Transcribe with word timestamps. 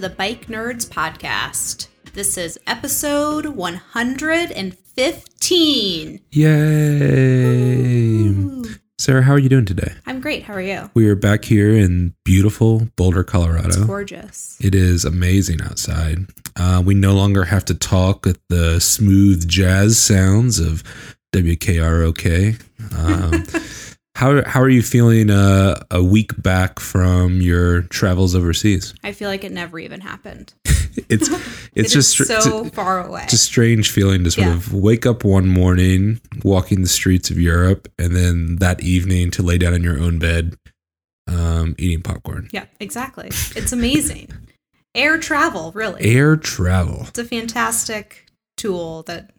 To 0.00 0.08
the 0.08 0.14
Bike 0.14 0.46
Nerds 0.46 0.88
Podcast. 0.88 1.88
This 2.14 2.38
is 2.38 2.58
episode 2.66 3.44
115. 3.46 6.20
Yay! 6.30 8.34
Sarah, 8.98 9.22
how 9.22 9.32
are 9.32 9.38
you 9.38 9.50
doing 9.50 9.66
today? 9.66 9.92
I'm 10.06 10.20
great. 10.20 10.44
How 10.44 10.54
are 10.54 10.62
you? 10.62 10.90
We 10.94 11.06
are 11.08 11.16
back 11.16 11.44
here 11.44 11.76
in 11.76 12.14
beautiful 12.24 12.88
Boulder, 12.96 13.24
Colorado. 13.24 13.68
It's 13.68 13.76
gorgeous. 13.76 14.56
It 14.60 14.74
is 14.74 15.04
amazing 15.04 15.60
outside. 15.62 16.26
Uh, 16.56 16.82
we 16.84 16.94
no 16.94 17.12
longer 17.12 17.44
have 17.44 17.64
to 17.66 17.74
talk 17.74 18.24
with 18.24 18.40
the 18.48 18.80
smooth 18.80 19.46
jazz 19.48 19.98
sounds 19.98 20.58
of 20.58 20.82
WKROK. 21.34 22.62
Um, 22.96 23.44
how 24.20 24.44
how 24.44 24.60
are 24.60 24.68
you 24.68 24.82
feeling 24.82 25.30
uh, 25.30 25.82
a 25.90 26.02
week 26.04 26.40
back 26.42 26.78
from 26.78 27.40
your 27.40 27.82
travels 27.84 28.34
overseas? 28.34 28.92
I 29.02 29.12
feel 29.12 29.30
like 29.30 29.44
it 29.44 29.52
never 29.52 29.78
even 29.78 30.00
happened. 30.02 30.52
It's 31.08 31.28
it's 31.74 31.94
is 31.94 32.14
just 32.16 32.28
so 32.42 32.64
it's 32.66 32.74
far 32.74 33.06
away. 33.06 33.22
It's 33.22 33.32
a 33.32 33.38
strange 33.38 33.90
feeling 33.90 34.24
to 34.24 34.30
sort 34.30 34.48
Yeah. 34.48 34.54
of 34.54 34.74
wake 34.74 35.06
up 35.06 35.22
one 35.24 35.48
morning, 35.48 36.20
walking 36.42 36.82
the 36.82 36.88
streets 36.88 37.30
of 37.30 37.38
Europe, 37.38 37.88
and 37.96 38.14
then 38.14 38.56
that 38.56 38.82
evening 38.82 39.30
to 39.32 39.42
lay 39.44 39.56
down 39.56 39.72
in 39.72 39.84
your 39.84 40.00
own 40.00 40.18
bed, 40.18 40.56
um, 41.28 41.76
eating 41.78 42.02
popcorn. 42.02 42.48
yeah, 42.52 42.64
exactly. 42.80 43.28
It's 43.28 43.72
amazing. 43.72 44.28
Air 44.96 45.16
travel, 45.18 45.70
really. 45.76 46.02
Air 46.02 46.36
travel. 46.36 47.04
It's 47.08 47.18
a 47.20 47.24
fantastic 47.24 48.26
tool 48.56 49.04
that 49.04 49.30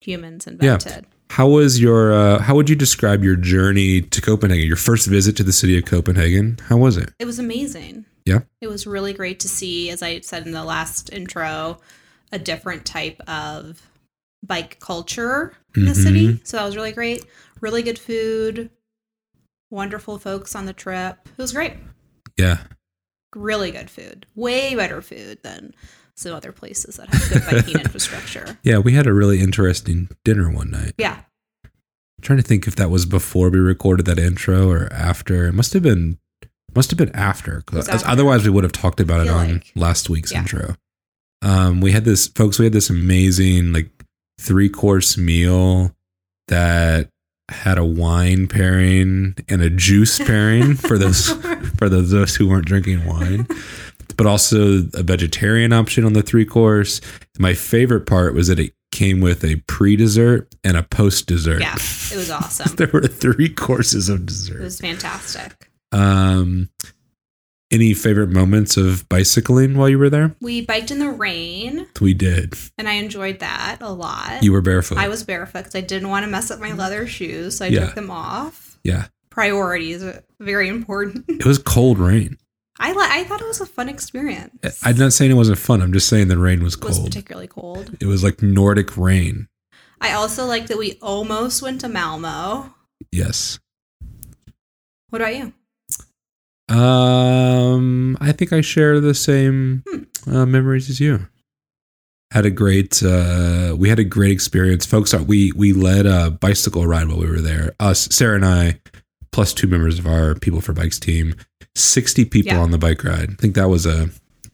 humans 0.00 0.46
invented. 0.46 1.06
How 1.30 1.46
was 1.48 1.80
your? 1.80 2.12
Uh, 2.12 2.38
how 2.40 2.54
would 2.54 2.68
you 2.70 2.76
describe 2.76 3.22
your 3.22 3.36
journey 3.36 4.00
to 4.00 4.20
Copenhagen? 4.20 4.66
Your 4.66 4.76
first 4.76 5.06
visit 5.06 5.36
to 5.36 5.42
the 5.42 5.52
city 5.52 5.76
of 5.78 5.84
Copenhagen. 5.84 6.58
How 6.68 6.76
was 6.76 6.96
it? 6.96 7.10
It 7.18 7.26
was 7.26 7.38
amazing. 7.38 8.06
Yeah. 8.24 8.40
It 8.60 8.68
was 8.68 8.86
really 8.86 9.12
great 9.12 9.40
to 9.40 9.48
see, 9.48 9.90
as 9.90 10.02
I 10.02 10.20
said 10.20 10.46
in 10.46 10.52
the 10.52 10.64
last 10.64 11.12
intro, 11.12 11.78
a 12.32 12.38
different 12.38 12.84
type 12.84 13.20
of 13.28 13.82
bike 14.46 14.78
culture 14.80 15.54
in 15.76 15.84
the 15.84 15.92
Mhm. 15.92 16.02
city. 16.02 16.40
So 16.44 16.56
that 16.56 16.64
was 16.64 16.76
really 16.76 16.92
great. 16.92 17.24
Really 17.60 17.82
good 17.82 17.98
food, 17.98 18.70
wonderful 19.70 20.18
folks 20.18 20.54
on 20.54 20.66
the 20.66 20.72
trip. 20.72 21.18
It 21.26 21.38
was 21.42 21.52
great. 21.52 21.74
Yeah. 22.36 22.58
Really 23.34 23.70
good 23.70 23.90
food. 23.90 24.26
Way 24.34 24.74
better 24.74 25.02
food 25.02 25.38
than 25.42 25.74
some 26.18 26.32
other 26.34 26.52
places 26.52 26.96
that 26.96 27.08
have 27.08 27.28
good 27.30 27.42
biking 27.50 27.80
infrastructure. 27.80 28.58
Yeah, 28.62 28.78
we 28.78 28.92
had 28.94 29.06
a 29.06 29.12
really 29.12 29.40
interesting 29.40 30.08
dinner 30.24 30.50
one 30.50 30.70
night. 30.70 30.94
Yeah. 30.98 31.20
trying 32.22 32.38
to 32.38 32.42
think 32.42 32.66
if 32.66 32.74
that 32.76 32.90
was 32.90 33.06
before 33.06 33.50
we 33.50 33.58
recorded 33.58 34.06
that 34.06 34.18
intro 34.18 34.68
or 34.70 34.92
after. 34.92 35.46
It 35.46 35.52
must 35.52 35.72
have 35.74 35.82
been 35.82 36.18
must 36.74 36.90
have 36.90 36.98
been 36.98 37.14
after 37.14 37.62
because. 37.64 37.88
Otherwise, 38.04 38.44
we 38.44 38.50
would 38.50 38.64
have 38.64 38.72
talked 38.72 39.00
about 39.00 39.26
it 39.26 39.30
on 39.30 39.52
like. 39.54 39.72
last 39.76 40.10
week's 40.10 40.32
Yeah. 40.32 40.40
intro. 40.40 40.74
Um, 41.42 41.80
we 41.80 41.92
had 41.92 42.04
this, 42.04 42.26
folks. 42.26 42.58
We 42.58 42.64
had 42.66 42.72
this 42.72 42.90
amazing 42.90 43.72
like 43.72 43.88
three 44.40 44.68
course 44.68 45.16
meal 45.16 45.94
that 46.48 47.08
had 47.50 47.78
a 47.78 47.84
wine 47.84 48.46
pairing 48.48 49.34
and 49.48 49.62
a 49.62 49.70
juice 49.70 50.18
pairing 50.18 50.74
for 50.74 50.98
those 50.98 51.30
for 51.78 51.88
those 51.88 52.34
who 52.36 52.48
weren't 52.48 52.66
drinking 52.66 53.04
wine, 53.06 53.46
but 54.16 54.26
also 54.26 54.78
a 54.94 55.02
vegetarian 55.02 55.72
option 55.72 56.04
on 56.04 56.12
the 56.12 56.22
three 56.22 56.44
course. 56.44 57.00
My 57.38 57.54
favorite 57.54 58.06
part 58.06 58.34
was 58.34 58.48
that 58.48 58.58
it 58.58 58.72
came 58.90 59.20
with 59.20 59.44
a 59.44 59.56
pre 59.66 59.96
dessert 59.96 60.54
and 60.64 60.76
a 60.76 60.82
post 60.82 61.26
dessert. 61.26 61.60
Yeah. 61.60 61.74
It 61.74 62.16
was 62.16 62.30
awesome. 62.32 62.74
there 62.76 62.90
were 62.92 63.02
three 63.06 63.48
courses 63.48 64.08
of 64.08 64.26
dessert. 64.26 64.60
It 64.60 64.64
was 64.64 64.80
fantastic. 64.80 65.70
Um, 65.92 66.68
any 67.70 67.92
favorite 67.92 68.30
moments 68.30 68.76
of 68.78 69.06
bicycling 69.10 69.76
while 69.76 69.90
you 69.90 69.98
were 69.98 70.08
there? 70.08 70.34
We 70.40 70.62
biked 70.64 70.90
in 70.90 71.00
the 71.00 71.10
rain 71.10 71.86
We 72.00 72.14
did. 72.14 72.54
and 72.78 72.88
I 72.88 72.94
enjoyed 72.94 73.40
that 73.40 73.78
a 73.82 73.92
lot. 73.92 74.42
You 74.42 74.52
were 74.52 74.62
barefoot. 74.62 74.96
I 74.98 75.08
was 75.08 75.22
barefoot 75.22 75.58
because 75.60 75.74
I 75.74 75.82
didn't 75.82 76.08
want 76.08 76.24
to 76.24 76.30
mess 76.30 76.50
up 76.50 76.60
my 76.60 76.72
leather 76.72 77.06
shoes, 77.06 77.58
so 77.58 77.66
I 77.66 77.68
Yeah. 77.68 77.86
took 77.86 77.94
them 77.94 78.10
off. 78.10 78.78
yeah. 78.84 79.08
Priorities 79.30 80.02
are 80.02 80.24
very 80.40 80.68
important. 80.68 81.24
It 81.28 81.44
was 81.46 81.58
cold 81.58 81.98
rain. 81.98 82.38
I 82.80 82.92
li- 82.92 82.96
I 83.20 83.24
thought 83.24 83.40
it 83.40 83.46
was 83.46 83.60
a 83.60 83.66
fun 83.66 83.88
experience. 83.88 84.80
I'm 84.84 84.96
not 84.96 85.12
saying 85.12 85.30
it 85.30 85.34
wasn't 85.34 85.58
fun. 85.58 85.82
I'm 85.82 85.92
just 85.92 86.08
saying 86.08 86.28
the 86.28 86.38
rain 86.38 86.62
was 86.62 86.74
It 86.74 86.84
was 86.84 86.96
cold. 86.96 87.08
particularly 87.08 87.48
cold. 87.48 87.96
it 88.00 88.06
was 88.06 88.22
like 88.22 88.40
Nordic 88.42 88.96
rain. 88.96 89.48
I 90.00 90.12
also 90.12 90.46
like 90.46 90.68
that 90.68 90.78
we 90.78 90.96
almost 91.02 91.60
went 91.60 91.80
to 91.80 91.88
Malmo. 91.88 92.72
Yes. 93.10 93.58
What 95.10 95.22
about 95.22 95.36
you? 95.36 95.52
Um, 96.76 98.16
I 98.20 98.32
think 98.32 98.52
I 98.52 98.60
share 98.60 99.00
the 99.00 99.14
same 99.14 99.82
uh, 100.26 100.46
memories 100.46 100.88
as 100.90 101.00
you. 101.00 101.26
Had 102.30 102.44
a 102.44 102.50
great, 102.50 103.02
uh, 103.02 103.74
we 103.78 103.88
had 103.88 103.98
a 103.98 104.04
great 104.04 104.30
experience, 104.30 104.84
folks. 104.84 105.14
uh, 105.14 105.24
We 105.26 105.50
we 105.52 105.72
led 105.72 106.04
a 106.04 106.30
bicycle 106.30 106.86
ride 106.86 107.08
while 107.08 107.18
we 107.18 107.26
were 107.30 107.40
there. 107.40 107.74
Us, 107.80 108.06
Sarah 108.12 108.36
and 108.36 108.44
I, 108.44 108.80
plus 109.32 109.54
two 109.54 109.66
members 109.66 109.98
of 109.98 110.06
our 110.06 110.34
People 110.34 110.60
for 110.60 110.74
Bikes 110.74 110.98
team. 111.00 111.34
Sixty 111.78 112.24
people 112.24 112.52
Yeah. 112.54 112.60
on 112.60 112.70
the 112.70 112.78
bike 112.78 113.04
ride. 113.04 113.30
I 113.30 113.34
think 113.34 113.54
that 113.54 113.68
was 113.68 113.86
a 113.86 114.10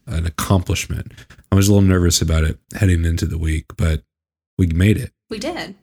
an 0.07 0.25
accomplishment. 0.25 1.11
I 1.51 1.55
was 1.55 1.67
a 1.67 1.73
little 1.73 1.87
nervous 1.87 2.21
about 2.21 2.43
it 2.43 2.59
heading 2.75 3.05
into 3.05 3.25
the 3.25 3.37
week, 3.39 3.65
but 3.77 4.03
we 4.57 4.67
made 4.67 4.97
it 4.97 5.11
We 5.29 5.39
did. 5.39 5.75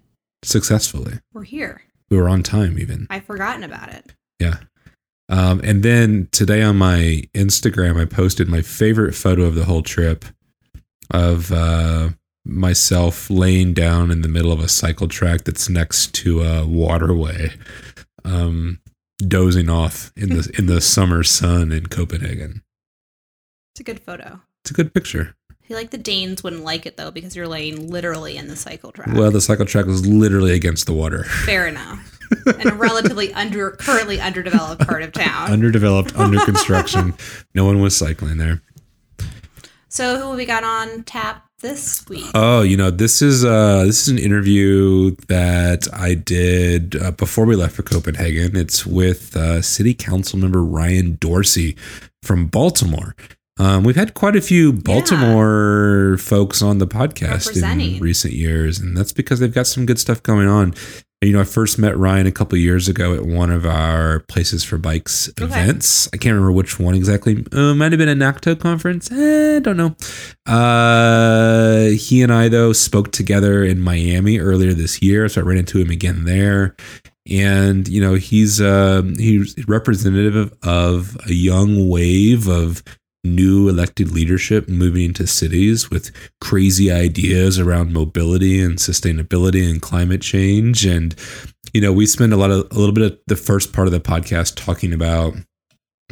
successfully. 0.45 1.19
We're 1.33 1.43
here. 1.45 1.83
We 2.11 2.17
were 2.19 2.29
on 2.29 2.43
time, 2.43 2.79
even. 2.79 3.07
I've 3.11 3.25
forgotten 3.25 3.65
about 3.65 3.89
it. 3.89 4.13
Yeah. 4.39 4.59
Um, 5.29 5.61
and 5.65 5.83
then 5.83 6.29
today 6.31 6.63
on 6.63 6.77
my 6.77 7.23
Instagram, 7.35 7.99
I 8.01 8.05
posted 8.05 8.49
my 8.49 8.61
favorite 8.63 9.15
photo 9.15 9.43
of 9.45 9.55
the 9.55 9.65
whole 9.65 9.83
trip 9.83 10.25
of 11.11 11.51
uh, 11.51 12.11
myself 12.45 13.31
laying 13.31 13.73
down 13.73 14.11
in 14.11 14.21
the 14.23 14.29
middle 14.29 14.53
of 14.53 14.61
a 14.61 14.69
cycle 14.69 15.09
track 15.09 15.45
that's 15.45 15.69
next 15.69 16.13
to 16.17 16.43
a 16.43 16.67
waterway, 16.67 17.51
um, 18.25 18.79
dozing 19.29 19.69
off 19.69 20.13
in 20.17 20.31
the 20.31 20.51
in 20.59 20.67
the 20.67 20.81
summer 20.81 21.23
sun 21.23 21.73
in 21.73 21.87
Copenhagen. 21.87 22.63
It's 23.73 23.81
a 23.81 23.85
good 23.85 24.01
photo. 24.01 24.41
It's 24.63 24.71
a 24.71 24.75
good 24.75 24.93
picture. 24.95 25.35
I 25.51 25.67
feel 25.67 25.77
like 25.77 25.91
the 25.91 25.99
Danes 25.99 26.43
wouldn't 26.43 26.65
like 26.65 26.87
it 26.87 26.97
though 26.97 27.11
because 27.11 27.35
you're 27.37 27.49
laying 27.49 27.91
literally 27.91 28.37
in 28.37 28.49
the 28.49 28.57
cycle 28.57 28.93
track. 28.93 29.09
Well, 29.15 29.31
the 29.31 29.41
cycle 29.41 29.65
track 29.65 29.87
was 29.87 30.07
literally 30.07 30.53
against 30.53 30.87
the 30.87 30.93
water. 30.93 31.25
Fair 31.25 31.67
enough. 31.67 32.19
in 32.61 32.69
a 32.69 32.75
relatively 32.75 33.33
under 33.35 33.73
currently 33.73 34.21
underdeveloped 34.21 34.87
part 34.87 35.03
of 35.03 35.13
town. 35.13 35.51
Underdeveloped, 35.51 36.17
under 36.17 36.41
construction. 36.45 37.15
No 37.55 37.65
one 37.65 37.81
was 37.81 37.97
cycling 37.97 38.39
there. 38.39 38.63
so 39.89 40.19
who 40.19 40.37
we 40.37 40.45
got 40.47 40.65
on 40.65 41.05
tap 41.05 41.47
this 41.63 42.07
week? 42.09 42.27
Oh, 42.35 42.61
you 42.63 42.77
know, 42.77 42.91
this 42.91 43.23
is 43.23 43.45
uh 43.45 43.85
this 43.85 44.03
is 44.03 44.09
an 44.09 44.19
interview 44.19 45.13
that 45.29 45.89
I 45.93 46.15
did 46.15 47.01
uh, 47.01 47.13
before 47.13 47.47
we 47.47 47.57
left 47.57 47.75
for 47.75 47.83
Copenhagen. 47.83 48.57
It's 48.57 48.85
with 48.85 49.35
uh, 49.37 49.63
City 49.63 49.95
Council 49.95 50.39
member 50.39 50.63
Ryan 50.63 51.17
Dorsey 51.21 51.77
from 52.23 52.47
Baltimore. 52.49 53.17
Um, 53.59 53.85
we've 53.85 53.97
had 53.97 54.15
quite 54.15 54.35
a 54.35 54.41
few 54.41 54.73
Baltimore 54.73 56.17
folks 56.19 56.63
on 56.63 56.79
the 56.79 56.87
podcast 56.87 57.57
in 57.57 58.01
recent 58.01 58.35
years, 58.35 58.79
and 58.79 58.97
that's 58.97 59.13
because 59.13 59.41
they've 59.41 59.55
got 59.55 59.67
some 59.67 59.87
good 59.87 59.99
stuff 59.99 60.23
going 60.23 60.49
on. 60.49 60.75
You 61.23 61.33
know, 61.33 61.41
I 61.41 61.45
first 61.45 61.79
met 61.79 61.97
Ryan 61.97 62.27
a 62.27 62.33
couple 62.33 62.59
years 62.59 62.89
ago 62.89 63.15
at 63.15 63.25
one 63.25 63.51
of 63.51 63.65
our 63.65 64.21
Places 64.27 64.65
for 64.65 64.77
Bikes 64.77 65.29
Okay. 65.41 65.45
events. 65.45 66.09
I 66.13 66.17
can't 66.17 66.35
remember 66.35 66.51
which 66.51 66.81
one 66.81 66.97
exactly. 66.97 67.45
Uh, 67.53 67.75
might 67.75 67.93
have 67.93 67.99
been 68.01 68.09
a 68.09 68.15
NACTO 68.17 68.57
conference. 68.59 69.09
Eh, 69.13 69.61
don't 69.61 69.77
know. 69.77 69.95
Uh, 70.53 71.91
he 71.91 72.23
and 72.23 72.33
I 72.33 72.49
though 72.49 72.73
spoke 72.73 73.13
together 73.13 73.63
in 73.63 73.79
Miami 73.79 74.41
earlier 74.41 74.73
this 74.73 75.01
year, 75.01 75.29
so 75.29 75.41
I 75.41 75.45
ran 75.45 75.59
into 75.59 75.79
him 75.79 75.91
again 75.91 76.25
there. 76.25 76.75
And 77.31 77.87
you 77.87 78.01
know 78.01 78.15
he's 78.15 78.61
um 78.61 79.15
he's 79.17 79.55
representative 79.69 80.53
of 80.65 81.17
a 81.29 81.33
young 81.33 81.89
wave 81.89 82.49
of 82.49 82.83
new 83.25 83.69
elected 83.69 84.11
leadership 84.11 84.69
moving 84.69 85.05
into 85.05 85.27
cities 85.27 85.91
with 85.91 86.11
crazy 86.41 86.91
ideas 86.91 87.59
around 87.59 87.93
mobility 87.93 88.61
and 88.61 88.79
sustainability 88.79 89.69
and 89.69 89.81
climate 89.81 90.21
change 90.21 90.85
and 90.85 91.15
you 91.73 91.81
know 91.81 91.93
we 91.93 92.05
spend 92.05 92.33
a 92.33 92.37
lot 92.37 92.51
of 92.51 92.67
a 92.73 92.79
little 92.79 92.95
bit 92.95 93.13
of 93.13 93.19
the 93.29 93.37
first 93.37 93.73
part 93.73 93.87
of 93.87 93.93
the 93.93 94.01
podcast 94.01 94.57
talking 94.57 94.93
about 94.93 95.35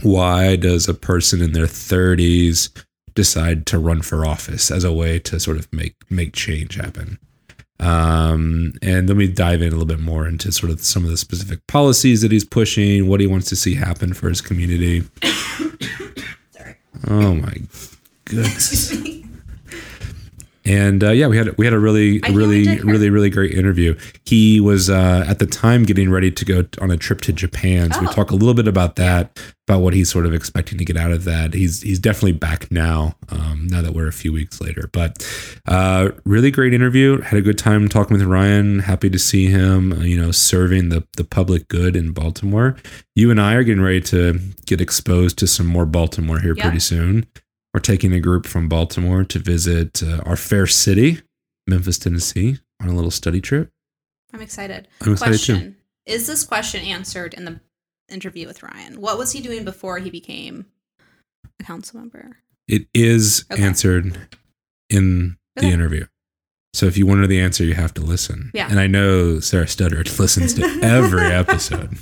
why 0.02 0.54
does 0.54 0.88
a 0.88 0.94
person 0.94 1.42
in 1.42 1.52
their 1.52 1.66
30s 1.66 2.70
decide 3.14 3.66
to 3.66 3.78
run 3.78 4.02
for 4.02 4.24
office 4.24 4.70
as 4.70 4.84
a 4.84 4.92
way 4.92 5.18
to 5.18 5.40
sort 5.40 5.58
of 5.58 5.70
make 5.72 5.96
make 6.10 6.32
change 6.32 6.76
happen 6.76 7.18
um, 7.80 8.74
and 8.82 9.08
then 9.08 9.16
we 9.16 9.26
dive 9.26 9.62
in 9.62 9.68
a 9.68 9.70
little 9.70 9.86
bit 9.86 10.00
more 10.00 10.28
into 10.28 10.52
sort 10.52 10.70
of 10.70 10.80
some 10.82 11.04
of 11.04 11.10
the 11.10 11.16
specific 11.16 11.66
policies 11.66 12.20
that 12.20 12.30
he's 12.30 12.44
pushing, 12.44 13.08
what 13.08 13.20
he 13.20 13.26
wants 13.26 13.48
to 13.48 13.56
see 13.56 13.74
happen 13.74 14.12
for 14.12 14.28
his 14.28 14.42
community. 14.42 15.02
Oh 17.08 17.34
my 17.34 17.54
goodness. 18.24 18.92
And 20.64 21.02
uh, 21.02 21.10
yeah, 21.12 21.26
we 21.26 21.36
had 21.38 21.56
we 21.56 21.64
had 21.64 21.72
a 21.72 21.78
really 21.78 22.22
I 22.22 22.28
really 22.30 22.78
really 22.80 23.08
really 23.08 23.30
great 23.30 23.52
interview. 23.54 23.96
He 24.26 24.60
was 24.60 24.90
uh, 24.90 25.24
at 25.26 25.38
the 25.38 25.46
time 25.46 25.84
getting 25.84 26.10
ready 26.10 26.30
to 26.30 26.44
go 26.44 26.64
on 26.80 26.90
a 26.90 26.96
trip 26.98 27.22
to 27.22 27.32
Japan, 27.32 27.90
so 27.92 28.00
we 28.00 28.06
Oh. 28.08 28.12
talk 28.12 28.30
a 28.30 28.34
little 28.34 28.52
bit 28.54 28.68
about 28.68 28.96
that, 28.96 29.40
about 29.66 29.80
what 29.80 29.94
he's 29.94 30.10
sort 30.10 30.26
of 30.26 30.34
expecting 30.34 30.76
to 30.76 30.84
get 30.84 30.98
out 30.98 31.12
of 31.12 31.24
that. 31.24 31.54
He's 31.54 31.80
he's 31.80 31.98
definitely 31.98 32.32
back 32.32 32.70
now, 32.70 33.14
um, 33.30 33.68
now 33.70 33.80
that 33.80 33.94
we're 33.94 34.06
a 34.08 34.12
few 34.12 34.34
weeks 34.34 34.60
later. 34.60 34.90
But 34.92 35.26
uh, 35.66 36.10
really 36.26 36.50
great 36.50 36.74
interview. 36.74 37.20
Had 37.22 37.38
a 37.38 37.42
good 37.42 37.58
time 37.58 37.88
talking 37.88 38.18
with 38.18 38.26
Ryan. 38.26 38.80
Happy 38.80 39.08
to 39.08 39.18
see 39.18 39.46
him, 39.46 39.92
uh, 39.94 40.00
you 40.02 40.20
know, 40.20 40.30
serving 40.30 40.90
the 40.90 41.04
the 41.16 41.24
public 41.24 41.68
good 41.68 41.96
in 41.96 42.12
Baltimore. 42.12 42.76
You 43.16 43.30
and 43.30 43.40
I 43.40 43.54
are 43.54 43.62
getting 43.64 43.82
ready 43.82 44.00
to 44.02 44.38
get 44.66 44.80
exposed 44.82 45.38
to 45.38 45.46
some 45.46 45.66
more 45.66 45.86
Baltimore 45.86 46.38
here 46.38 46.54
Yeah. 46.54 46.64
pretty 46.64 46.80
soon. 46.80 47.26
We're 47.72 47.80
taking 47.80 48.12
a 48.12 48.20
group 48.20 48.46
from 48.46 48.68
Baltimore 48.68 49.22
to 49.24 49.38
visit 49.38 50.02
uh, 50.02 50.22
our 50.26 50.36
fair 50.36 50.66
city, 50.66 51.20
Memphis, 51.68 51.98
Tennessee, 51.98 52.58
on 52.82 52.88
a 52.88 52.94
little 52.94 53.12
study 53.12 53.40
trip. 53.40 53.70
I'm 54.32 54.40
excited. 54.40 54.88
I'm 55.00 55.12
excited 55.12 55.38
too. 55.40 55.74
Is 56.06 56.26
this 56.26 56.44
question 56.44 56.80
answered 56.84 57.34
in 57.34 57.44
the 57.44 57.60
interview 58.08 58.46
with 58.48 58.62
Ryan? 58.62 59.00
What 59.00 59.18
was 59.18 59.32
he 59.32 59.40
doing 59.40 59.64
before 59.64 59.98
he 59.98 60.10
became 60.10 60.66
a 61.60 61.64
council 61.64 62.00
member? 62.00 62.38
It 62.66 62.86
is 62.92 63.44
Okay. 63.52 63.62
answered 63.62 64.16
in 64.88 65.36
the 65.56 65.62
Okay. 65.66 65.72
interview. 65.72 66.06
So 66.74 66.86
if 66.86 66.96
you 66.96 67.06
want 67.06 67.18
to 67.18 67.22
know 67.22 67.26
the 67.28 67.40
answer, 67.40 67.64
you 67.64 67.74
have 67.74 67.94
to 67.94 68.00
listen. 68.00 68.50
Yeah. 68.54 68.68
And 68.70 68.78
I 68.80 68.86
know 68.88 69.38
Sarah 69.40 69.66
Studdard 69.66 70.06
listens 70.18 70.54
to 70.54 70.62
every 70.82 71.26
episode. 71.32 71.98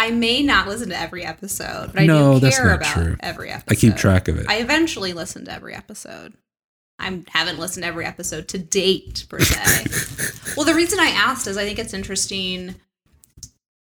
I 0.00 0.10
may 0.10 0.42
not 0.42 0.66
listen 0.66 0.88
to 0.88 0.98
every 0.98 1.26
episode, 1.26 1.92
but 1.92 2.00
I 2.00 2.06
No, 2.06 2.40
do 2.40 2.50
care 2.50 2.72
about 2.72 2.94
true. 2.94 3.16
every 3.20 3.50
episode. 3.50 3.70
I 3.70 3.74
keep 3.74 3.96
track 3.96 4.28
of 4.28 4.38
it. 4.38 4.46
I 4.48 4.56
eventually 4.56 5.12
listen 5.12 5.44
to 5.44 5.52
every 5.52 5.74
episode. 5.74 6.32
I 6.98 7.22
haven't 7.28 7.58
listened 7.58 7.82
to 7.82 7.88
every 7.88 8.06
episode 8.06 8.48
to 8.48 8.58
date, 8.58 9.26
per 9.28 9.40
se. 9.40 10.52
well, 10.56 10.64
the 10.64 10.72
reason 10.72 10.98
I 10.98 11.08
asked 11.08 11.46
is 11.46 11.58
I 11.58 11.66
think 11.66 11.78
it's 11.78 11.92
interesting. 11.92 12.76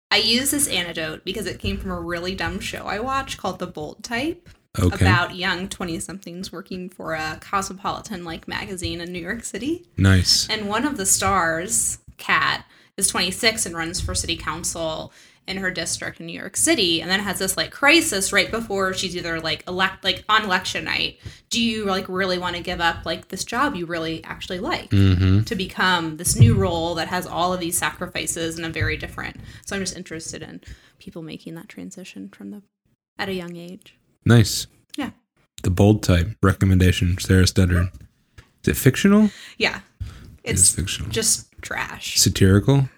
I 0.10 0.18
use 0.18 0.50
this 0.50 0.68
anecdote 0.68 1.24
because 1.24 1.46
it 1.46 1.60
came 1.60 1.78
from 1.78 1.92
a 1.92 2.02
really 2.02 2.34
dumb 2.34 2.60
show 2.62 2.86
I 2.86 3.00
watched 3.00 3.38
called 3.38 3.60
The 3.60 3.68
Bold 3.68 4.04
Type 4.04 4.50
okay. 4.80 4.96
about 4.96 5.36
young 5.36 5.70
20 5.70 6.00
somethings 6.00 6.52
working 6.52 6.90
for 6.90 7.14
a 7.14 7.38
cosmopolitan 7.42 8.24
like 8.24 8.48
magazine 8.48 9.02
in 9.02 9.12
New 9.12 9.22
York 9.22 9.44
City. 9.44 9.86
nice. 9.98 10.50
And 10.50 10.68
one 10.68 10.84
of 10.84 10.98
the 10.98 11.06
stars, 11.06 12.00
Kat, 12.18 12.66
is 12.98 13.08
26 13.08 13.68
and 13.68 13.76
runs 13.76 14.02
for 14.02 14.16
city 14.16 14.36
council 14.36 15.14
in 15.48 15.58
her 15.58 15.72
district 15.72 16.20
in 16.20 16.26
New 16.26 16.38
York 16.40 16.58
City, 16.58 17.02
and 17.02 17.10
then 17.10 17.20
has 17.22 17.40
this 17.40 17.56
like 17.56 17.72
crisis 17.72 18.34
right 18.34 18.52
before 18.52 18.94
she's 18.94 19.16
either 19.16 19.40
like 19.40 19.64
elect 19.68 20.04
like 20.04 20.24
on 20.28 20.44
election 20.44 20.84
night. 20.84 21.20
Do 21.50 21.62
you 21.62 21.86
like 21.86 22.08
really 22.10 22.38
want 22.38 22.56
to 22.58 22.62
give 22.62 22.82
up 22.82 23.06
like 23.06 23.30
this 23.30 23.46
job 23.46 23.76
you 23.76 23.86
really 23.86 24.24
actually 24.24 24.60
like 24.60 24.90
Mm-hmm. 24.90 25.44
to 25.44 25.56
become 25.56 26.18
this 26.18 26.36
new 26.38 26.54
role 26.54 26.96
that 26.96 27.08
has 27.08 27.26
all 27.26 27.54
of 27.54 27.60
these 27.60 27.78
sacrifices 27.78 28.58
and 28.58 28.66
a 28.66 28.70
very 28.70 28.98
different? 28.98 29.38
So 29.66 29.76
I'm 29.76 29.82
just 29.82 29.96
interested 29.96 30.42
in 30.42 30.62
people 31.00 31.22
making 31.22 31.56
that 31.56 31.70
transition 31.70 32.30
from 32.30 32.52
the 32.52 32.62
at 33.18 33.30
a 33.30 33.34
young 33.34 33.56
age. 33.56 33.96
Nice. 34.26 34.68
Yeah. 34.98 35.12
The 35.64 35.70
bold 35.72 36.04
type 36.04 36.28
recommendation, 36.44 37.18
Sarah 37.18 37.46
Studdard. 37.46 37.92
Is 38.64 38.68
it 38.68 38.76
fictional? 38.78 39.30
Yeah. 39.58 39.80
It 40.44 40.52
It's 40.52 40.74
fictional. 40.76 41.10
just 41.10 41.48
trash. 41.62 42.20
Satirical? 42.20 42.90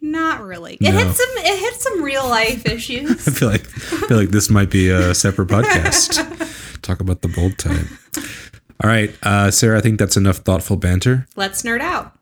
Not 0.00 0.42
really. 0.42 0.74
It 0.74 0.92
No. 0.92 0.98
hits 0.98 1.16
some 1.18 1.36
it 1.38 1.58
hits 1.58 1.82
some 1.82 2.02
real 2.02 2.28
life 2.28 2.64
issues. 2.70 3.26
I 3.26 3.30
feel 3.32 3.48
like 3.48 3.62
I 3.66 4.06
feel 4.06 4.16
like 4.16 4.30
this 4.30 4.48
might 4.50 4.70
be 4.70 4.90
a 4.90 5.14
separate 5.14 5.48
podcast. 5.48 6.80
Talk 6.82 7.00
about 7.00 7.22
the 7.22 7.28
bold 7.28 7.58
type. 7.58 7.86
All 8.84 8.90
right, 8.90 9.10
uh, 9.22 9.50
Sarah. 9.50 9.78
I 9.78 9.80
think 9.80 9.98
that's 9.98 10.16
enough 10.16 10.36
thoughtful 10.38 10.76
banter. 10.76 11.26
Let's 11.34 11.62
nerd 11.62 11.80
out. 11.80 12.12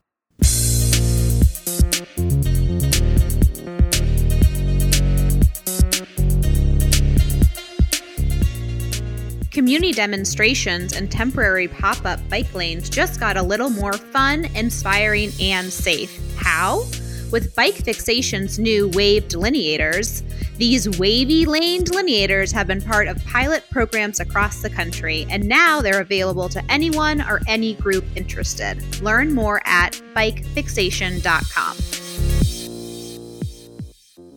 Community 9.51 9.93
demonstrations 9.93 10.91
and 10.93 11.09
temporary 11.09 11.69
pop 11.69 12.05
up 12.05 12.19
bike 12.29 12.53
lanes 12.53 12.89
just 12.89 13.21
got 13.21 13.37
a 13.37 13.41
little 13.41 13.69
more 13.69 13.93
fun, 13.93 14.45
inspiring, 14.53 15.31
and 15.39 15.71
safe. 15.71 16.19
How? 16.35 16.83
With 17.31 17.55
Bike 17.55 17.75
Fixation's 17.75 18.59
new 18.59 18.89
wave 18.89 19.27
delineators. 19.27 20.23
These 20.57 20.97
wavy 20.97 21.45
lane 21.45 21.83
delineators 21.83 22.53
have 22.53 22.67
been 22.67 22.81
part 22.81 23.07
of 23.07 23.23
pilot 23.25 23.63
programs 23.69 24.19
across 24.19 24.61
the 24.61 24.69
country, 24.69 25.25
and 25.29 25.47
now 25.47 25.81
they're 25.81 26.01
available 26.01 26.47
to 26.49 26.63
anyone 26.71 27.21
or 27.21 27.41
any 27.47 27.73
group 27.73 28.05
interested. 28.15 29.01
Learn 29.01 29.33
more 29.33 29.61
at 29.65 30.01
bikefixation.com. 30.15 31.94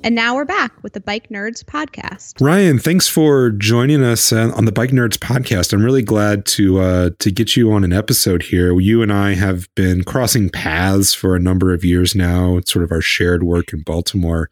And 0.04 0.14
now 0.14 0.36
we're 0.36 0.44
back 0.44 0.72
with 0.84 0.92
the 0.92 1.00
Bike 1.00 1.28
Nerds 1.28 1.64
podcast. 1.64 2.40
Ryan, 2.40 2.78
thanks 2.78 3.08
for 3.08 3.50
joining 3.50 4.04
us 4.04 4.32
uh, 4.32 4.52
on 4.54 4.64
the 4.64 4.70
Bike 4.70 4.90
Nerds 4.90 5.18
podcast. 5.18 5.72
I'm 5.72 5.84
really 5.84 6.02
glad 6.02 6.46
to 6.46 6.78
uh, 6.80 7.10
to 7.18 7.32
get 7.32 7.56
you 7.56 7.72
on 7.72 7.82
an 7.82 7.92
episode 7.92 8.44
here. 8.44 8.78
You 8.78 9.02
and 9.02 9.12
I 9.12 9.34
have 9.34 9.68
been 9.74 10.04
crossing 10.04 10.50
paths 10.50 11.14
for 11.14 11.34
a 11.34 11.40
number 11.40 11.74
of 11.74 11.84
years 11.84 12.14
now. 12.14 12.56
It's 12.56 12.72
sort 12.72 12.84
of 12.84 12.92
our 12.92 13.00
shared 13.00 13.42
work 13.42 13.72
in 13.72 13.80
Baltimore. 13.80 14.48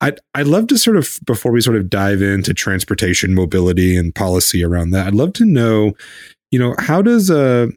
I'd 0.00 0.20
I'd 0.34 0.46
love 0.46 0.68
to 0.68 0.78
sort 0.78 0.96
of 0.96 1.18
before 1.26 1.52
we 1.52 1.60
sort 1.60 1.76
of 1.76 1.90
dive 1.90 2.22
into 2.22 2.54
transportation, 2.54 3.34
mobility, 3.34 3.94
and 3.94 4.14
policy 4.14 4.64
around 4.64 4.90
that. 4.90 5.06
I'd 5.06 5.14
love 5.14 5.34
to 5.34 5.44
know, 5.44 5.92
you 6.50 6.58
know, 6.58 6.74
how 6.78 7.02
does 7.02 7.28
a 7.28 7.68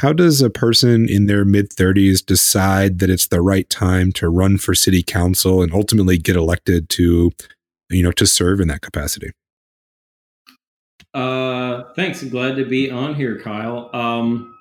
how 0.00 0.12
does 0.12 0.42
a 0.42 0.50
person 0.50 1.08
in 1.08 1.26
their 1.26 1.44
mid 1.44 1.70
30s 1.70 2.24
decide 2.24 2.98
that 2.98 3.10
it's 3.10 3.28
the 3.28 3.40
right 3.40 3.68
time 3.70 4.12
to 4.12 4.28
run 4.28 4.58
for 4.58 4.74
city 4.74 5.02
council 5.02 5.62
and 5.62 5.72
ultimately 5.72 6.18
get 6.18 6.36
elected 6.36 6.88
to 6.90 7.30
you 7.90 8.02
know 8.02 8.12
to 8.12 8.26
serve 8.26 8.60
in 8.60 8.68
that 8.68 8.82
capacity 8.82 9.30
Uh, 11.14 11.84
thanks. 11.94 12.24
Glad 12.24 12.56
to 12.56 12.64
be 12.64 12.90
on 12.90 13.14
here, 13.14 13.38
Kyle. 13.40 13.88
Um, 13.92 14.54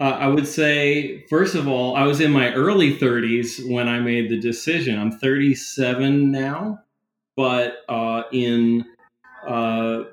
I 0.00 0.28
would 0.28 0.46
say, 0.46 1.26
first 1.28 1.54
of 1.54 1.68
all, 1.68 1.94
I 1.94 2.04
was 2.04 2.20
in 2.20 2.30
my 2.30 2.52
early 2.54 2.96
30s 2.96 3.70
when 3.70 3.86
I 3.86 4.00
made 4.00 4.30
the 4.30 4.40
decision. 4.40 4.98
I'm 4.98 5.10
37 5.10 6.30
now, 6.30 6.80
but 7.36 7.78
uh, 7.86 8.22
in 8.32 8.86
uh, 9.46 10.04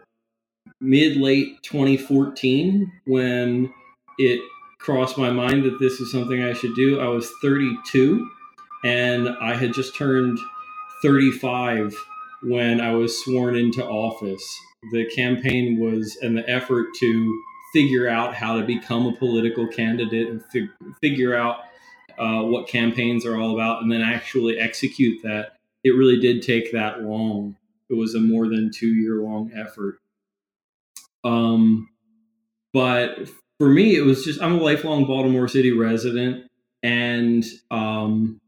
mid 0.82 1.16
late 1.16 1.64
2014, 1.64 2.92
when 3.06 3.74
it 4.18 4.42
crossed 4.80 5.18
my 5.18 5.30
mind 5.30 5.64
that 5.64 5.80
this 5.80 6.00
is 6.00 6.12
something 6.12 6.44
I 6.44 6.54
should 6.54 6.76
do, 6.76 7.00
I 7.00 7.08
was 7.08 7.32
32 7.42 8.30
and 8.84 9.30
I 9.42 9.56
had 9.56 9.74
just 9.74 9.96
turned 9.96 10.38
35 11.02 11.96
when 12.44 12.80
I 12.80 12.94
was 12.94 13.24
sworn 13.24 13.56
into 13.56 13.86
office. 13.86 14.44
The 14.92 15.06
campaign 15.16 15.80
was 15.80 16.18
and 16.22 16.38
the 16.38 16.48
effort 16.50 16.88
to 17.00 17.44
figure 17.74 18.08
out 18.08 18.34
how 18.34 18.58
to 18.60 18.66
become 18.66 19.08
a 19.08 19.16
political 19.16 19.68
candidate 19.68 20.30
and 20.30 20.44
fig- 20.52 20.70
figure 21.02 21.36
out 21.36 21.62
uh, 22.18 22.44
what 22.44 22.68
campaigns 22.68 23.26
are 23.26 23.38
all 23.38 23.54
about 23.54 23.82
and 23.82 23.92
then 23.92 24.02
actually 24.02 24.60
execute 24.60 25.22
that. 25.24 25.58
It 25.84 25.92
really 25.92 26.20
did 26.20 26.42
take 26.42 26.72
that 26.72 27.02
long. 27.02 27.56
It 27.90 27.96
was 27.96 28.16
a 28.16 28.20
more 28.20 28.48
than 28.48 28.72
two 28.74 28.94
year 28.94 29.16
long 29.16 29.52
effort. 29.56 30.00
Um, 31.24 31.90
but 32.74 33.30
for 33.60 33.70
me, 33.70 33.96
it 33.96 34.02
was 34.02 34.24
just 34.24 34.42
I'm 34.42 34.60
a 34.60 34.62
lifelong 34.62 35.06
Baltimore 35.06 35.48
City 35.48 35.72
resident, 35.72 36.50
and 36.84 37.44
um, 37.72 38.40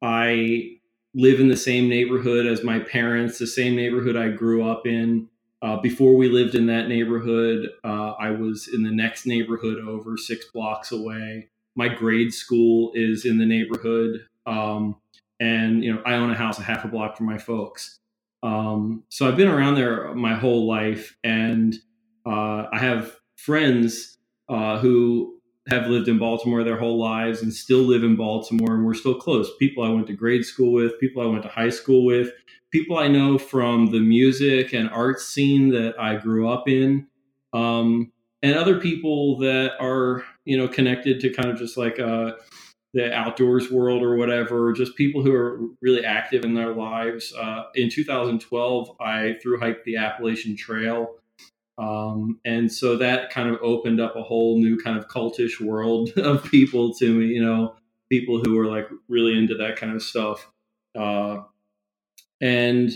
I 0.00 0.76
live 1.14 1.40
in 1.40 1.48
the 1.48 1.56
same 1.56 1.88
neighborhood 1.88 2.46
as 2.46 2.62
my 2.62 2.78
parents, 2.78 3.38
the 3.38 3.46
same 3.46 3.76
neighborhood 3.76 4.16
I 4.16 4.28
grew 4.28 4.68
up 4.68 4.86
in. 4.86 5.28
Uh, 5.60 5.76
before 5.80 6.16
we 6.16 6.28
lived 6.28 6.54
in 6.54 6.66
that 6.66 6.88
neighborhood, 6.88 7.68
uh, 7.84 8.12
I 8.18 8.30
was 8.30 8.68
in 8.72 8.82
the 8.82 8.90
next 8.90 9.26
neighborhood 9.26 9.78
over 9.78 10.16
six 10.16 10.46
blocks 10.52 10.90
away. 10.90 11.48
My 11.76 11.88
grade 11.88 12.34
school 12.34 12.92
is 12.94 13.24
in 13.24 13.38
the 13.38 13.46
neighborhood, 13.46 14.26
um, 14.46 14.96
and 15.40 15.82
you 15.82 15.92
know 15.92 16.02
I 16.06 16.14
own 16.14 16.30
a 16.30 16.34
house 16.34 16.58
a 16.58 16.62
half 16.62 16.84
a 16.84 16.88
block 16.88 17.16
from 17.16 17.26
my 17.26 17.38
folks. 17.38 17.98
Um, 18.44 19.04
so 19.08 19.26
I've 19.28 19.36
been 19.36 19.48
around 19.48 19.74
there 19.74 20.14
my 20.14 20.34
whole 20.34 20.66
life, 20.66 21.16
and 21.24 21.74
uh, 22.26 22.66
I 22.72 22.78
have 22.78 23.16
friends 23.36 24.18
uh, 24.52 24.78
who 24.78 25.38
have 25.68 25.86
lived 25.86 26.08
in 26.08 26.18
Baltimore 26.18 26.62
their 26.62 26.78
whole 26.78 26.98
lives 26.98 27.42
and 27.42 27.52
still 27.52 27.78
live 27.78 28.04
in 28.04 28.16
Baltimore, 28.16 28.74
and 28.74 28.84
we're 28.84 28.94
still 28.94 29.14
close. 29.14 29.50
People 29.58 29.82
I 29.82 29.88
went 29.88 30.06
to 30.08 30.12
grade 30.12 30.44
school 30.44 30.72
with, 30.72 30.98
people 31.00 31.22
I 31.22 31.26
went 31.26 31.42
to 31.44 31.48
high 31.48 31.70
school 31.70 32.04
with, 32.04 32.32
people 32.70 32.98
I 32.98 33.08
know 33.08 33.38
from 33.38 33.90
the 33.90 34.00
music 34.00 34.74
and 34.74 34.90
art 34.90 35.20
scene 35.20 35.70
that 35.70 35.98
I 35.98 36.16
grew 36.16 36.48
up 36.48 36.68
in, 36.68 37.06
um, 37.52 38.12
and 38.42 38.54
other 38.54 38.78
people 38.78 39.38
that 39.38 39.72
are 39.80 40.24
you 40.44 40.58
know 40.58 40.68
connected 40.68 41.20
to 41.20 41.30
kind 41.30 41.48
of 41.48 41.56
just 41.56 41.78
like 41.78 41.98
uh, 41.98 42.32
the 42.92 43.10
outdoors 43.14 43.70
world 43.70 44.02
or 44.02 44.16
whatever. 44.16 44.72
Just 44.72 44.96
people 44.96 45.22
who 45.22 45.32
are 45.32 45.60
really 45.80 46.04
active 46.04 46.44
in 46.44 46.54
their 46.54 46.74
lives. 46.74 47.32
Uh, 47.32 47.64
in 47.74 47.88
2012, 47.88 48.96
I 49.00 49.36
through 49.42 49.60
hiked 49.60 49.84
the 49.84 49.96
Appalachian 49.96 50.56
Trail. 50.56 51.14
Um, 51.78 52.38
and 52.44 52.70
so 52.70 52.96
that 52.98 53.30
kind 53.30 53.48
of 53.48 53.58
opened 53.62 54.00
up 54.00 54.14
a 54.16 54.22
whole 54.22 54.58
new 54.58 54.78
kind 54.78 54.98
of 54.98 55.08
cultish 55.08 55.60
world 55.60 56.10
of 56.16 56.44
people 56.44 56.94
to 56.94 57.14
me, 57.14 57.26
you 57.26 57.42
know, 57.42 57.76
people 58.10 58.40
who 58.40 58.56
were 58.56 58.66
like 58.66 58.88
really 59.08 59.36
into 59.36 59.56
that 59.56 59.76
kind 59.76 59.94
of 59.94 60.02
stuff. 60.02 60.50
Uh, 60.98 61.38
and 62.40 62.92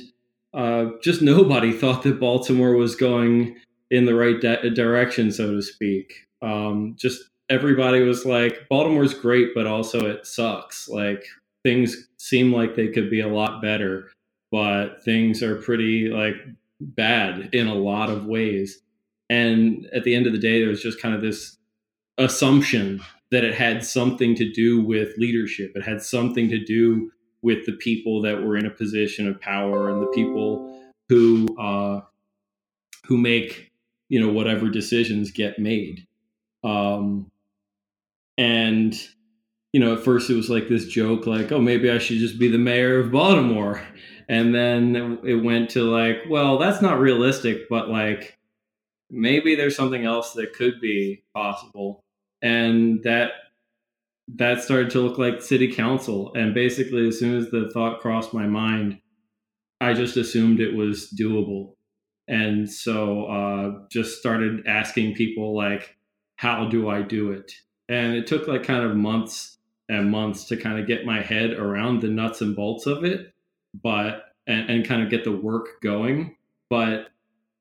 uh, 0.54 0.86
just 1.02 1.22
nobody 1.34 1.72
thought 1.72 2.02
that 2.02 2.20
Baltimore 2.20 2.76
was 2.76 2.96
going 2.96 3.56
in 3.90 4.04
the 4.04 4.14
right 4.14 4.40
direction, 4.74 5.30
so 5.30 5.54
to 5.54 5.62
speak. 5.62 6.26
Um, 6.42 6.96
just 6.98 7.22
everybody 7.48 8.00
was 8.00 8.26
like, 8.26 8.68
Baltimore's 8.68 9.14
great, 9.14 9.54
but 9.54 9.66
also 9.66 10.06
it 10.06 10.26
sucks. 10.26 10.88
Like 10.88 11.24
things 11.64 12.08
seem 12.18 12.52
like 12.52 12.74
they 12.74 12.88
could 12.88 13.10
be 13.10 13.20
a 13.20 13.28
lot 13.28 13.62
better, 13.62 14.10
but 14.50 15.02
things 15.04 15.42
are 15.42 15.56
pretty 15.56 16.08
like 16.08 16.34
bad 16.80 17.50
in 17.52 17.66
a 17.66 17.74
lot 17.74 18.10
of 18.10 18.26
ways. 18.26 18.80
And 19.28 19.86
at 19.92 20.04
the 20.04 20.14
end 20.14 20.26
of 20.26 20.32
the 20.32 20.38
day, 20.38 20.60
there 20.60 20.68
was 20.68 20.82
just 20.82 21.00
kind 21.00 21.14
of 21.14 21.20
this 21.20 21.56
assumption 22.18 23.02
that 23.30 23.44
it 23.44 23.54
had 23.54 23.84
something 23.84 24.34
to 24.36 24.50
do 24.50 24.80
with 24.80 25.16
leadership. 25.18 25.72
It 25.74 25.82
had 25.82 26.02
something 26.02 26.48
to 26.50 26.64
do 26.64 27.10
with 27.42 27.66
the 27.66 27.72
people 27.72 28.22
that 28.22 28.42
were 28.42 28.56
in 28.56 28.66
a 28.66 28.70
position 28.70 29.28
of 29.28 29.40
power 29.40 29.90
and 29.90 30.02
the 30.02 30.06
people 30.08 30.80
who 31.08 31.46
uh, 31.58 32.00
who 33.04 33.16
make 33.16 33.72
you 34.08 34.20
know 34.20 34.32
whatever 34.32 34.68
decisions 34.68 35.30
get 35.30 35.58
made. 35.58 36.06
Um, 36.62 37.30
and 38.38 38.94
you 39.76 39.80
know, 39.80 39.92
at 39.92 40.02
first 40.02 40.30
it 40.30 40.34
was 40.34 40.48
like 40.48 40.68
this 40.68 40.86
joke, 40.86 41.26
like, 41.26 41.52
oh, 41.52 41.60
maybe 41.60 41.90
I 41.90 41.98
should 41.98 42.16
just 42.16 42.38
be 42.38 42.48
the 42.48 42.56
mayor 42.56 42.98
of 42.98 43.12
Baltimore. 43.12 43.86
And 44.26 44.54
then 44.54 45.18
it 45.22 45.34
went 45.34 45.68
to 45.72 45.82
like, 45.82 46.16
well, 46.30 46.56
that's 46.56 46.80
not 46.80 46.98
realistic, 46.98 47.68
but 47.68 47.90
like 47.90 48.38
maybe 49.10 49.54
there's 49.54 49.76
something 49.76 50.06
else 50.06 50.32
that 50.32 50.54
could 50.54 50.80
be 50.80 51.24
possible. 51.34 52.02
And 52.40 53.02
that 53.02 53.32
that 54.36 54.62
started 54.62 54.88
to 54.92 55.00
look 55.00 55.18
like 55.18 55.42
city 55.42 55.70
council. 55.70 56.32
And 56.34 56.54
basically 56.54 57.08
as 57.08 57.18
soon 57.18 57.36
as 57.36 57.50
the 57.50 57.68
thought 57.74 58.00
crossed 58.00 58.32
my 58.32 58.46
mind, 58.46 58.98
I 59.82 59.92
just 59.92 60.16
assumed 60.16 60.58
it 60.58 60.74
was 60.74 61.14
doable. 61.20 61.74
And 62.28 62.70
so 62.70 63.26
uh 63.26 63.86
just 63.90 64.18
started 64.20 64.66
asking 64.66 65.16
people 65.16 65.54
like, 65.54 65.98
how 66.36 66.66
do 66.66 66.88
I 66.88 67.02
do 67.02 67.32
it? 67.32 67.52
And 67.90 68.14
it 68.14 68.26
took 68.26 68.48
like 68.48 68.62
kind 68.62 68.82
of 68.82 68.96
months 68.96 69.55
and 69.88 70.10
months 70.10 70.44
to 70.44 70.56
kind 70.56 70.78
of 70.78 70.86
get 70.86 71.06
my 71.06 71.22
head 71.22 71.52
around 71.52 72.00
the 72.00 72.08
nuts 72.08 72.40
and 72.40 72.56
bolts 72.56 72.86
of 72.86 73.04
it 73.04 73.32
but 73.82 74.32
and, 74.46 74.70
and 74.70 74.86
kind 74.86 75.02
of 75.02 75.10
get 75.10 75.24
the 75.24 75.32
work 75.32 75.80
going. 75.82 76.36
But 76.70 77.08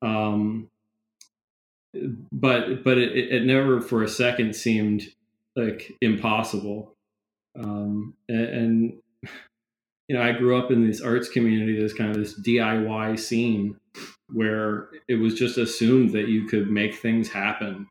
um 0.02 0.68
but 2.32 2.84
but 2.84 2.98
it, 2.98 3.32
it 3.32 3.44
never 3.44 3.80
for 3.80 4.02
a 4.02 4.08
second 4.08 4.54
seemed 4.54 5.04
like 5.54 5.92
impossible. 6.00 6.94
Um 7.58 8.14
and, 8.28 8.44
and 8.48 8.92
you 10.08 10.14
know 10.14 10.22
i 10.22 10.30
grew 10.30 10.56
up 10.56 10.70
in 10.70 10.86
this 10.86 11.00
arts 11.00 11.28
community 11.28 11.80
this 11.80 11.92
kind 11.92 12.10
of 12.10 12.16
this 12.16 12.38
diy 12.40 13.18
scene 13.18 13.76
where 14.32 14.88
it 15.08 15.16
was 15.16 15.34
just 15.34 15.58
assumed 15.58 16.12
that 16.12 16.28
you 16.28 16.46
could 16.46 16.70
make 16.70 16.94
things 16.96 17.28
happen. 17.28 17.88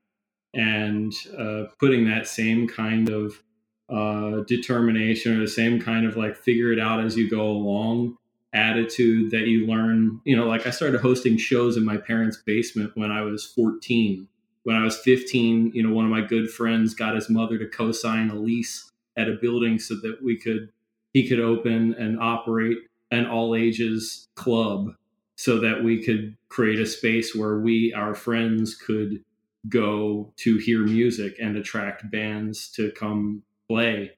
And 0.54 1.14
uh, 1.38 1.64
putting 1.80 2.06
that 2.06 2.28
same 2.28 2.68
kind 2.68 3.10
of 3.10 3.42
uh, 3.90 4.42
determination 4.48 5.38
or 5.38 5.42
the 5.42 5.48
same 5.48 5.82
kind 5.82 6.06
of 6.06 6.18
like 6.18 6.36
figure 6.36 6.72
it 6.72 6.80
out 6.80 7.04
as 7.04 7.16
you 7.16 7.30
go 7.30 7.42
along 7.42 8.18
attitude 8.56 9.32
that 9.32 9.48
you 9.48 9.68
learn. 9.68 10.22
You 10.24 10.36
know, 10.36 10.48
like 10.48 10.66
I 10.66 10.72
started 10.72 11.02
hosting 11.02 11.38
shows 11.38 11.78
in 11.78 11.86
my 11.86 11.98
parents' 11.98 12.38
basement 12.38 12.92
when 12.96 13.12
I 13.12 13.22
was 13.22 13.46
14. 13.46 14.28
When 14.64 14.76
I 14.76 14.84
was 14.84 14.98
15, 14.98 15.74
you 15.76 15.84
know, 15.88 15.94
one 15.94 16.06
of 16.06 16.12
my 16.12 16.22
good 16.22 16.50
friends 16.50 16.96
got 16.96 17.14
his 17.14 17.30
mother 17.30 17.60
to 17.60 17.68
co 17.68 17.92
sign 17.92 18.30
a 18.30 18.36
lease 18.36 18.92
at 19.16 19.30
a 19.30 19.38
building 19.40 19.78
so 19.78 19.96
that 19.96 20.24
we 20.24 20.38
could, 20.38 20.70
he 21.14 21.28
could 21.28 21.40
open 21.40 21.94
and 21.94 22.20
operate 22.20 22.78
an 23.12 23.28
all 23.28 23.56
ages 23.56 24.28
club 24.36 24.96
so 25.36 25.60
that 25.60 25.84
we 25.84 26.04
could 26.04 26.36
create 26.50 26.80
a 26.80 26.86
space 26.86 27.36
where 27.36 27.60
we, 27.60 27.94
our 27.94 28.16
friends, 28.16 28.74
could 28.74 29.24
go 29.68 30.34
to 30.38 30.58
hear 30.58 30.80
music 30.84 31.36
and 31.42 31.58
attract 31.58 32.10
bands 32.10 32.72
to 32.72 32.92
come 32.92 33.44
play. 33.70 34.12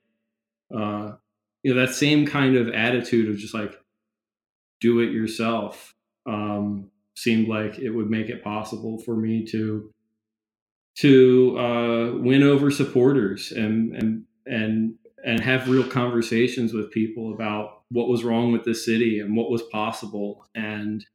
Uh, 0.74 1.14
you 1.64 1.74
know, 1.74 1.86
that 1.86 1.94
same 1.94 2.26
kind 2.26 2.56
of 2.56 2.70
attitude 2.70 3.30
of 3.30 3.38
just 3.38 3.54
like 3.54 3.74
do 4.80 5.00
it 5.00 5.12
yourself 5.12 5.96
um, 6.26 6.90
seemed 7.16 7.48
like 7.48 7.80
it 7.80 7.90
would 7.90 8.10
make 8.10 8.30
it 8.30 8.44
possible 8.44 8.98
for 9.00 9.16
me 9.16 9.46
to 9.46 9.92
to 10.98 11.58
uh, 11.60 12.18
win 12.18 12.44
over 12.44 12.72
supporters 12.72 13.52
and 13.52 13.96
and 13.96 14.24
and 14.46 14.96
and 15.26 15.40
have 15.40 15.70
real 15.70 15.88
conversations 15.88 16.74
with 16.74 16.92
people 16.92 17.34
about 17.34 17.82
what 17.90 18.08
was 18.08 18.24
wrong 18.24 18.52
with 18.52 18.64
the 18.64 18.74
city 18.76 19.20
and 19.20 19.36
what 19.36 19.50
was 19.50 19.64
possible 19.64 20.46
and 20.56 21.06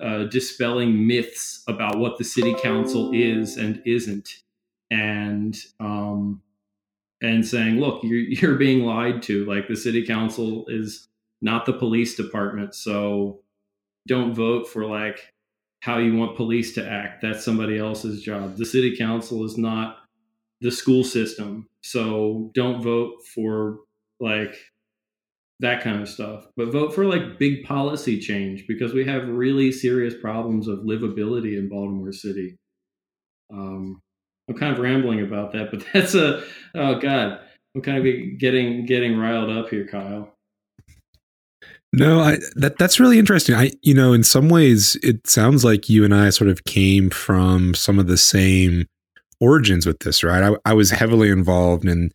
uh, 0.00 0.24
dispelling 0.24 1.06
myths 1.06 1.64
about 1.68 1.98
what 1.98 2.18
the 2.18 2.24
city 2.24 2.54
council 2.62 3.10
is 3.12 3.56
and 3.56 3.82
isn't 3.84 4.42
and 4.90 5.56
um, 5.80 6.40
and 7.20 7.46
saying, 7.46 7.80
look, 7.80 8.02
you're, 8.02 8.18
you're 8.18 8.56
being 8.56 8.84
lied 8.84 9.22
to. 9.24 9.44
Like 9.44 9.68
the 9.68 9.76
city 9.76 10.06
council 10.06 10.64
is 10.68 11.08
not 11.40 11.66
the 11.66 11.72
police 11.72 12.14
department. 12.16 12.74
So 12.74 13.40
don't 14.06 14.34
vote 14.34 14.68
for 14.68 14.84
like 14.84 15.32
how 15.80 15.98
you 15.98 16.16
want 16.16 16.36
police 16.36 16.74
to 16.74 16.88
act. 16.88 17.22
That's 17.22 17.44
somebody 17.44 17.78
else's 17.78 18.22
job. 18.22 18.56
The 18.56 18.66
city 18.66 18.96
council 18.96 19.44
is 19.44 19.56
not 19.56 19.98
the 20.60 20.70
school 20.70 21.04
system. 21.04 21.68
So 21.82 22.50
don't 22.54 22.82
vote 22.82 23.24
for 23.34 23.78
like 24.18 24.56
that 25.60 25.82
kind 25.82 26.00
of 26.00 26.08
stuff. 26.08 26.46
But 26.56 26.72
vote 26.72 26.94
for 26.94 27.04
like 27.04 27.38
big 27.38 27.64
policy 27.64 28.18
change 28.18 28.66
because 28.66 28.92
we 28.92 29.04
have 29.04 29.28
really 29.28 29.70
serious 29.70 30.14
problems 30.20 30.68
of 30.68 30.80
livability 30.80 31.58
in 31.58 31.68
Baltimore 31.68 32.12
City. 32.12 32.56
Um, 33.52 34.00
I'm 34.48 34.56
kind 34.56 34.72
of 34.72 34.78
rambling 34.78 35.20
about 35.20 35.52
that, 35.52 35.70
but 35.70 35.84
that's 35.92 36.14
a 36.14 36.42
oh 36.74 36.98
god, 36.98 37.40
I'm 37.74 37.82
kind 37.82 37.98
of 37.98 38.38
getting 38.38 38.86
getting 38.86 39.18
riled 39.18 39.50
up 39.50 39.68
here, 39.68 39.86
Kyle. 39.86 40.34
No, 41.92 42.20
I 42.20 42.38
that 42.56 42.78
that's 42.78 43.00
really 43.00 43.18
interesting. 43.18 43.54
I 43.54 43.72
you 43.82 43.94
know, 43.94 44.12
in 44.12 44.22
some 44.22 44.48
ways 44.48 44.96
it 45.02 45.26
sounds 45.26 45.64
like 45.64 45.88
you 45.88 46.04
and 46.04 46.14
I 46.14 46.30
sort 46.30 46.50
of 46.50 46.64
came 46.64 47.10
from 47.10 47.74
some 47.74 47.98
of 47.98 48.06
the 48.06 48.18
same 48.18 48.86
origins 49.40 49.86
with 49.86 50.00
this, 50.00 50.22
right? 50.22 50.42
I, 50.42 50.56
I 50.70 50.74
was 50.74 50.90
heavily 50.90 51.30
involved 51.30 51.86
in 51.86 52.10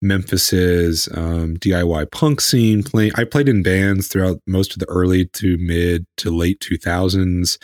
Memphis's 0.00 1.08
um, 1.14 1.56
DIY 1.58 2.10
punk 2.10 2.40
scene. 2.40 2.82
Playing, 2.82 3.12
I 3.14 3.24
played 3.24 3.48
in 3.48 3.62
bands 3.62 4.08
throughout 4.08 4.40
most 4.46 4.72
of 4.72 4.80
the 4.80 4.88
early 4.88 5.26
to 5.26 5.56
mid 5.58 6.06
to 6.16 6.30
late 6.30 6.58
2000s 6.60 7.58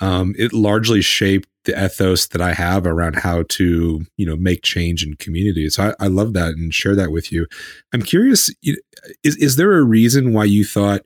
um, 0.00 0.34
it 0.38 0.52
largely 0.52 1.02
shaped 1.02 1.48
the 1.64 1.84
ethos 1.84 2.28
that 2.28 2.40
I 2.40 2.54
have 2.54 2.86
around 2.86 3.16
how 3.16 3.44
to, 3.48 4.04
you 4.16 4.26
know, 4.26 4.36
make 4.36 4.62
change 4.62 5.04
in 5.04 5.14
communities. 5.16 5.74
So 5.74 5.94
I, 6.00 6.04
I 6.04 6.08
love 6.08 6.32
that 6.32 6.54
and 6.54 6.72
share 6.72 6.94
that 6.96 7.12
with 7.12 7.30
you. 7.30 7.46
I'm 7.92 8.02
curious, 8.02 8.50
is 9.22 9.36
is 9.36 9.56
there 9.56 9.78
a 9.78 9.82
reason 9.82 10.32
why 10.32 10.44
you 10.44 10.64
thought 10.64 11.02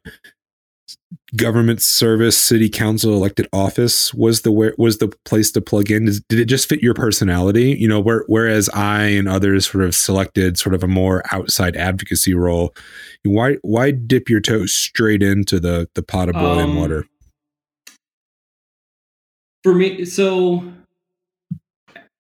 government 1.36 1.82
service, 1.82 2.38
city 2.38 2.68
council, 2.68 3.12
elected 3.12 3.48
office 3.52 4.14
was 4.14 4.42
the 4.42 4.52
where 4.52 4.74
was 4.78 4.98
the 4.98 5.08
place 5.24 5.50
to 5.52 5.60
plug 5.60 5.90
in? 5.90 6.06
Did 6.28 6.38
it 6.38 6.44
just 6.46 6.68
fit 6.68 6.82
your 6.82 6.94
personality? 6.94 7.76
You 7.78 7.88
know, 7.88 8.00
where, 8.00 8.24
whereas 8.26 8.68
I 8.70 9.04
and 9.06 9.28
others 9.28 9.70
sort 9.70 9.84
of 9.84 9.94
selected 9.94 10.58
sort 10.58 10.74
of 10.74 10.82
a 10.82 10.88
more 10.88 11.22
outside 11.32 11.76
advocacy 11.76 12.34
role. 12.34 12.74
Why 13.24 13.54
why 13.62 13.90
dip 13.90 14.28
your 14.28 14.40
toes 14.40 14.72
straight 14.72 15.22
into 15.22 15.58
the 15.58 15.88
the 15.94 16.02
pot 16.02 16.28
of 16.28 16.34
boiling 16.34 16.70
um, 16.70 16.76
water? 16.76 17.06
For 19.64 19.74
me, 19.74 20.04
so 20.06 20.72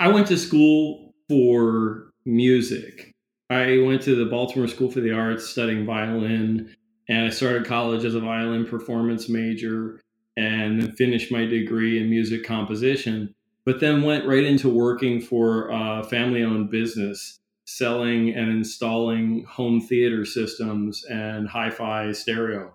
I 0.00 0.08
went 0.08 0.28
to 0.28 0.38
school 0.38 1.14
for 1.28 2.10
music. 2.26 3.12
I 3.50 3.78
went 3.78 4.02
to 4.02 4.16
the 4.16 4.26
Baltimore 4.26 4.68
School 4.68 4.90
for 4.90 5.00
the 5.00 5.12
Arts 5.12 5.48
studying 5.48 5.86
violin, 5.86 6.74
and 7.08 7.26
I 7.26 7.30
started 7.30 7.66
college 7.66 8.04
as 8.04 8.14
a 8.16 8.20
violin 8.20 8.66
performance 8.66 9.28
major. 9.28 10.00
and 10.36 10.96
finished 10.98 11.32
my 11.32 11.46
degree 11.46 12.00
in 12.00 12.10
music 12.10 12.44
composition. 12.44 13.34
But 13.66 13.80
then 13.80 14.02
went 14.02 14.26
right 14.26 14.44
into 14.44 14.68
working 14.68 15.22
for 15.22 15.70
a 15.70 16.04
family-owned 16.04 16.70
business, 16.70 17.38
selling 17.66 18.30
and 18.34 18.50
installing 18.50 19.44
home 19.44 19.80
theater 19.80 20.24
systems 20.26 21.04
and 21.10 21.48
hi-fi 21.48 22.12
stereo. 22.12 22.74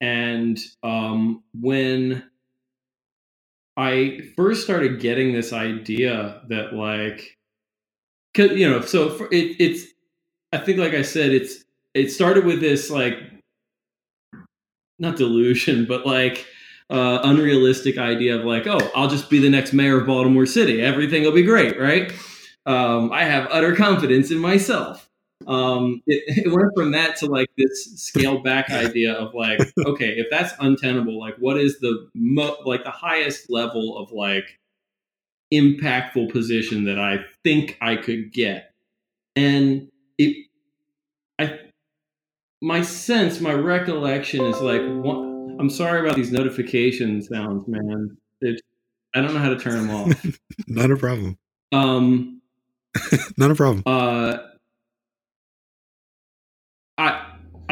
And 0.00 0.58
um, 0.82 1.44
when 1.60 2.24
I 3.80 4.20
first 4.36 4.62
started 4.62 5.00
getting 5.00 5.32
this 5.32 5.54
idea 5.54 6.42
that 6.48 6.74
like, 6.74 7.38
cause, 8.36 8.50
you 8.50 8.68
know, 8.68 8.82
so 8.82 9.08
for, 9.08 9.26
it, 9.32 9.56
it's, 9.58 9.86
I 10.52 10.58
think, 10.58 10.78
like 10.78 10.92
I 10.92 11.00
said, 11.00 11.30
it's, 11.30 11.64
it 11.94 12.10
started 12.10 12.44
with 12.44 12.60
this 12.60 12.90
like, 12.90 13.14
not 14.98 15.16
delusion, 15.16 15.84
but 15.88 16.06
like, 16.06 16.46
uh, 16.90 17.20
unrealistic 17.22 17.96
idea 17.96 18.38
of 18.38 18.44
like, 18.44 18.66
oh, 18.66 18.90
I'll 18.94 19.08
just 19.08 19.30
be 19.30 19.38
the 19.38 19.48
next 19.48 19.72
mayor 19.72 20.00
of 20.00 20.06
Baltimore 20.06 20.44
City. 20.44 20.82
Everything 20.82 21.22
will 21.22 21.32
be 21.32 21.44
great, 21.44 21.80
right? 21.80 22.12
Um, 22.66 23.10
I 23.12 23.24
have 23.24 23.48
utter 23.50 23.74
confidence 23.74 24.30
in 24.30 24.38
myself 24.38 25.09
um, 25.46 26.02
it, 26.06 26.46
it, 26.46 26.52
went 26.52 26.70
from 26.74 26.92
that 26.92 27.16
to 27.16 27.26
like 27.26 27.48
this 27.56 27.92
scaled 27.96 28.44
back 28.44 28.70
idea 28.70 29.12
of 29.14 29.34
like, 29.34 29.60
okay, 29.86 30.10
if 30.10 30.26
that's 30.30 30.52
untenable, 30.60 31.18
like 31.18 31.36
what 31.38 31.58
is 31.58 31.78
the 31.80 32.08
mo- 32.14 32.58
like 32.64 32.84
the 32.84 32.90
highest 32.90 33.50
level 33.50 33.98
of 33.98 34.12
like 34.12 34.58
impactful 35.52 36.30
position 36.30 36.84
that 36.84 36.98
I 36.98 37.24
think 37.42 37.76
I 37.80 37.96
could 37.96 38.32
get, 38.32 38.72
and 39.34 39.88
it, 40.18 40.46
I, 41.38 41.58
my 42.60 42.82
sense, 42.82 43.40
my 43.40 43.54
recollection 43.54 44.44
is 44.44 44.60
like, 44.60 44.82
one, 44.82 45.56
I'm 45.58 45.70
sorry 45.70 46.00
about 46.00 46.16
these 46.16 46.30
notification 46.30 47.22
sounds, 47.22 47.66
man. 47.66 48.16
It, 48.42 48.60
I 49.14 49.22
don't 49.22 49.34
know 49.34 49.40
how 49.40 49.48
to 49.48 49.58
turn 49.58 49.86
them 49.86 49.90
off. 49.90 50.26
Not 50.68 50.90
a 50.90 50.96
problem. 50.96 51.38
Um, 51.72 52.42
not 53.36 53.52
a 53.52 53.54
problem. 53.54 53.84
Uh 53.86 54.38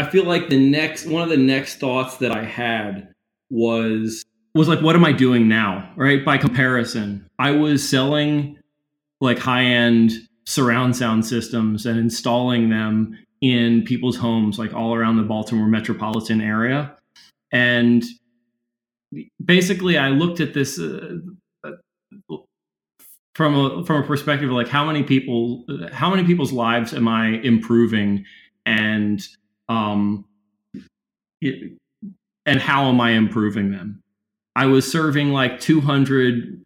I 0.08 0.10
feel 0.10 0.24
like 0.24 0.48
the 0.48 0.58
next 0.58 1.04
one 1.06 1.22
of 1.22 1.28
the 1.28 1.36
next 1.36 1.76
thoughts 1.76 2.16
that 2.16 2.32
I 2.32 2.42
had 2.42 3.12
was 3.50 4.24
was 4.54 4.66
like 4.66 4.80
what 4.80 4.96
am 4.96 5.04
I 5.04 5.12
doing 5.12 5.48
now? 5.48 5.92
Right? 5.96 6.24
By 6.24 6.38
comparison, 6.38 7.28
I 7.38 7.50
was 7.50 7.86
selling 7.86 8.58
like 9.20 9.38
high-end 9.38 10.12
surround 10.46 10.96
sound 10.96 11.26
systems 11.26 11.84
and 11.84 11.98
installing 11.98 12.70
them 12.70 13.18
in 13.42 13.82
people's 13.82 14.16
homes 14.16 14.58
like 14.58 14.72
all 14.72 14.94
around 14.94 15.18
the 15.18 15.24
Baltimore 15.24 15.68
metropolitan 15.68 16.40
area. 16.40 16.96
And 17.52 18.02
basically 19.44 19.98
I 19.98 20.08
looked 20.08 20.40
at 20.40 20.54
this 20.54 20.80
uh, 20.80 21.18
from 23.34 23.54
a 23.54 23.84
from 23.84 24.02
a 24.02 24.06
perspective 24.06 24.48
of 24.48 24.56
like 24.56 24.68
how 24.68 24.86
many 24.86 25.02
people 25.02 25.66
how 25.92 26.08
many 26.08 26.24
people's 26.24 26.52
lives 26.52 26.94
am 26.94 27.06
I 27.08 27.40
improving 27.42 28.24
and 28.64 29.20
um, 29.68 30.24
it, 31.40 31.72
and 32.46 32.60
how 32.60 32.86
am 32.86 33.00
I 33.00 33.12
improving 33.12 33.70
them? 33.70 34.02
I 34.56 34.66
was 34.66 34.90
serving 34.90 35.30
like 35.30 35.60
200 35.60 36.64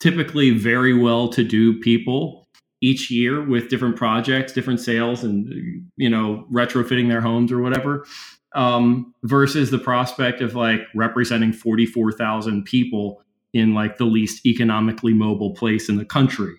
typically 0.00 0.50
very 0.50 0.94
well 0.94 1.28
to 1.28 1.42
do 1.42 1.78
people 1.80 2.46
each 2.80 3.10
year 3.10 3.42
with 3.42 3.68
different 3.68 3.96
projects, 3.96 4.52
different 4.52 4.80
sales, 4.80 5.24
and 5.24 5.84
you 5.96 6.08
know 6.08 6.46
retrofitting 6.52 7.08
their 7.08 7.20
homes 7.20 7.50
or 7.50 7.60
whatever. 7.60 8.06
Um, 8.54 9.14
versus 9.24 9.70
the 9.70 9.78
prospect 9.78 10.40
of 10.40 10.54
like 10.54 10.80
representing 10.94 11.52
44,000 11.52 12.64
people 12.64 13.22
in 13.52 13.74
like 13.74 13.98
the 13.98 14.06
least 14.06 14.46
economically 14.46 15.12
mobile 15.12 15.54
place 15.54 15.90
in 15.90 15.96
the 15.96 16.04
country 16.04 16.54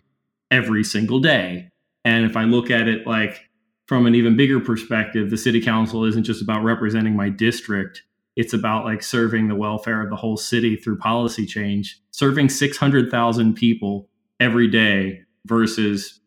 every 0.52 0.84
single 0.84 1.20
day. 1.20 1.70
And 2.06 2.26
if 2.26 2.38
I 2.38 2.44
look 2.44 2.70
at 2.70 2.88
it 2.88 3.08
like 3.08 3.49
from 3.90 4.06
an 4.06 4.14
even 4.14 4.38
bigger 4.38 4.60
perspective, 4.60 5.32
the 5.32 5.36
city 5.36 5.60
council 5.60 6.06
isn't 6.06 6.24
just 6.24 6.44
about 6.44 6.64
representing 6.64 7.16
my 7.16 7.28
district. 7.28 8.04
It's 8.36 8.54
about 8.54 8.86
like 8.86 9.02
serving 9.02 9.48
the 9.48 9.56
welfare 9.56 10.04
of 10.04 10.12
the 10.12 10.16
whole 10.16 10.38
city 10.38 10.76
through 10.76 11.00
policy 11.00 11.44
change, 11.44 12.00
serving 12.12 12.50
600,000 12.50 13.56
people 13.56 14.08
every 14.40 14.68
day 14.68 15.22
versus 15.48 16.20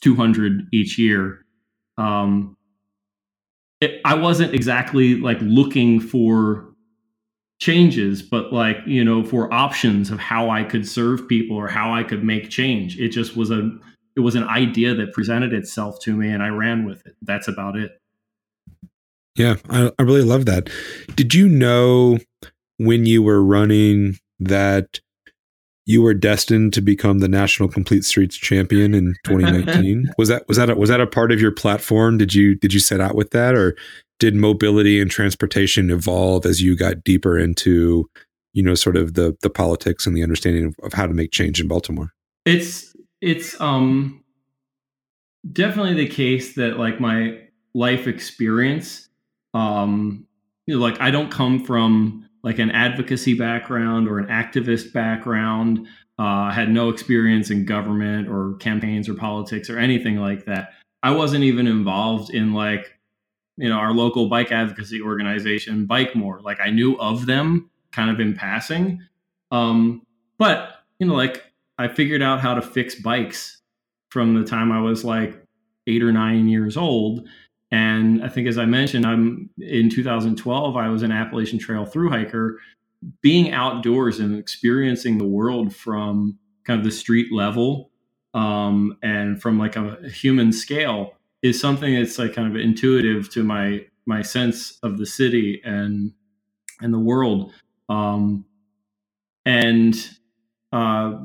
200 0.00 0.68
each 0.72 0.98
year. 0.98 1.44
Um, 1.98 2.56
it, 3.82 4.00
I 4.06 4.14
wasn't 4.14 4.54
exactly 4.54 5.16
like 5.16 5.36
looking 5.42 6.00
for 6.00 6.72
changes, 7.60 8.22
but 8.22 8.54
like, 8.54 8.78
you 8.86 9.04
know, 9.04 9.22
for 9.22 9.52
options 9.52 10.10
of 10.10 10.18
how 10.18 10.48
I 10.48 10.64
could 10.64 10.88
serve 10.88 11.28
people 11.28 11.58
or 11.58 11.68
how 11.68 11.92
I 11.92 12.04
could 12.04 12.24
make 12.24 12.48
change. 12.48 12.98
It 12.98 13.10
just 13.10 13.36
was 13.36 13.50
a 13.50 13.70
it 14.16 14.20
was 14.20 14.34
an 14.34 14.44
idea 14.44 14.94
that 14.94 15.12
presented 15.12 15.52
itself 15.52 16.00
to 16.00 16.16
me 16.16 16.30
and 16.30 16.42
I 16.42 16.48
ran 16.48 16.84
with 16.86 17.06
it. 17.06 17.14
That's 17.22 17.48
about 17.48 17.76
it. 17.76 18.00
Yeah, 19.36 19.56
I, 19.68 19.92
I 19.98 20.02
really 20.02 20.22
love 20.22 20.46
that. 20.46 20.70
Did 21.14 21.34
you 21.34 21.48
know 21.48 22.18
when 22.78 23.04
you 23.04 23.22
were 23.22 23.44
running 23.44 24.18
that 24.40 25.00
you 25.84 26.02
were 26.02 26.14
destined 26.14 26.72
to 26.72 26.80
become 26.80 27.18
the 27.18 27.28
national 27.28 27.68
complete 27.68 28.04
streets 28.04 28.36
champion 28.36 28.94
in 28.94 29.14
2019? 29.24 30.10
was 30.16 30.28
that 30.30 30.48
was 30.48 30.56
that 30.56 30.70
a, 30.70 30.74
was 30.74 30.88
that 30.88 31.02
a 31.02 31.06
part 31.06 31.30
of 31.30 31.40
your 31.40 31.52
platform? 31.52 32.16
Did 32.16 32.34
you 32.34 32.54
did 32.54 32.72
you 32.72 32.80
set 32.80 33.00
out 33.00 33.14
with 33.14 33.30
that, 33.32 33.54
or 33.54 33.76
did 34.18 34.34
mobility 34.34 35.00
and 35.00 35.10
transportation 35.10 35.90
evolve 35.90 36.46
as 36.46 36.62
you 36.62 36.74
got 36.74 37.04
deeper 37.04 37.38
into 37.38 38.08
you 38.54 38.62
know 38.62 38.74
sort 38.74 38.96
of 38.96 39.14
the 39.14 39.36
the 39.42 39.50
politics 39.50 40.06
and 40.06 40.16
the 40.16 40.22
understanding 40.22 40.64
of, 40.64 40.74
of 40.82 40.94
how 40.94 41.06
to 41.06 41.12
make 41.12 41.30
change 41.30 41.60
in 41.60 41.68
Baltimore? 41.68 42.12
It's 42.46 42.95
it's 43.26 43.60
um 43.60 44.22
definitely 45.52 45.94
the 45.94 46.08
case 46.08 46.54
that 46.54 46.78
like 46.78 47.00
my 47.00 47.40
life 47.74 48.06
experience 48.06 49.08
um 49.52 50.26
you 50.66 50.74
know, 50.74 50.80
like 50.80 51.00
I 51.00 51.10
don't 51.10 51.30
come 51.30 51.64
from 51.64 52.28
like 52.42 52.58
an 52.58 52.70
advocacy 52.70 53.34
background 53.34 54.08
or 54.08 54.18
an 54.18 54.26
activist 54.26 54.92
background. 54.92 55.86
Uh, 56.18 56.50
had 56.50 56.70
no 56.70 56.88
experience 56.88 57.50
in 57.50 57.64
government 57.64 58.28
or 58.28 58.54
campaigns 58.54 59.08
or 59.08 59.14
politics 59.14 59.68
or 59.68 59.78
anything 59.78 60.16
like 60.16 60.46
that. 60.46 60.70
I 61.02 61.10
wasn't 61.10 61.44
even 61.44 61.66
involved 61.66 62.32
in 62.32 62.54
like, 62.54 62.98
you 63.58 63.68
know, 63.68 63.76
our 63.76 63.92
local 63.92 64.28
bike 64.28 64.50
advocacy 64.50 65.02
organization, 65.02 65.86
Bikemore. 65.86 66.42
Like 66.42 66.58
I 66.60 66.70
knew 66.70 66.96
of 66.98 67.26
them 67.26 67.70
kind 67.92 68.10
of 68.10 68.18
in 68.18 68.34
passing. 68.34 69.02
Um, 69.50 70.02
but 70.38 70.70
you 70.98 71.06
know, 71.06 71.14
like 71.14 71.44
I 71.78 71.88
figured 71.88 72.22
out 72.22 72.40
how 72.40 72.54
to 72.54 72.62
fix 72.62 72.94
bikes 72.94 73.60
from 74.10 74.34
the 74.34 74.44
time 74.44 74.72
I 74.72 74.80
was 74.80 75.04
like 75.04 75.42
eight 75.86 76.02
or 76.02 76.12
nine 76.12 76.48
years 76.48 76.76
old. 76.76 77.26
And 77.70 78.24
I 78.24 78.28
think, 78.28 78.46
as 78.46 78.58
I 78.58 78.64
mentioned, 78.64 79.04
I'm 79.04 79.50
in 79.58 79.90
2012, 79.90 80.76
I 80.76 80.88
was 80.88 81.02
an 81.02 81.12
Appalachian 81.12 81.58
Trail 81.58 81.84
through 81.84 82.10
hiker. 82.10 82.58
Being 83.20 83.52
outdoors 83.52 84.20
and 84.20 84.38
experiencing 84.38 85.18
the 85.18 85.26
world 85.26 85.74
from 85.74 86.38
kind 86.64 86.78
of 86.78 86.84
the 86.84 86.92
street 86.92 87.32
level 87.32 87.90
um, 88.34 88.96
and 89.02 89.40
from 89.40 89.58
like 89.58 89.76
a, 89.76 89.96
human 90.08 90.52
scale 90.52 91.14
is 91.42 91.60
something 91.60 91.94
that's 91.94 92.18
like 92.18 92.34
kind 92.34 92.48
of 92.48 92.60
intuitive 92.60 93.30
to 93.30 93.42
my 93.44 93.84
my 94.06 94.22
sense 94.22 94.78
of 94.82 94.98
the 94.98 95.06
city 95.06 95.60
and 95.64 96.12
and 96.80 96.92
the 96.92 96.98
world. 96.98 97.52
Um, 97.88 98.44
and 99.44 99.94
uh, 100.72 101.18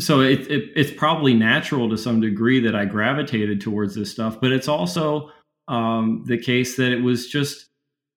so 0.00 0.20
it, 0.20 0.40
it, 0.50 0.70
it's 0.74 0.90
probably 0.90 1.34
natural 1.34 1.88
to 1.90 1.96
some 1.96 2.20
degree 2.20 2.60
that 2.60 2.74
I 2.74 2.84
gravitated 2.84 3.60
towards 3.60 3.94
this 3.94 4.10
stuff, 4.10 4.40
but 4.40 4.50
it's 4.50 4.68
also 4.68 5.30
um, 5.68 6.24
the 6.26 6.38
case 6.38 6.76
that 6.76 6.92
it 6.92 7.00
was 7.00 7.28
just 7.28 7.66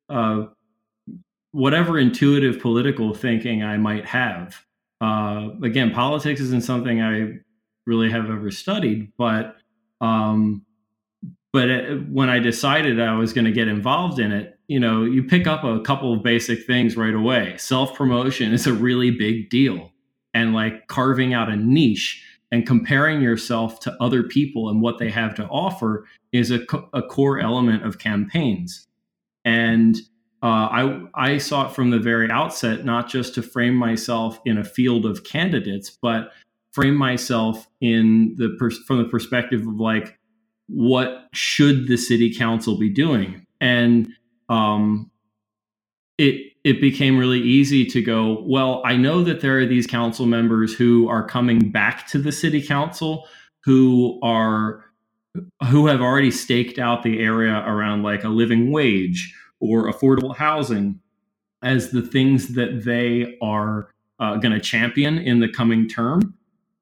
uh, 0.10 0.46
whatever 1.52 2.00
intuitive 2.00 2.60
political 2.60 3.14
thinking 3.14 3.64
I 3.64 3.78
might 3.78 4.06
have. 4.06 4.56
Uh, 5.02 5.50
again, 5.64 5.92
politics 5.92 6.42
isn't 6.42 6.64
something 6.64 7.02
I 7.02 7.40
really 7.86 8.10
have 8.10 8.30
ever 8.30 8.50
studied, 8.50 9.12
but 9.18 9.58
um, 10.02 10.66
but 11.54 11.70
it, 11.70 12.10
when 12.10 12.30
I 12.30 12.40
decided 12.40 13.00
I 13.00 13.16
was 13.18 13.34
going 13.34 13.46
to 13.46 13.52
get 13.52 13.68
involved 13.68 14.20
in 14.20 14.32
it, 14.32 14.60
you 14.68 14.80
know, 14.80 15.04
you 15.04 15.24
pick 15.24 15.48
up 15.48 15.64
a 15.64 15.80
couple 15.82 16.14
of 16.14 16.24
basic 16.24 16.66
things 16.66 16.98
right 16.98 17.14
away. 17.14 17.56
Self 17.58 17.96
promotion 17.96 18.52
is 18.52 18.66
a 18.66 18.74
really 18.74 19.12
big 19.12 19.50
deal 19.50 19.92
and 20.38 20.54
like 20.54 20.86
carving 20.86 21.34
out 21.34 21.50
a 21.50 21.56
niche 21.56 22.24
and 22.52 22.68
comparing 22.68 23.22
yourself 23.22 23.80
to 23.80 23.98
other 24.00 24.22
people 24.22 24.70
and 24.70 24.84
what 24.84 25.00
they 25.00 25.10
have 25.10 25.34
to 25.34 25.44
offer 25.48 26.06
is 26.32 26.52
a, 26.52 26.60
a 26.94 27.02
core 27.02 27.40
element 27.40 27.84
of 27.84 27.98
campaigns. 27.98 28.88
And 29.44 29.98
uh, 30.44 30.46
I, 30.46 31.02
I 31.16 31.38
sought 31.40 31.74
from 31.74 31.90
the 31.90 31.98
very 31.98 32.30
outset 32.30 32.86
not 32.86 33.10
just 33.10 33.34
to 33.34 33.42
frame 33.42 33.74
myself 33.74 34.40
in 34.46 34.60
a 34.60 34.64
field 34.64 35.08
of 35.08 35.24
candidates, 35.24 35.90
but 35.90 36.32
frame 36.72 36.96
myself 36.96 37.68
in 37.82 38.36
the 38.38 38.56
pers- 38.60 38.84
from 38.86 39.00
the 39.00 39.06
perspective 39.10 39.62
of 39.62 39.80
like 39.80 40.20
what 40.68 41.28
should 41.34 41.88
the 41.88 41.98
city 41.98 42.32
council 42.32 42.78
be 42.78 42.90
doing, 42.90 43.48
and 43.60 44.10
um, 44.50 45.10
it 46.20 46.47
it 46.68 46.82
became 46.82 47.18
really 47.18 47.40
easy 47.40 47.86
to 47.86 48.02
go, 48.02 48.44
well, 48.46 48.82
I 48.84 48.98
know 48.98 49.24
that 49.24 49.40
there 49.40 49.58
are 49.58 49.66
these 49.66 49.88
council 49.88 50.26
members 50.26 50.74
who 50.74 51.08
are 51.08 51.26
coming 51.26 51.72
back 51.72 52.08
to 52.08 52.20
the 52.20 52.34
city 52.34 52.62
council 52.62 53.26
who 53.64 54.20
are 54.22 54.84
who 55.70 55.88
have 55.88 56.02
already 56.02 56.32
staked 56.32 56.78
out 56.78 57.04
the 57.04 57.20
area 57.20 57.64
around 57.66 58.04
like 58.04 58.26
a 58.26 58.30
living 58.30 58.72
wage 58.72 59.34
or 59.62 59.90
affordable 59.90 60.36
housing 60.36 61.00
as 61.64 61.92
the 61.92 62.02
things 62.02 62.56
that 62.56 62.84
they 62.84 63.38
are 63.42 63.94
uh, 64.20 64.36
going 64.36 64.54
to 64.54 64.60
champion 64.60 65.18
in 65.18 65.40
the 65.40 65.48
coming 65.48 65.88
term. 65.88 66.34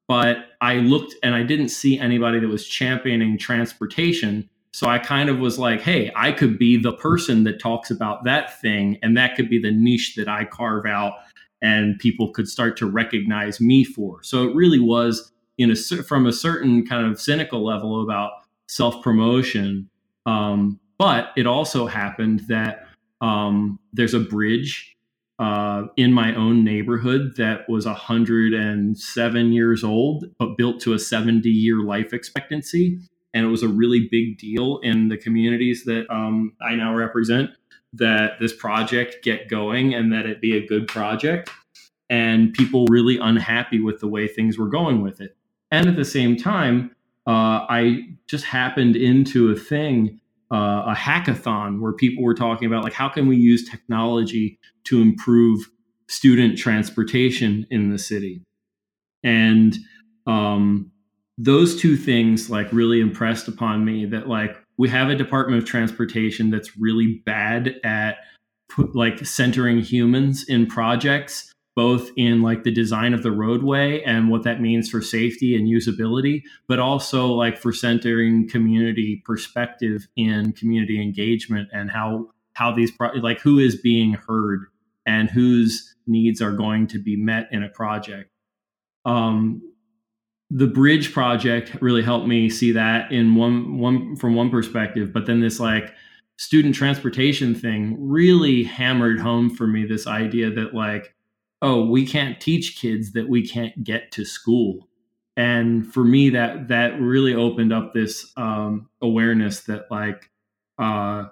But 0.08 0.46
I 0.60 0.76
looked 0.76 1.14
and 1.22 1.32
I 1.34 1.44
didn't 1.44 1.68
see 1.68 1.96
anybody 1.96 2.40
that 2.40 2.48
was 2.48 2.66
championing 2.66 3.38
transportation. 3.38 4.48
So 4.76 4.88
I 4.88 4.98
kind 4.98 5.30
of 5.30 5.38
was 5.38 5.58
like, 5.58 5.80
hey, 5.80 6.12
I 6.14 6.32
could 6.32 6.58
be 6.58 6.76
the 6.76 6.92
person 6.92 7.44
that 7.44 7.58
talks 7.58 7.90
about 7.90 8.24
that 8.24 8.60
thing, 8.60 8.98
and 9.02 9.16
that 9.16 9.34
could 9.34 9.48
be 9.48 9.58
the 9.58 9.70
niche 9.70 10.16
that 10.16 10.28
I 10.28 10.44
carve 10.44 10.84
out 10.84 11.14
and 11.62 11.98
people 11.98 12.30
could 12.30 12.46
start 12.46 12.76
to 12.76 12.86
recognize 12.86 13.58
me 13.58 13.84
for. 13.84 14.22
So 14.22 14.46
it 14.46 14.54
really 14.54 14.78
was 14.78 15.32
in 15.56 15.70
a 15.70 15.76
from 15.76 16.26
a 16.26 16.32
certain 16.32 16.86
kind 16.86 17.10
of 17.10 17.18
cynical 17.18 17.64
level 17.64 18.02
about 18.02 18.32
self 18.68 19.02
promotion. 19.02 19.88
Um, 20.26 20.78
but 20.98 21.30
it 21.38 21.46
also 21.46 21.86
happened 21.86 22.40
that 22.48 22.86
um, 23.22 23.78
there's 23.94 24.12
a 24.12 24.20
bridge 24.20 24.94
uh, 25.38 25.84
in 25.96 26.12
my 26.12 26.34
own 26.34 26.64
neighborhood 26.64 27.36
that 27.38 27.66
was 27.66 27.86
107 27.86 29.52
years 29.54 29.82
old, 29.82 30.26
but 30.38 30.58
built 30.58 30.82
to 30.82 30.92
a 30.92 30.98
70 30.98 31.48
year 31.48 31.80
life 31.80 32.12
expectancy. 32.12 33.00
And 33.36 33.44
it 33.44 33.48
was 33.50 33.62
a 33.62 33.68
really 33.68 34.08
big 34.10 34.38
deal 34.38 34.78
in 34.82 35.10
the 35.10 35.18
communities 35.18 35.84
that 35.84 36.06
um, 36.08 36.54
I 36.66 36.74
now 36.74 36.94
represent 36.94 37.50
that 37.92 38.40
this 38.40 38.54
project 38.54 39.22
get 39.22 39.50
going 39.50 39.92
and 39.92 40.10
that 40.10 40.24
it 40.24 40.40
be 40.40 40.56
a 40.56 40.66
good 40.66 40.88
project. 40.88 41.50
And 42.08 42.54
people 42.54 42.86
really 42.86 43.18
unhappy 43.18 43.78
with 43.78 44.00
the 44.00 44.08
way 44.08 44.26
things 44.26 44.56
were 44.56 44.70
going 44.70 45.02
with 45.02 45.20
it. 45.20 45.36
And 45.70 45.86
at 45.86 45.96
the 45.96 46.04
same 46.06 46.38
time, 46.38 46.96
uh, 47.26 47.68
I 47.68 48.04
just 48.26 48.46
happened 48.46 48.96
into 48.96 49.50
a 49.50 49.54
thing, 49.54 50.18
uh, 50.50 50.84
a 50.86 50.94
hackathon, 50.96 51.82
where 51.82 51.92
people 51.92 52.24
were 52.24 52.32
talking 52.32 52.66
about 52.66 52.84
like 52.84 52.94
how 52.94 53.10
can 53.10 53.28
we 53.28 53.36
use 53.36 53.68
technology 53.68 54.58
to 54.84 55.02
improve 55.02 55.68
student 56.08 56.56
transportation 56.56 57.66
in 57.68 57.90
the 57.90 57.98
city, 57.98 58.40
and 59.22 59.76
um, 60.26 60.90
those 61.38 61.80
two 61.80 61.96
things 61.96 62.48
like 62.48 62.72
really 62.72 63.00
impressed 63.00 63.48
upon 63.48 63.84
me 63.84 64.06
that 64.06 64.28
like 64.28 64.56
we 64.78 64.88
have 64.88 65.10
a 65.10 65.14
Department 65.14 65.62
of 65.62 65.68
Transportation 65.68 66.50
that's 66.50 66.76
really 66.78 67.22
bad 67.26 67.76
at 67.84 68.18
put, 68.68 68.94
like 68.94 69.24
centering 69.24 69.80
humans 69.80 70.44
in 70.48 70.66
projects 70.66 71.52
both 71.76 72.10
in 72.16 72.40
like 72.40 72.64
the 72.64 72.72
design 72.72 73.12
of 73.12 73.22
the 73.22 73.30
roadway 73.30 74.02
and 74.02 74.30
what 74.30 74.42
that 74.44 74.62
means 74.62 74.88
for 74.88 75.02
safety 75.02 75.54
and 75.54 75.68
usability, 75.68 76.42
but 76.66 76.78
also 76.78 77.26
like 77.26 77.58
for 77.58 77.70
centering 77.70 78.48
community 78.48 79.22
perspective 79.26 80.08
in 80.16 80.52
community 80.52 81.00
engagement 81.00 81.68
and 81.72 81.90
how 81.90 82.26
how 82.54 82.72
these 82.72 82.90
pro- 82.90 83.12
like 83.16 83.38
who 83.40 83.58
is 83.58 83.76
being 83.76 84.14
heard 84.14 84.64
and 85.04 85.30
whose 85.30 85.94
needs 86.06 86.40
are 86.40 86.52
going 86.52 86.86
to 86.86 86.98
be 86.98 87.14
met 87.14 87.46
in 87.52 87.62
a 87.62 87.68
project. 87.68 88.30
Um, 89.04 89.60
the 90.50 90.66
bridge 90.66 91.12
project 91.12 91.76
really 91.80 92.02
helped 92.02 92.26
me 92.26 92.48
see 92.48 92.72
that 92.72 93.10
in 93.10 93.34
one 93.34 93.78
one 93.78 94.16
from 94.16 94.34
one 94.34 94.50
perspective, 94.50 95.12
but 95.12 95.26
then 95.26 95.40
this 95.40 95.58
like 95.58 95.92
student 96.38 96.74
transportation 96.74 97.54
thing 97.54 97.96
really 97.98 98.62
hammered 98.62 99.18
home 99.18 99.48
for 99.50 99.66
me 99.66 99.84
this 99.84 100.06
idea 100.06 100.50
that 100.50 100.74
like 100.74 101.14
oh, 101.62 101.84
we 101.84 102.06
can't 102.06 102.40
teach 102.40 102.78
kids 102.78 103.12
that 103.12 103.28
we 103.28 103.46
can't 103.46 103.82
get 103.82 104.12
to 104.12 104.24
school. 104.24 104.88
And 105.36 105.92
for 105.92 106.04
me, 106.04 106.30
that 106.30 106.68
that 106.68 106.98
really 107.00 107.34
opened 107.34 107.72
up 107.72 107.92
this 107.92 108.32
um, 108.36 108.88
awareness 109.02 109.60
that 109.64 109.90
like 109.90 110.30
uh, 110.78 111.26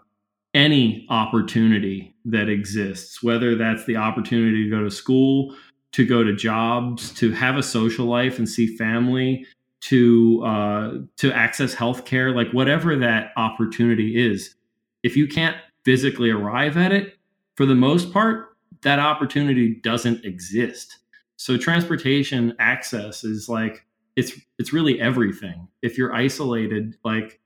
any 0.52 1.06
opportunity 1.08 2.14
that 2.26 2.48
exists, 2.48 3.22
whether 3.22 3.54
that's 3.54 3.84
the 3.86 3.96
opportunity 3.96 4.64
to 4.64 4.70
go 4.70 4.82
to 4.82 4.90
school, 4.90 5.54
to 5.94 6.04
go 6.04 6.24
to 6.24 6.34
jobs, 6.34 7.12
to 7.14 7.30
have 7.30 7.56
a 7.56 7.62
social 7.62 8.06
life 8.06 8.38
and 8.38 8.48
see 8.48 8.76
family, 8.76 9.46
to 9.80 10.42
uh, 10.44 10.98
to 11.18 11.32
access 11.32 11.72
healthcare, 11.72 12.34
like 12.34 12.50
whatever 12.52 12.96
that 12.96 13.30
opportunity 13.36 14.20
is, 14.20 14.56
if 15.04 15.16
you 15.16 15.28
can't 15.28 15.56
physically 15.84 16.30
arrive 16.30 16.76
at 16.76 16.90
it, 16.90 17.14
for 17.56 17.64
the 17.64 17.76
most 17.76 18.12
part, 18.12 18.56
that 18.82 18.98
opportunity 18.98 19.76
doesn't 19.84 20.24
exist. 20.24 20.98
So 21.36 21.56
transportation 21.56 22.56
access 22.58 23.22
is 23.22 23.48
like 23.48 23.86
it's 24.16 24.32
it's 24.58 24.72
really 24.72 25.00
everything. 25.00 25.68
If 25.80 25.96
you're 25.96 26.12
isolated, 26.12 26.96
like 27.04 27.38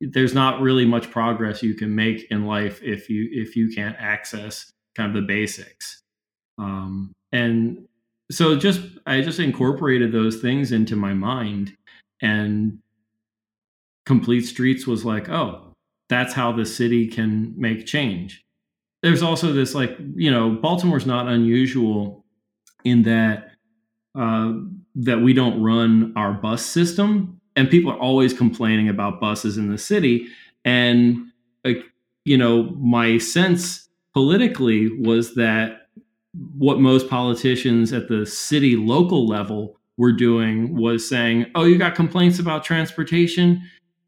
there's 0.00 0.34
not 0.34 0.60
really 0.60 0.86
much 0.86 1.08
progress 1.12 1.62
you 1.62 1.74
can 1.74 1.94
make 1.94 2.28
in 2.32 2.46
life 2.46 2.82
if 2.82 3.08
you 3.08 3.28
if 3.30 3.54
you 3.54 3.70
can't 3.72 3.96
access 4.00 4.72
kind 4.96 5.14
of 5.14 5.22
the 5.22 5.26
basics. 5.26 6.02
Um, 6.60 7.12
and 7.32 7.86
so 8.30 8.56
just 8.56 8.80
I 9.06 9.22
just 9.22 9.40
incorporated 9.40 10.12
those 10.12 10.36
things 10.40 10.72
into 10.72 10.94
my 10.94 11.14
mind 11.14 11.76
and 12.22 12.78
complete 14.06 14.42
streets 14.42 14.86
was 14.86 15.04
like, 15.04 15.28
oh, 15.28 15.74
that's 16.08 16.34
how 16.34 16.52
the 16.52 16.66
city 16.66 17.06
can 17.06 17.54
make 17.56 17.86
change 17.86 18.44
there's 19.02 19.22
also 19.22 19.52
this 19.52 19.74
like 19.74 19.96
you 20.14 20.30
know 20.30 20.50
Baltimore's 20.50 21.06
not 21.06 21.26
unusual 21.28 22.24
in 22.84 23.02
that 23.02 23.52
uh, 24.18 24.52
that 24.94 25.20
we 25.20 25.32
don't 25.32 25.62
run 25.62 26.12
our 26.16 26.32
bus 26.32 26.64
system, 26.64 27.40
and 27.56 27.70
people 27.70 27.92
are 27.92 27.98
always 27.98 28.32
complaining 28.32 28.88
about 28.88 29.20
buses 29.20 29.56
in 29.56 29.70
the 29.70 29.78
city. 29.78 30.26
And 30.64 31.30
like 31.64 31.84
you 32.24 32.36
know, 32.36 32.64
my 32.78 33.18
sense 33.18 33.88
politically 34.12 34.90
was 35.00 35.34
that 35.36 35.88
what 36.56 36.80
most 36.80 37.08
politicians 37.08 37.92
at 37.92 38.08
the 38.08 38.24
city 38.24 38.76
local 38.76 39.26
level 39.26 39.78
were 39.96 40.12
doing 40.12 40.76
was 40.76 41.08
saying, 41.08 41.46
"Oh, 41.54 41.64
you 41.64 41.78
got 41.78 41.94
complaints 41.94 42.38
about 42.38 42.64
transportation? 42.64 43.62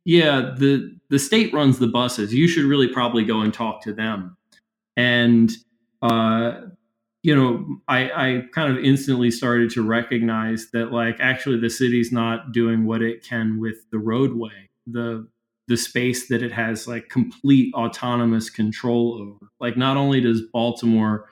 Yeah, 0.04 0.54
the 0.56 0.96
the 1.10 1.18
state 1.18 1.52
runs 1.52 1.78
the 1.78 1.88
buses. 1.88 2.32
You 2.32 2.48
should 2.48 2.64
really 2.64 2.88
probably 2.88 3.24
go 3.24 3.40
and 3.40 3.52
talk 3.52 3.82
to 3.82 3.92
them." 3.92 4.36
and 4.96 5.52
uh, 6.02 6.60
you 7.22 7.34
know 7.34 7.66
I, 7.88 8.10
I 8.10 8.42
kind 8.52 8.76
of 8.76 8.82
instantly 8.82 9.30
started 9.30 9.70
to 9.70 9.82
recognize 9.82 10.68
that 10.72 10.92
like 10.92 11.16
actually 11.20 11.58
the 11.58 11.70
city's 11.70 12.12
not 12.12 12.52
doing 12.52 12.84
what 12.84 13.02
it 13.02 13.24
can 13.24 13.60
with 13.60 13.88
the 13.90 13.98
roadway 13.98 14.68
the 14.86 15.26
the 15.68 15.76
space 15.76 16.28
that 16.28 16.42
it 16.42 16.52
has 16.52 16.88
like 16.88 17.08
complete 17.08 17.72
autonomous 17.74 18.50
control 18.50 19.18
over 19.20 19.50
like 19.60 19.76
not 19.76 19.96
only 19.96 20.20
does 20.20 20.42
baltimore 20.52 21.28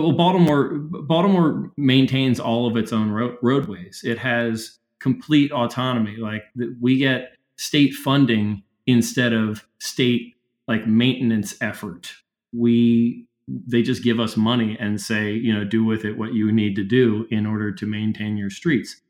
well 0.00 0.12
baltimore 0.12 0.74
baltimore 0.74 1.72
maintains 1.76 2.40
all 2.40 2.66
of 2.66 2.76
its 2.76 2.92
own 2.92 3.10
ro- 3.10 3.36
roadways. 3.42 4.02
It 4.04 4.18
has 4.18 4.78
complete 4.98 5.52
autonomy. 5.52 6.16
Like 6.16 6.44
we 6.80 6.98
get 6.98 7.32
state 7.56 7.94
funding 7.94 8.62
instead 8.86 9.32
of 9.32 9.66
state 9.78 10.34
like 10.66 10.86
maintenance 10.86 11.54
effort. 11.60 12.12
We 12.52 13.26
they 13.46 13.82
just 13.82 14.02
give 14.02 14.20
us 14.20 14.36
money 14.36 14.76
and 14.80 15.00
say 15.00 15.32
you 15.32 15.52
know 15.52 15.64
do 15.64 15.84
with 15.84 16.04
it 16.04 16.16
what 16.16 16.32
you 16.32 16.50
need 16.50 16.76
to 16.76 16.84
do 16.84 17.26
in 17.30 17.46
order 17.46 17.70
to 17.72 17.86
maintain 17.86 18.36
your 18.36 18.50
streets. 18.50 19.00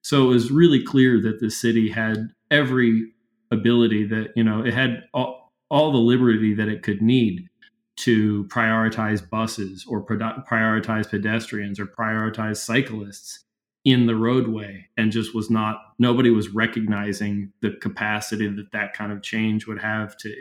So 0.00 0.24
it 0.24 0.28
was 0.28 0.50
really 0.50 0.82
clear 0.82 1.20
that 1.20 1.40
the 1.40 1.50
city 1.50 1.90
had 1.90 2.28
every 2.50 3.12
ability 3.50 4.06
that 4.06 4.32
you 4.34 4.42
know 4.42 4.64
it 4.64 4.74
had 4.74 5.04
all, 5.12 5.52
all 5.70 5.92
the 5.92 5.98
liberty 5.98 6.54
that 6.54 6.68
it 6.68 6.82
could 6.82 7.02
need 7.02 7.48
to 7.94 8.44
prioritize 8.44 9.28
buses 9.28 9.84
or 9.88 10.04
prioritize 10.04 11.08
pedestrians 11.08 11.78
or 11.78 11.86
prioritize 11.86 12.56
cyclists 12.56 13.44
in 13.84 14.06
the 14.06 14.14
roadway 14.14 14.86
and 14.96 15.10
just 15.10 15.34
was 15.34 15.50
not 15.50 15.78
nobody 15.98 16.30
was 16.30 16.48
recognizing 16.50 17.52
the 17.60 17.72
capacity 17.80 18.48
that 18.48 18.70
that 18.72 18.94
kind 18.94 19.12
of 19.12 19.22
change 19.22 19.66
would 19.66 19.80
have 19.80 20.16
to 20.16 20.34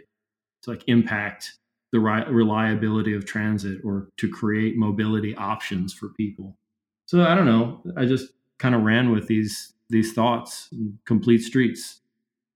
to 0.63 0.69
like 0.69 0.83
impact 0.87 1.53
the 1.91 1.99
reliability 1.99 3.13
of 3.13 3.25
transit 3.25 3.79
or 3.83 4.07
to 4.17 4.29
create 4.29 4.77
mobility 4.77 5.35
options 5.35 5.93
for 5.93 6.09
people. 6.09 6.57
So 7.05 7.23
I 7.23 7.35
don't 7.35 7.45
know. 7.45 7.81
I 7.97 8.05
just 8.05 8.29
kind 8.59 8.73
of 8.73 8.83
ran 8.83 9.11
with 9.11 9.27
these 9.27 9.73
these 9.89 10.13
thoughts. 10.13 10.69
Complete 11.05 11.39
streets. 11.39 11.99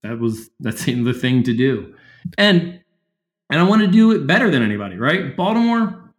That 0.02 0.18
was 0.18 0.50
that 0.60 0.78
seemed 0.78 1.06
the 1.06 1.12
thing 1.12 1.42
to 1.42 1.52
do, 1.52 1.94
and 2.38 2.80
and 3.50 3.60
I 3.60 3.64
want 3.64 3.82
to 3.82 3.88
do 3.88 4.12
it 4.12 4.26
better 4.26 4.50
than 4.50 4.62
anybody. 4.62 4.96
Right? 4.96 5.36
Baltimore 5.36 6.14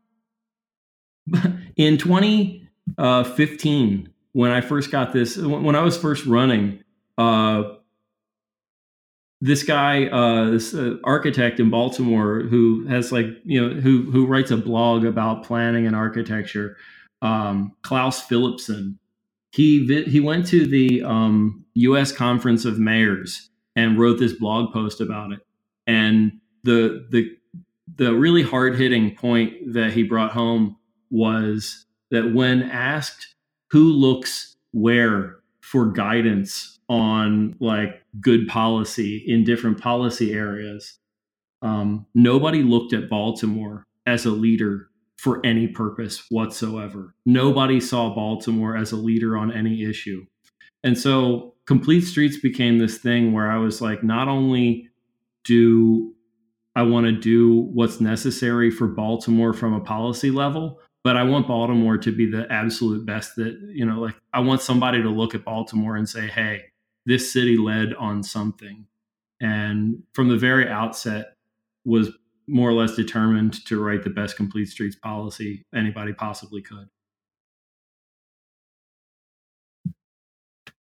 in 1.75 1.97
2015 1.97 4.13
when 4.33 4.51
I 4.51 4.61
first 4.61 4.91
got 4.91 5.13
this 5.13 5.37
when 5.37 5.75
I 5.75 5.81
was 5.81 5.97
first 5.97 6.25
running. 6.25 6.83
Uh, 7.17 7.63
this 9.41 9.63
guy, 9.63 10.07
uh, 10.07 10.49
this 10.49 10.73
uh, 10.73 10.95
architect 11.03 11.59
in 11.59 11.69
Baltimore, 11.69 12.41
who 12.41 12.87
has 12.87 13.11
like 13.11 13.27
you 13.43 13.61
know 13.61 13.81
who 13.81 14.09
who 14.11 14.25
writes 14.25 14.51
a 14.51 14.57
blog 14.57 15.05
about 15.05 15.43
planning 15.43 15.85
and 15.85 15.95
architecture, 15.95 16.77
um, 17.21 17.73
Klaus 17.83 18.25
Philipsen. 18.25 18.97
He 19.51 20.03
he 20.03 20.19
went 20.19 20.47
to 20.47 20.65
the 20.65 21.03
um, 21.03 21.65
U.S. 21.75 22.11
Conference 22.11 22.65
of 22.65 22.79
Mayors 22.79 23.49
and 23.75 23.99
wrote 23.99 24.19
this 24.19 24.33
blog 24.33 24.73
post 24.73 25.01
about 25.01 25.31
it. 25.31 25.39
And 25.85 26.39
the 26.67 27.07
the 27.09 27.37
the 27.95 28.13
really 28.13 28.43
hard 28.43 28.75
hitting 28.75 29.15
point 29.15 29.73
that 29.73 29.93
he 29.93 30.03
brought 30.03 30.31
home 30.31 30.77
was 31.09 31.85
that 32.11 32.33
when 32.33 32.61
asked 32.61 33.35
who 33.71 33.85
looks 33.85 34.55
where 34.73 35.37
for 35.61 35.91
guidance 35.91 36.77
on 36.89 37.55
like 37.59 38.03
good 38.19 38.47
policy 38.47 39.23
in 39.25 39.45
different 39.45 39.81
policy 39.81 40.33
areas, 40.33 40.99
um, 41.61 42.05
nobody 42.13 42.63
looked 42.63 42.93
at 42.93 43.09
Baltimore 43.09 43.85
as 44.05 44.25
a 44.25 44.31
leader 44.31 44.89
for 45.17 45.43
any 45.45 45.67
purpose 45.67 46.25
whatsoever. 46.29 47.15
Nobody 47.25 47.79
saw 47.79 48.13
Baltimore 48.13 48.75
as 48.75 48.91
a 48.91 48.97
leader 48.97 49.37
on 49.37 49.51
any 49.51 49.83
issue. 49.83 50.25
And 50.83 50.97
so 50.97 51.55
Complete 51.65 52.01
Streets 52.01 52.39
became 52.39 52.77
this 52.77 52.97
thing 52.97 53.33
where 53.33 53.49
I 53.49 53.57
was 53.57 53.81
like, 53.81 54.03
not 54.03 54.27
only 54.27 54.89
do 55.43 56.13
I 56.77 56.83
want 56.83 57.07
to 57.07 57.11
do 57.11 57.61
what's 57.73 57.99
necessary 57.99 58.69
for 58.69 58.87
Baltimore 58.87 59.51
from 59.51 59.73
a 59.73 59.79
policy 59.79 60.29
level, 60.29 60.79
but 61.03 61.17
I 61.17 61.23
want 61.23 61.47
Baltimore 61.47 61.97
to 61.97 62.11
be 62.11 62.29
the 62.29 62.45
absolute 62.51 63.03
best 63.03 63.35
that, 63.37 63.59
you 63.73 63.83
know, 63.83 63.99
like 63.99 64.13
I 64.31 64.41
want 64.41 64.61
somebody 64.61 65.01
to 65.01 65.09
look 65.09 65.33
at 65.33 65.43
Baltimore 65.43 65.95
and 65.95 66.07
say, 66.07 66.27
hey, 66.27 66.65
this 67.07 67.33
city 67.33 67.57
led 67.57 67.95
on 67.95 68.21
something. 68.21 68.85
And 69.41 70.03
from 70.13 70.29
the 70.29 70.37
very 70.37 70.69
outset 70.69 71.33
was 71.83 72.11
more 72.45 72.69
or 72.69 72.73
less 72.73 72.95
determined 72.95 73.65
to 73.65 73.83
write 73.83 74.03
the 74.03 74.11
best 74.11 74.37
complete 74.37 74.67
streets 74.67 74.95
policy 74.95 75.65
anybody 75.73 76.13
possibly 76.13 76.61
could. 76.61 76.89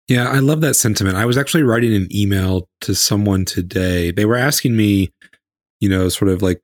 Yeah, 0.09 0.29
I 0.31 0.41
love 0.41 0.63
that 0.63 0.75
sentiment. 0.75 1.17
I 1.17 1.27
was 1.27 1.39
actually 1.39 1.63
writing 1.63 1.95
an 1.95 2.09
email 2.13 2.69
to 2.81 2.95
someone 2.97 3.45
today. 3.45 4.11
They 4.11 4.25
were 4.25 4.37
asking 4.37 4.77
me 4.77 5.13
you 5.81 5.89
know, 5.89 6.09
sort 6.09 6.31
of 6.31 6.43
like 6.43 6.61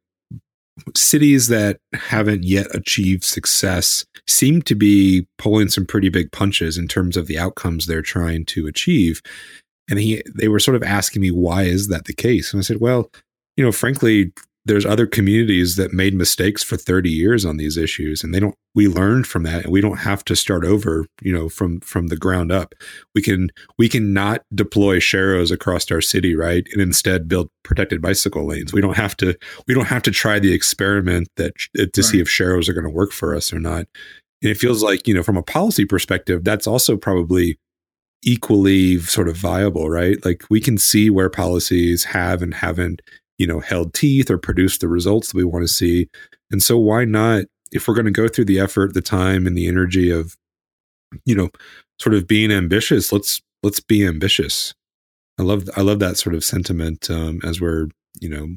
cities 0.96 1.48
that 1.48 1.78
haven't 1.92 2.44
yet 2.44 2.66
achieved 2.74 3.24
success 3.24 4.06
seem 4.26 4.62
to 4.62 4.74
be 4.74 5.26
pulling 5.38 5.68
some 5.68 5.86
pretty 5.86 6.08
big 6.08 6.32
punches 6.32 6.78
in 6.78 6.88
terms 6.88 7.16
of 7.16 7.26
the 7.26 7.38
outcomes 7.38 7.86
they're 7.86 8.02
trying 8.02 8.44
to 8.46 8.66
achieve. 8.66 9.20
And 9.90 9.98
he 9.98 10.22
they 10.34 10.48
were 10.48 10.60
sort 10.60 10.76
of 10.76 10.82
asking 10.82 11.22
me 11.22 11.30
why 11.30 11.64
is 11.64 11.88
that 11.88 12.06
the 12.06 12.14
case? 12.14 12.52
And 12.52 12.60
I 12.60 12.62
said, 12.62 12.80
well, 12.80 13.10
you 13.56 13.64
know, 13.64 13.72
frankly, 13.72 14.32
there's 14.64 14.86
other 14.86 15.06
communities 15.06 15.74
that 15.76 15.92
made 15.92 16.14
mistakes 16.14 16.62
for 16.62 16.76
30 16.76 17.10
years 17.10 17.44
on 17.44 17.56
these 17.56 17.76
issues 17.76 18.22
and 18.22 18.32
they 18.32 18.40
don't 18.40 18.54
we 18.74 18.88
learned 18.88 19.26
from 19.26 19.42
that 19.42 19.64
and 19.64 19.72
we 19.72 19.80
don't 19.80 19.98
have 19.98 20.24
to 20.24 20.36
start 20.36 20.64
over 20.64 21.06
you 21.20 21.32
know 21.32 21.48
from 21.48 21.80
from 21.80 22.08
the 22.08 22.16
ground 22.16 22.52
up. 22.52 22.74
We 23.14 23.22
can 23.22 23.50
we 23.78 23.88
can 23.88 24.12
not 24.12 24.42
deploy 24.54 24.98
sharrows 24.98 25.50
across 25.50 25.90
our 25.90 26.00
city 26.00 26.34
right 26.34 26.66
and 26.72 26.80
instead 26.80 27.28
build 27.28 27.48
protected 27.64 28.00
bicycle 28.00 28.46
lanes. 28.46 28.72
We 28.72 28.80
don't 28.80 28.96
have 28.96 29.16
to 29.18 29.36
we 29.66 29.74
don't 29.74 29.88
have 29.88 30.02
to 30.02 30.10
try 30.10 30.38
the 30.38 30.52
experiment 30.52 31.28
that 31.36 31.52
uh, 31.78 31.86
to 31.92 32.00
right. 32.00 32.04
see 32.04 32.20
if 32.20 32.28
sharrows 32.28 32.68
are 32.68 32.74
going 32.74 32.84
to 32.84 32.90
work 32.90 33.12
for 33.12 33.34
us 33.34 33.52
or 33.52 33.58
not. 33.58 33.86
And 34.42 34.50
it 34.50 34.58
feels 34.58 34.82
like 34.82 35.08
you 35.08 35.14
know 35.14 35.22
from 35.22 35.36
a 35.36 35.42
policy 35.42 35.84
perspective 35.84 36.44
that's 36.44 36.66
also 36.66 36.96
probably 36.96 37.58
equally 38.24 39.00
sort 39.00 39.28
of 39.28 39.36
viable 39.36 39.90
right? 39.90 40.24
Like 40.24 40.44
we 40.48 40.60
can 40.60 40.78
see 40.78 41.10
where 41.10 41.28
policies 41.28 42.04
have 42.04 42.40
and 42.40 42.54
haven't 42.54 43.02
you 43.38 43.46
know 43.46 43.60
held 43.60 43.94
teeth 43.94 44.30
or 44.30 44.38
produced 44.38 44.80
the 44.80 44.88
results 44.88 45.28
that 45.28 45.36
we 45.36 45.44
want 45.44 45.64
to 45.64 45.72
see. 45.72 46.08
And 46.50 46.62
so 46.62 46.78
why 46.78 47.04
not 47.04 47.44
if 47.72 47.88
we're 47.88 47.94
going 47.94 48.06
to 48.06 48.10
go 48.10 48.28
through 48.28 48.44
the 48.44 48.60
effort 48.60 48.94
the 48.94 49.02
time 49.02 49.46
and 49.46 49.56
the 49.56 49.66
energy 49.66 50.10
of 50.10 50.36
you 51.24 51.34
know 51.34 51.50
sort 52.00 52.14
of 52.14 52.26
being 52.26 52.50
ambitious 52.50 53.12
let's 53.12 53.40
let's 53.62 53.80
be 53.80 54.06
ambitious. 54.06 54.74
I 55.38 55.42
love 55.42 55.68
i 55.76 55.80
love 55.80 55.98
that 56.00 56.16
sort 56.16 56.34
of 56.34 56.44
sentiment 56.44 57.10
um, 57.10 57.40
as 57.44 57.60
we're 57.60 57.88
you 58.20 58.28
know 58.28 58.48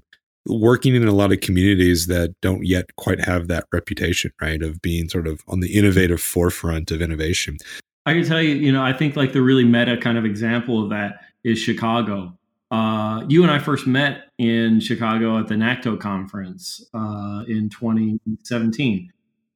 working 0.47 0.93
in 0.93 1.07
a 1.07 1.13
lot 1.13 1.31
of 1.31 1.39
communities 1.39 2.05
that 2.07 2.35
don't 2.41 2.65
yet 2.65 2.95
quite 2.97 3.19
have 3.19 3.47
that 3.47 3.65
reputation 3.71 4.31
right 4.41 4.61
of 4.61 4.81
being 4.81 5.09
sort 5.09 5.27
of 5.27 5.41
on 5.47 5.59
the 5.59 5.75
innovative 5.75 6.21
forefront 6.21 6.91
of 6.91 7.01
innovation. 7.01 7.57
I 8.05 8.13
can 8.13 8.25
tell 8.25 8.41
you 8.41 8.55
you 8.55 8.71
know 8.71 8.83
i 8.83 8.93
think 8.93 9.15
like 9.15 9.33
the 9.33 9.41
really 9.41 9.63
meta 9.63 9.97
kind 9.97 10.17
of 10.17 10.25
example 10.25 10.83
of 10.83 10.89
that 10.91 11.21
is 11.43 11.57
chicago 11.57 12.31
uh, 12.71 13.23
you 13.27 13.43
and 13.43 13.51
I 13.51 13.59
first 13.59 13.85
met 13.85 14.25
in 14.37 14.79
Chicago 14.79 15.37
at 15.39 15.47
the 15.47 15.55
NACTO 15.55 15.97
conference 15.97 16.83
uh, 16.93 17.43
in 17.47 17.69
2017. 17.69 19.11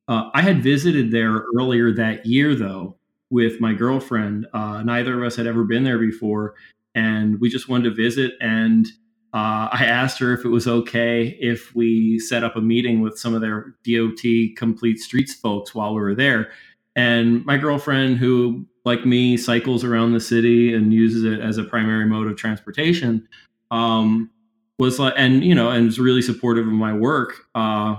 Uh, 0.08 0.30
I 0.34 0.42
had 0.42 0.64
visited 0.64 1.12
there 1.12 1.46
earlier 1.58 1.92
that 1.94 2.26
year, 2.26 2.56
though, 2.56 2.98
with 3.30 3.60
my 3.60 3.74
girlfriend. 3.74 4.48
Uh, 4.54 4.84
neither 4.84 5.20
of 5.20 5.26
us 5.26 5.36
had 5.36 5.48
ever 5.48 5.64
been 5.64 5.84
there 5.84 6.00
before, 6.00 6.56
and 6.96 7.40
we 7.40 7.50
just 7.50 7.70
wanted 7.70 7.90
to 7.90 7.96
visit. 7.96 8.34
And 8.42 8.88
uh, 9.34 9.70
I 9.72 9.86
asked 9.86 10.20
her 10.20 10.34
if 10.34 10.46
it 10.46 10.50
was 10.50 10.68
okay 10.68 11.38
if 11.40 11.76
we 11.76 12.20
set 12.20 12.44
up 12.44 12.56
a 12.56 12.62
meeting 12.62 13.02
with 13.02 13.20
some 13.20 13.36
of 13.36 13.42
their 13.42 13.76
DOT 13.84 14.56
Complete 14.56 15.00
Streets 15.00 15.34
folks 15.34 15.76
while 15.76 15.94
we 15.94 16.02
were 16.02 16.16
there. 16.16 16.52
And 16.96 17.46
my 17.46 17.58
girlfriend, 17.58 18.18
who 18.18 18.66
like 18.86 19.06
me 19.06 19.38
cycles 19.38 19.84
around 19.84 20.14
the 20.14 20.20
city 20.20 20.74
and 20.74 20.94
uses 20.94 21.24
it 21.24 21.40
as 21.40 21.58
a 21.58 21.64
primary 21.64 22.06
mode 22.06 22.28
of 22.28 22.38
transportation 22.38 23.28
um, 23.72 24.30
was 24.78 25.00
like 25.00 25.14
and 25.18 25.44
you 25.44 25.54
know 25.54 25.70
and 25.70 25.86
was 25.86 26.00
really 26.00 26.22
supportive 26.22 26.66
of 26.66 26.74
my 26.74 26.94
work 26.94 27.46
uh, 27.56 27.96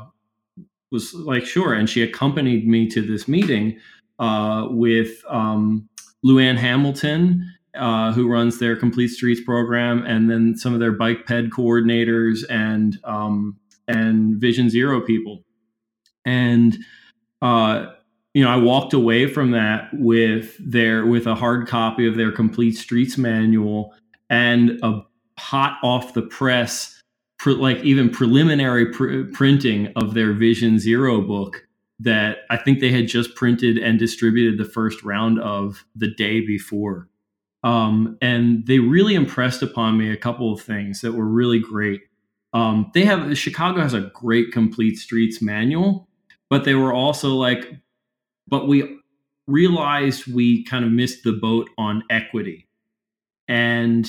was 0.91 1.15
like 1.15 1.45
sure. 1.45 1.73
And 1.73 1.89
she 1.89 2.03
accompanied 2.03 2.67
me 2.67 2.89
to 2.89 3.03
this 3.03 3.29
meeting 3.29 3.79
uh, 4.19 4.67
with 4.71 5.23
um, 5.29 5.89
Luann 6.25 6.57
Hamilton 6.57 7.55
uh, 7.75 8.13
who 8.13 8.29
runs 8.29 8.59
their 8.59 8.75
complete 8.77 9.09
streets 9.09 9.41
program 9.41 10.05
and 10.05 10.31
then 10.31 10.57
some 10.57 10.75
of 10.75 10.81
their 10.81 10.93
bike 10.93 11.25
ped 11.27 11.51
coordinators 11.51 12.45
and 12.51 12.99
um, 13.05 13.57
and 13.87 14.37
vision 14.41 14.69
zero 14.69 15.01
people. 15.01 15.43
And 16.25 16.77
uh, 17.43 17.87
you 18.35 18.45
know, 18.45 18.51
I 18.51 18.57
walked 18.57 18.93
away 18.93 19.27
from 19.27 19.51
that 19.53 19.89
with 19.93 20.57
their 20.59 21.05
with 21.05 21.27
a 21.27 21.35
hard 21.35 21.67
copy 21.67 22.07
of 22.07 22.17
their 22.17 22.31
complete 22.31 22.77
streets 22.77 23.19
manual 23.19 23.95
and 24.29 24.79
a 24.83 25.01
hot 25.39 25.79
off 25.83 26.15
the 26.15 26.23
press, 26.23 27.01
pr- 27.39 27.53
like 27.53 27.79
even 27.79 28.11
preliminary 28.11 28.93
pr- 28.93 29.25
printing 29.33 29.93
of 29.97 30.15
their 30.15 30.33
Vision 30.33 30.79
Zero 30.79 31.21
book 31.21 31.67
that 31.99 32.39
I 32.49 32.57
think 32.57 32.81
they 32.81 32.93
had 32.93 33.09
just 33.09 33.35
printed 33.35 33.77
and 33.77 33.99
distributed 33.99 34.59
the 34.59 34.71
first 34.71 35.03
round 35.03 35.41
of 35.41 35.85
the 35.95 36.09
day 36.15 36.41
before. 36.41 37.09
Um, 37.63 38.17
and 38.23 38.67
they 38.67 38.79
really 38.79 39.15
impressed 39.15 39.63
upon 39.63 39.99
me 39.99 40.11
a 40.11 40.17
couple 40.17 40.53
of 40.53 40.63
things 40.63 41.03
that 41.03 41.13
were 41.13 41.29
really 41.29 41.59
great. 41.59 42.01
Um, 42.55 42.91
they 42.95 43.05
have 43.05 43.37
Chicago 43.37 43.83
has 43.83 43.93
a 43.93 44.11
great 44.15 44.51
complete 44.51 44.97
streets 44.97 45.43
manual, 45.43 46.09
but 46.49 46.65
they 46.65 46.75
were 46.75 46.93
also 46.93 47.35
like 47.35 47.71
but 48.51 48.69
we 48.69 48.99
realized 49.47 50.33
we 50.33 50.65
kind 50.65 50.85
of 50.85 50.93
missed 50.93 51.25
the 51.25 51.33
boat 51.33 51.69
on 51.79 52.05
equity. 52.11 52.69
And 53.49 54.09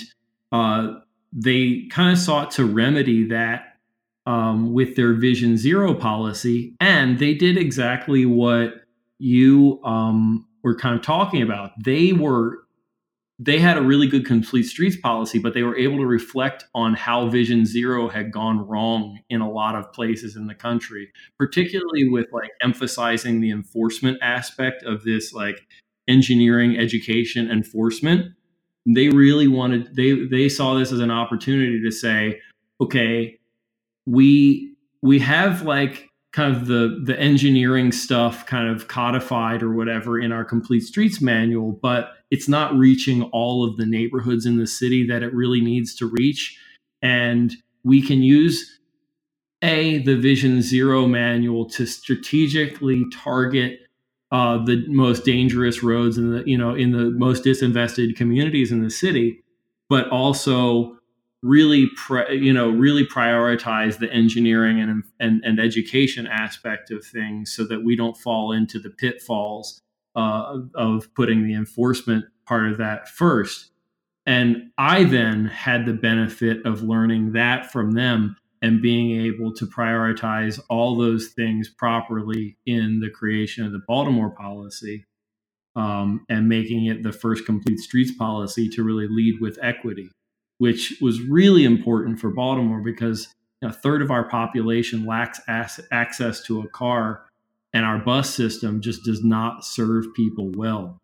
uh, 0.52 0.96
they 1.34 1.88
kind 1.90 2.12
of 2.12 2.18
sought 2.18 2.52
to 2.52 2.66
remedy 2.66 3.28
that 3.28 3.78
um, 4.26 4.74
with 4.74 4.96
their 4.96 5.14
Vision 5.14 5.58
Zero 5.58 5.94
policy. 5.94 6.76
And 6.80 7.20
they 7.20 7.34
did 7.34 7.58
exactly 7.58 8.26
what 8.26 8.76
you 9.18 9.80
um, 9.84 10.46
were 10.64 10.76
kind 10.76 10.96
of 10.96 11.02
talking 11.02 11.42
about. 11.42 11.72
They 11.84 12.14
were 12.14 12.60
they 13.44 13.58
had 13.58 13.76
a 13.76 13.82
really 13.82 14.06
good 14.06 14.24
complete 14.24 14.64
streets 14.64 14.96
policy, 14.96 15.40
but 15.40 15.56
they 15.56 15.64
were 15.64 15.76
able 15.76 15.98
to 15.98 16.06
reflect 16.06 16.66
on 16.76 16.94
how 16.94 17.28
Vision 17.28 17.66
Zero 17.66 18.08
had 18.08 18.32
gone 18.32 18.68
wrong 18.68 19.20
in 19.32 19.42
a 19.42 19.50
lot 19.50 19.74
of 19.74 19.92
places 19.94 20.36
in 20.36 20.46
the 20.46 20.54
country, 20.54 21.12
particularly 21.40 22.08
with 22.08 22.28
like 22.32 22.52
emphasizing 22.62 23.42
the 23.42 23.50
enforcement 23.50 24.20
aspect 24.22 24.84
of 24.84 25.04
this 25.04 25.34
like 25.34 25.60
engineering 26.08 26.78
education 26.78 27.50
enforcement. 27.50 28.28
They 28.86 29.10
really 29.10 29.48
wanted 29.48 29.96
they 29.96 30.12
they 30.28 30.48
saw 30.48 30.76
this 30.76 30.92
as 30.92 31.00
an 31.00 31.12
opportunity 31.12 31.82
to 31.82 31.92
say, 31.92 32.40
okay, 32.80 33.40
we 34.06 34.76
we 35.02 35.18
have 35.18 35.64
like 35.64 36.11
kind 36.32 36.56
of 36.56 36.68
the 36.68 37.02
the 37.04 37.20
engineering 37.20 37.92
stuff 37.92 38.46
kind 38.46 38.70
of 38.70 38.88
codified 38.88 39.62
or 39.62 39.74
whatever 39.74 40.20
in 40.20 40.32
our 40.32 40.46
complete 40.46 40.82
streets 40.82 41.22
manual 41.22 41.72
but 41.72 42.14
it's 42.32 42.48
not 42.48 42.74
reaching 42.76 43.24
all 43.24 43.64
of 43.66 43.76
the 43.78 43.86
neighborhoods 43.86 44.46
in 44.46 44.58
the 44.58 44.66
city 44.66 45.06
that 45.06 45.22
it 45.22 45.34
really 45.34 45.60
needs 45.62 45.94
to 45.96 46.08
reach. 46.08 46.58
And 47.02 47.54
we 47.84 48.02
can 48.02 48.24
use 48.24 48.80
a 49.62 50.00
the 50.00 50.16
vision 50.16 50.62
zero 50.62 51.06
manual 51.06 51.70
to 51.70 51.86
strategically 51.86 53.06
target 53.14 53.80
uh, 54.32 54.64
the 54.64 54.86
most 54.88 55.26
dangerous 55.26 55.84
roads 55.84 56.18
in 56.18 56.32
the 56.32 56.44
you 56.48 56.58
know 56.58 56.74
in 56.74 56.94
the 56.94 57.12
most 57.12 57.44
disinvested 57.44 58.16
communities 58.16 58.72
in 58.72 58.82
the 58.82 58.90
city 58.90 59.44
but 59.88 60.10
also 60.10 60.98
really 61.44 61.90
you 62.30 62.54
know 62.54 62.70
really 62.70 63.06
prioritize 63.06 63.98
the 63.98 64.12
engineering 64.12 64.80
and, 64.80 65.04
and 65.20 65.44
and 65.44 65.60
education 65.60 66.28
aspect 66.28 66.92
of 66.92 67.04
things 67.04 67.52
so 67.54 67.64
that 67.64 67.84
we 67.84 67.96
don't 67.96 68.18
fall 68.18 68.52
into 68.52 68.80
the 68.80 68.92
pitfalls 68.92 69.82
uh, 70.16 70.60
of 70.76 71.14
putting 71.16 71.48
the 71.48 71.54
enforcement 71.54 72.26
part 72.46 72.70
of 72.70 72.78
that 72.78 73.08
first. 73.08 73.72
And 74.26 74.72
i 74.78 75.04
then 75.04 75.46
had 75.46 75.86
the 75.86 75.94
benefit 75.94 76.64
of 76.66 76.84
learning 76.84 77.34
that 77.34 77.72
from 77.72 77.94
them 77.94 78.38
and 78.62 78.82
being 78.82 79.20
able 79.20 79.52
to 79.56 79.66
prioritize 79.66 80.60
all 80.70 80.96
those 80.96 81.30
things 81.30 81.70
properly 81.70 82.58
in 82.68 83.00
the 83.00 83.10
creation 83.10 83.66
of 83.66 83.72
the 83.72 83.82
baltimore 83.88 84.30
policy 84.30 85.06
um, 85.76 86.24
and 86.30 86.48
making 86.48 86.86
it 86.86 87.02
the 87.02 87.12
first 87.12 87.46
complete 87.46 87.80
streets 87.80 88.12
policy 88.16 88.70
to 88.70 88.84
really 88.84 89.08
lead 89.08 89.42
with 89.42 89.58
equity 89.64 90.12
which 90.62 91.00
was 91.02 91.24
really 91.24 91.66
important 91.66 92.20
for 92.20 92.30
Baltimore 92.30 92.82
because 92.82 93.34
a 93.64 93.74
third 93.74 94.00
of 94.00 94.12
our 94.12 94.30
population 94.30 95.08
lacks 95.08 95.42
access 95.48 96.44
to 96.44 96.62
a 96.62 96.68
car, 96.68 97.26
and 97.74 97.84
our 97.84 97.98
bus 97.98 98.30
system 98.30 98.80
just 98.80 99.04
does 99.04 99.24
not 99.24 99.66
serve 99.66 100.14
people 100.16 100.52
well. 100.56 101.00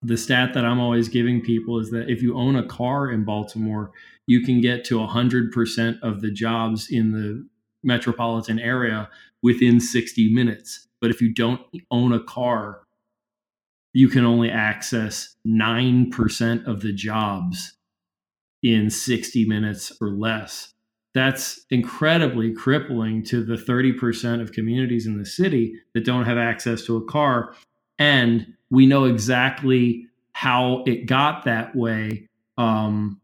The 0.00 0.16
stat 0.16 0.54
that 0.54 0.64
I'm 0.64 0.80
always 0.80 1.10
giving 1.10 1.42
people 1.42 1.78
is 1.78 1.90
that 1.90 2.08
if 2.08 2.22
you 2.22 2.34
own 2.34 2.56
a 2.56 2.66
car 2.66 3.10
in 3.10 3.26
Baltimore, 3.26 3.90
you 4.26 4.40
can 4.40 4.62
get 4.62 4.86
to 4.86 4.94
100% 4.94 5.98
of 6.02 6.22
the 6.22 6.30
jobs 6.30 6.88
in 6.90 7.12
the 7.12 7.46
metropolitan 7.82 8.58
area 8.58 9.10
within 9.42 9.80
60 9.80 10.32
minutes. 10.32 10.88
But 11.02 11.10
if 11.10 11.20
you 11.20 11.34
don't 11.34 11.60
own 11.90 12.14
a 12.14 12.24
car, 12.24 12.84
you 13.92 14.08
can 14.08 14.24
only 14.24 14.48
access 14.50 15.36
9% 15.46 16.66
of 16.66 16.80
the 16.80 16.94
jobs 16.94 17.74
in 18.62 18.90
60 18.90 19.46
minutes 19.46 19.92
or 20.00 20.10
less. 20.10 20.74
That's 21.14 21.64
incredibly 21.70 22.52
crippling 22.52 23.24
to 23.24 23.42
the 23.42 23.56
30% 23.56 24.40
of 24.40 24.52
communities 24.52 25.06
in 25.06 25.18
the 25.18 25.26
city 25.26 25.74
that 25.94 26.04
don't 26.04 26.26
have 26.26 26.38
access 26.38 26.84
to 26.84 26.96
a 26.96 27.04
car. 27.04 27.54
And 27.98 28.54
we 28.70 28.86
know 28.86 29.04
exactly 29.04 30.06
how 30.32 30.84
it 30.86 31.06
got 31.06 31.44
that 31.44 31.74
way 31.74 32.28
um, 32.56 33.20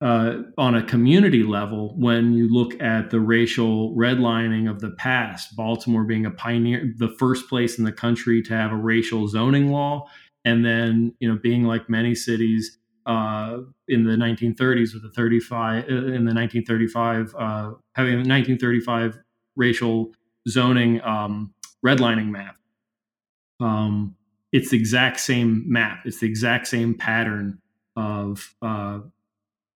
uh, 0.00 0.42
on 0.58 0.74
a 0.74 0.82
community 0.82 1.42
level 1.42 1.94
when 1.98 2.32
you 2.32 2.52
look 2.52 2.80
at 2.82 3.10
the 3.10 3.20
racial 3.20 3.94
redlining 3.94 4.70
of 4.70 4.80
the 4.80 4.90
past. 4.90 5.56
Baltimore 5.56 6.04
being 6.04 6.26
a 6.26 6.30
pioneer, 6.30 6.92
the 6.96 7.14
first 7.18 7.48
place 7.48 7.78
in 7.78 7.84
the 7.84 7.92
country 7.92 8.42
to 8.42 8.54
have 8.54 8.72
a 8.72 8.76
racial 8.76 9.26
zoning 9.26 9.70
law, 9.70 10.06
and 10.44 10.64
then 10.64 11.14
you 11.18 11.30
know 11.30 11.38
being 11.42 11.64
like 11.64 11.88
many 11.88 12.14
cities 12.14 12.78
uh, 13.06 13.58
in 13.88 14.04
the 14.04 14.16
1930s 14.16 14.92
with 14.92 15.02
the 15.02 15.12
35 15.14 15.84
uh, 15.84 15.88
in 15.88 16.24
the 16.24 16.34
1935 16.34 17.34
uh, 17.38 17.72
having 17.94 18.14
a 18.14 18.26
1935 18.26 19.18
racial 19.54 20.12
zoning 20.48 21.00
um, 21.02 21.54
redlining 21.84 22.28
map. 22.28 22.56
Um, 23.60 24.16
it's 24.52 24.70
the 24.70 24.76
exact 24.76 25.20
same 25.20 25.64
map. 25.66 26.00
It's 26.04 26.20
the 26.20 26.26
exact 26.26 26.66
same 26.66 26.94
pattern 26.94 27.60
of 27.96 28.54
uh, 28.60 29.00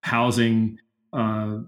housing 0.02 0.78
uh, 1.12 1.58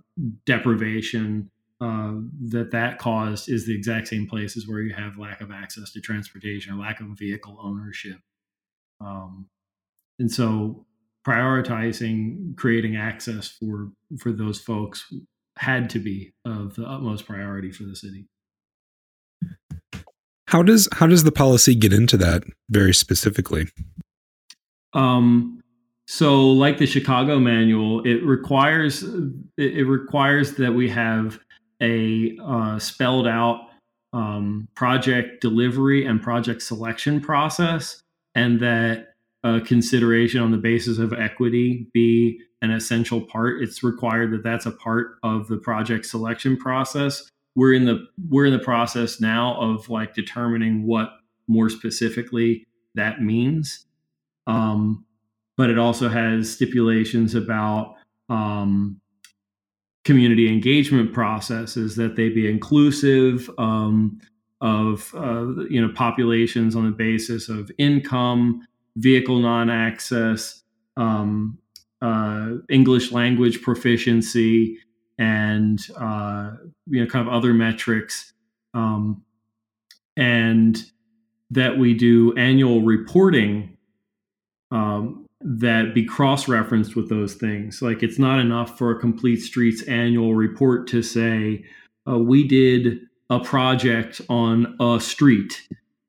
deprivation 0.44 1.50
uh, 1.80 2.14
that 2.48 2.70
that 2.70 2.98
caused 2.98 3.48
is 3.48 3.66
the 3.66 3.74
exact 3.74 4.08
same 4.08 4.26
places 4.28 4.68
where 4.68 4.80
you 4.80 4.94
have 4.94 5.18
lack 5.18 5.40
of 5.40 5.50
access 5.50 5.92
to 5.92 6.00
transportation 6.00 6.72
or 6.72 6.76
lack 6.76 7.00
of 7.00 7.06
vehicle 7.18 7.58
ownership. 7.60 8.18
Um, 9.00 9.48
and 10.18 10.30
so 10.30 10.86
prioritizing 11.26 12.56
creating 12.56 12.96
access 12.96 13.48
for 13.48 13.90
for 14.18 14.32
those 14.32 14.60
folks 14.60 15.12
had 15.56 15.90
to 15.90 15.98
be 15.98 16.32
of 16.44 16.74
the 16.74 16.84
utmost 16.84 17.26
priority 17.26 17.70
for 17.70 17.84
the 17.84 17.94
city. 17.96 18.26
How 20.48 20.62
does 20.62 20.88
how 20.92 21.06
does 21.06 21.24
the 21.24 21.32
policy 21.32 21.74
get 21.74 21.92
into 21.92 22.16
that 22.18 22.44
very 22.68 22.92
specifically? 22.92 23.68
Um, 24.92 25.62
so, 26.06 26.50
like 26.50 26.78
the 26.78 26.86
Chicago 26.86 27.38
manual, 27.38 28.04
it 28.04 28.22
requires 28.22 29.04
it 29.56 29.86
requires 29.86 30.56
that 30.56 30.72
we 30.72 30.90
have 30.90 31.38
a 31.80 32.36
uh, 32.44 32.78
spelled 32.78 33.26
out 33.26 33.68
um, 34.12 34.68
project 34.74 35.40
delivery 35.40 36.04
and 36.04 36.20
project 36.20 36.62
selection 36.62 37.20
process, 37.20 38.02
and 38.34 38.60
that 38.60 39.11
uh, 39.44 39.60
consideration 39.64 40.40
on 40.40 40.50
the 40.50 40.58
basis 40.58 40.98
of 40.98 41.12
equity 41.12 41.86
be 41.92 42.40
an 42.62 42.70
essential 42.70 43.20
part. 43.20 43.60
It's 43.62 43.82
required 43.82 44.32
that 44.32 44.44
that's 44.44 44.66
a 44.66 44.70
part 44.70 45.18
of 45.22 45.48
the 45.48 45.56
project 45.56 46.06
selection 46.06 46.56
process. 46.56 47.28
We're 47.54 47.74
in 47.74 47.84
the 47.84 48.06
we're 48.28 48.46
in 48.46 48.52
the 48.52 48.58
process 48.58 49.20
now 49.20 49.60
of 49.60 49.88
like 49.88 50.14
determining 50.14 50.86
what 50.86 51.10
more 51.48 51.68
specifically 51.68 52.66
that 52.94 53.20
means. 53.20 53.86
Um, 54.46 55.04
but 55.56 55.70
it 55.70 55.78
also 55.78 56.08
has 56.08 56.52
stipulations 56.52 57.34
about 57.34 57.96
um, 58.28 59.00
community 60.04 60.48
engagement 60.48 61.12
processes 61.12 61.96
that 61.96 62.16
they 62.16 62.28
be 62.28 62.50
inclusive 62.50 63.50
um, 63.58 64.20
of 64.60 65.12
uh, 65.16 65.64
you 65.68 65.80
know 65.80 65.92
populations 65.94 66.74
on 66.76 66.86
the 66.86 66.92
basis 66.92 67.48
of 67.48 67.70
income 67.78 68.66
vehicle 68.96 69.38
non-access, 69.38 70.62
um, 70.96 71.58
uh, 72.00 72.50
English 72.68 73.12
language 73.12 73.62
proficiency, 73.62 74.78
and 75.18 75.86
uh, 75.96 76.52
you 76.86 77.00
know 77.00 77.06
kind 77.06 77.26
of 77.26 77.32
other 77.32 77.54
metrics, 77.54 78.32
um, 78.74 79.22
and 80.16 80.84
that 81.50 81.78
we 81.78 81.94
do 81.94 82.34
annual 82.36 82.82
reporting 82.82 83.76
um, 84.70 85.26
that 85.40 85.94
be 85.94 86.04
cross-referenced 86.04 86.96
with 86.96 87.08
those 87.08 87.34
things. 87.34 87.82
Like 87.82 88.02
it's 88.02 88.18
not 88.18 88.38
enough 88.40 88.78
for 88.78 88.90
a 88.90 88.98
complete 88.98 89.40
streets 89.40 89.82
annual 89.82 90.34
report 90.34 90.86
to 90.88 91.02
say 91.02 91.64
uh, 92.08 92.18
we 92.18 92.46
did 92.46 93.00
a 93.30 93.40
project 93.40 94.20
on 94.28 94.76
a 94.80 95.00
street 95.00 95.66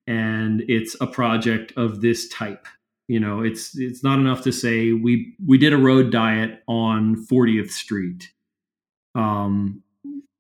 and 0.08 0.64
it's 0.68 0.96
a 1.02 1.08
project 1.08 1.74
of 1.78 2.02
this 2.02 2.28
type. 2.30 2.68
You 3.08 3.20
know, 3.20 3.42
it's 3.42 3.78
it's 3.78 4.04
not 4.04 4.20
enough 4.20 4.44
to 4.44 4.52
say 4.52 4.94
we 4.94 5.36
we 5.46 5.58
did 5.58 5.74
a 5.74 5.78
road 5.78 6.12
diet 6.12 6.64
on 6.68 7.16
40th 7.28 7.72
Street. 7.72 8.32
Um, 9.16 9.84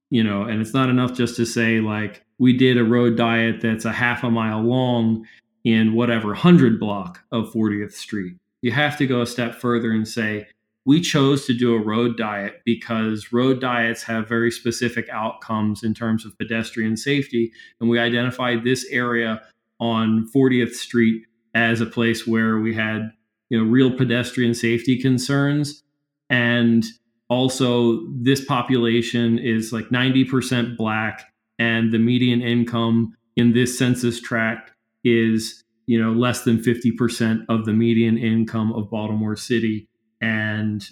you 0.09 0.23
know, 0.23 0.43
and 0.43 0.61
it's 0.61 0.73
not 0.73 0.89
enough 0.89 1.13
just 1.13 1.35
to 1.37 1.45
say 1.45 1.79
like 1.79 2.23
we 2.39 2.55
did 2.55 2.77
a 2.77 2.83
road 2.83 3.17
diet 3.17 3.61
that's 3.61 3.85
a 3.85 3.91
half 3.91 4.23
a 4.23 4.31
mile 4.31 4.61
long 4.61 5.25
in 5.63 5.93
whatever 5.93 6.29
100 6.29 6.79
block 6.79 7.21
of 7.31 7.51
40th 7.51 7.93
Street. 7.93 8.35
You 8.61 8.71
have 8.71 8.97
to 8.97 9.07
go 9.07 9.21
a 9.21 9.27
step 9.27 9.55
further 9.55 9.91
and 9.91 10.07
say 10.07 10.47
we 10.85 10.99
chose 10.99 11.45
to 11.45 11.53
do 11.53 11.73
a 11.73 11.79
road 11.79 12.17
diet 12.17 12.61
because 12.65 13.31
road 13.31 13.61
diets 13.61 14.03
have 14.03 14.27
very 14.27 14.51
specific 14.51 15.07
outcomes 15.09 15.83
in 15.83 15.93
terms 15.93 16.25
of 16.25 16.37
pedestrian 16.37 16.97
safety. 16.97 17.51
And 17.79 17.89
we 17.89 17.99
identified 17.99 18.63
this 18.63 18.85
area 18.89 19.41
on 19.83 20.29
40th 20.33 20.73
Street 20.73 21.23
as 21.53 21.81
a 21.81 21.85
place 21.85 22.25
where 22.25 22.59
we 22.59 22.73
had 22.73 23.11
you 23.49 23.57
know 23.61 23.69
real 23.69 23.91
pedestrian 23.91 24.53
safety 24.53 24.99
concerns. 24.99 25.83
And 26.29 26.85
also 27.29 28.07
this 28.07 28.43
population 28.43 29.37
is 29.37 29.73
like 29.73 29.89
90% 29.89 30.77
black 30.77 31.33
and 31.59 31.91
the 31.91 31.99
median 31.99 32.41
income 32.41 33.15
in 33.35 33.53
this 33.53 33.77
census 33.77 34.21
tract 34.21 34.71
is 35.03 35.63
you 35.85 36.01
know 36.01 36.13
less 36.13 36.43
than 36.45 36.57
50% 36.59 37.45
of 37.49 37.65
the 37.65 37.73
median 37.73 38.17
income 38.17 38.71
of 38.71 38.89
Baltimore 38.89 39.35
City. 39.35 39.89
And 40.21 40.87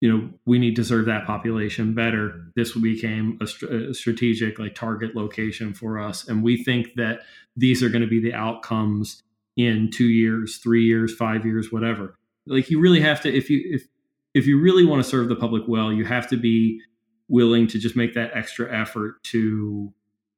you 0.00 0.12
know 0.12 0.30
we 0.44 0.58
need 0.58 0.76
to 0.76 0.84
serve 0.84 1.06
that 1.06 1.26
population 1.26 1.94
better. 1.94 2.50
This 2.54 2.76
became 2.76 3.38
a, 3.40 3.46
st- 3.46 3.72
a, 3.72 3.94
strategic 3.94 4.58
like 4.58 4.74
target 4.74 5.16
location 5.16 5.72
for 5.72 5.98
us 5.98 6.28
and 6.28 6.42
we 6.42 6.62
think 6.62 6.94
that 6.96 7.20
these 7.56 7.82
are 7.82 7.88
going 7.88 8.02
to 8.02 8.08
be 8.08 8.20
the 8.20 8.34
outcomes 8.34 9.22
in 9.56 9.90
two 9.90 10.08
years 10.08 10.58
three 10.58 10.84
years 10.84 11.14
five 11.14 11.46
years 11.46 11.72
whatever. 11.72 12.18
Like 12.46 12.70
you 12.70 12.80
really 12.80 13.00
have 13.00 13.20
to 13.22 13.34
if 13.34 13.48
you 13.48 13.62
if 13.64 13.86
if 14.34 14.46
you 14.46 14.60
really 14.60 14.84
want 14.84 15.02
to 15.02 15.08
serve 15.08 15.28
the 15.28 15.36
public 15.36 15.62
well 15.66 15.92
you 15.92 16.04
have 16.04 16.28
to 16.28 16.36
be 16.36 16.80
willing 17.28 17.66
to 17.66 17.78
just 17.78 17.96
make 17.96 18.14
that 18.14 18.30
extra 18.34 18.72
effort 18.72 19.22
to 19.24 19.92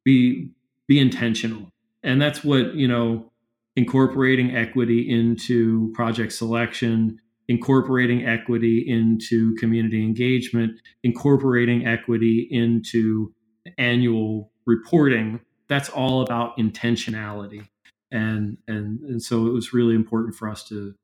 be 0.04 0.50
be 0.86 0.98
intentional. 0.98 1.70
And 2.02 2.20
that's 2.20 2.44
what 2.44 2.74
you 2.74 2.88
know 2.88 3.30
incorporating 3.76 4.56
equity 4.56 5.08
into 5.08 5.92
project 5.94 6.32
selection 6.32 7.20
incorporating 7.48 8.26
equity 8.26 8.84
into 8.86 9.54
community 9.56 10.02
engagement, 10.02 10.80
incorporating 11.02 11.86
equity 11.86 12.46
into 12.50 13.32
annual 13.78 14.52
reporting. 14.66 15.40
That's 15.68 15.88
all 15.88 16.22
about 16.22 16.56
intentionality. 16.58 17.66
And, 18.10 18.56
and 18.66 19.00
and 19.00 19.22
so 19.22 19.46
it 19.46 19.52
was 19.52 19.72
really 19.72 19.94
important 19.94 20.34
for 20.34 20.48
us 20.48 20.64
to 20.68 20.94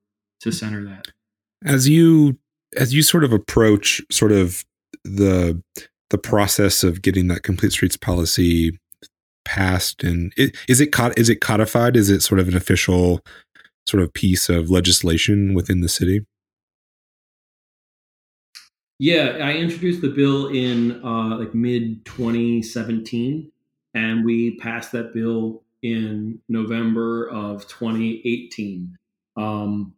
to 0.40 0.52
center 0.52 0.84
that. 0.84 1.08
As 1.64 1.88
you 1.88 2.38
as 2.76 2.94
you 2.94 3.02
sort 3.02 3.24
of 3.24 3.32
approach 3.32 4.00
sort 4.10 4.32
of 4.32 4.64
the 5.04 5.62
the 6.10 6.18
process 6.18 6.84
of 6.84 7.02
getting 7.02 7.28
that 7.28 7.42
complete 7.42 7.72
streets 7.72 7.96
policy 7.96 8.78
passed 9.44 10.02
and 10.02 10.32
it, 10.36 10.56
is 10.68 10.80
it 10.80 10.94
is 11.16 11.28
it 11.28 11.40
codified 11.40 11.96
is 11.96 12.08
it 12.08 12.22
sort 12.22 12.40
of 12.40 12.48
an 12.48 12.56
official 12.56 13.20
sort 13.86 14.02
of 14.02 14.12
piece 14.14 14.48
of 14.48 14.70
legislation 14.70 15.52
within 15.52 15.82
the 15.82 15.88
city 15.88 16.24
yeah 18.98 19.38
i 19.42 19.52
introduced 19.52 20.00
the 20.00 20.08
bill 20.08 20.48
in 20.48 21.02
uh, 21.04 21.36
like 21.38 21.54
mid 21.54 22.04
2017 22.04 23.50
and 23.94 24.24
we 24.24 24.56
passed 24.58 24.92
that 24.92 25.12
bill 25.12 25.62
in 25.82 26.38
november 26.48 27.28
of 27.28 27.66
2018 27.68 28.96
um, 29.36 29.92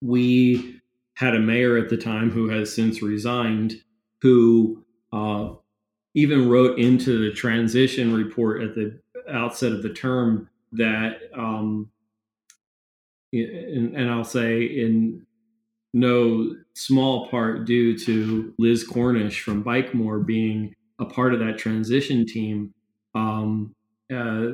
we 0.00 0.80
had 1.14 1.34
a 1.34 1.40
mayor 1.40 1.76
at 1.76 1.90
the 1.90 1.96
time 1.96 2.30
who 2.30 2.48
has 2.48 2.74
since 2.74 3.02
resigned 3.02 3.74
who 4.22 4.84
uh, 5.12 5.50
even 6.14 6.48
wrote 6.48 6.78
into 6.78 7.18
the 7.18 7.34
transition 7.34 8.12
report 8.12 8.62
at 8.62 8.74
the 8.74 8.98
outset 9.30 9.72
of 9.72 9.82
the 9.82 9.92
term 9.92 10.48
that, 10.72 11.20
um, 11.36 11.90
and, 13.32 13.94
and 13.94 14.10
I'll 14.10 14.24
say 14.24 14.64
in 14.64 15.26
no 15.98 16.54
small 16.74 17.28
part 17.28 17.64
due 17.64 17.98
to 17.98 18.54
Liz 18.58 18.86
Cornish 18.86 19.40
from 19.40 19.64
Bikemore 19.64 20.24
being 20.24 20.74
a 20.98 21.04
part 21.04 21.34
of 21.34 21.40
that 21.40 21.58
transition 21.58 22.26
team. 22.26 22.72
Um, 23.14 23.74
uh, 24.12 24.48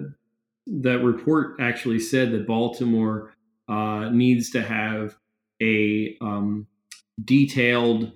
that 0.66 1.00
report 1.00 1.56
actually 1.60 2.00
said 2.00 2.32
that 2.32 2.46
Baltimore 2.46 3.34
uh, 3.68 4.08
needs 4.10 4.50
to 4.50 4.62
have 4.62 5.16
a 5.62 6.16
um, 6.20 6.66
detailed 7.24 8.12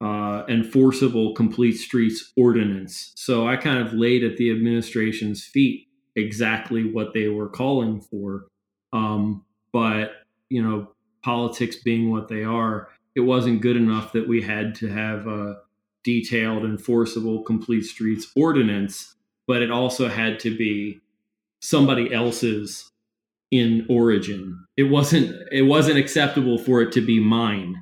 uh, 0.00 0.44
enforceable 0.48 1.34
complete 1.34 1.76
streets 1.76 2.32
ordinance. 2.36 3.12
So 3.16 3.48
I 3.48 3.56
kind 3.56 3.84
of 3.84 3.92
laid 3.92 4.22
at 4.22 4.36
the 4.36 4.50
administration's 4.50 5.44
feet 5.44 5.88
exactly 6.14 6.84
what 6.84 7.14
they 7.14 7.28
were 7.28 7.48
calling 7.48 8.00
for. 8.00 8.46
Um, 8.92 9.44
but, 9.72 10.12
you 10.48 10.62
know, 10.62 10.92
politics 11.22 11.76
being 11.76 12.10
what 12.10 12.28
they 12.28 12.44
are, 12.44 12.88
it 13.14 13.20
wasn't 13.20 13.62
good 13.62 13.76
enough 13.76 14.12
that 14.12 14.28
we 14.28 14.42
had 14.42 14.74
to 14.76 14.88
have 14.88 15.26
a 15.26 15.56
detailed, 16.04 16.64
enforceable 16.64 17.42
complete 17.42 17.82
streets 17.82 18.30
ordinance, 18.36 19.14
but 19.46 19.62
it 19.62 19.70
also 19.70 20.08
had 20.08 20.38
to 20.40 20.56
be 20.56 21.00
somebody 21.60 22.12
else's 22.12 22.90
in 23.50 23.86
origin. 23.88 24.64
It 24.76 24.84
wasn't 24.84 25.34
it 25.50 25.62
wasn't 25.62 25.98
acceptable 25.98 26.58
for 26.58 26.82
it 26.82 26.92
to 26.92 27.00
be 27.00 27.18
mine 27.18 27.80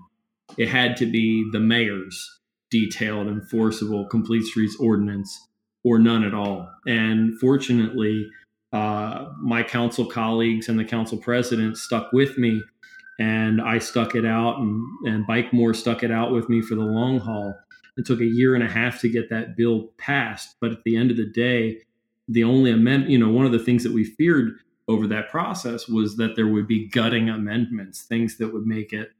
it 0.56 0.68
had 0.68 0.96
to 0.98 1.06
be 1.06 1.48
the 1.52 1.60
mayor's 1.60 2.40
detailed, 2.70 3.28
enforceable 3.28 4.06
complete 4.06 4.44
streets 4.44 4.76
ordinance 4.78 5.48
or 5.84 5.98
none 5.98 6.24
at 6.24 6.34
all. 6.34 6.68
And 6.86 7.38
fortunately, 7.38 8.28
uh, 8.72 9.26
my 9.40 9.62
council 9.62 10.04
colleagues 10.06 10.68
and 10.68 10.78
the 10.78 10.84
council 10.84 11.18
president 11.18 11.76
stuck 11.78 12.12
with 12.12 12.38
me, 12.38 12.62
and 13.18 13.60
I 13.60 13.78
stuck 13.78 14.14
it 14.14 14.24
out, 14.26 14.58
and, 14.58 14.84
and 15.06 15.26
Bikemore 15.26 15.74
stuck 15.74 16.02
it 16.02 16.10
out 16.10 16.32
with 16.32 16.48
me 16.48 16.60
for 16.60 16.74
the 16.74 16.82
long 16.82 17.18
haul. 17.18 17.54
It 17.96 18.04
took 18.04 18.20
a 18.20 18.26
year 18.26 18.54
and 18.54 18.62
a 18.62 18.68
half 18.68 19.00
to 19.00 19.08
get 19.08 19.30
that 19.30 19.56
bill 19.56 19.92
passed, 19.96 20.56
but 20.60 20.70
at 20.70 20.82
the 20.84 20.96
end 20.96 21.10
of 21.10 21.16
the 21.16 21.26
day, 21.26 21.78
the 22.28 22.44
only 22.44 22.70
amendment, 22.70 23.10
you 23.10 23.18
know, 23.18 23.30
one 23.30 23.46
of 23.46 23.52
the 23.52 23.58
things 23.58 23.82
that 23.84 23.92
we 23.92 24.04
feared 24.04 24.58
over 24.88 25.06
that 25.06 25.30
process 25.30 25.88
was 25.88 26.16
that 26.16 26.36
there 26.36 26.46
would 26.46 26.66
be 26.66 26.88
gutting 26.88 27.28
amendments, 27.28 28.02
things 28.02 28.36
that 28.38 28.52
would 28.52 28.66
make 28.66 28.92
it 28.92 29.10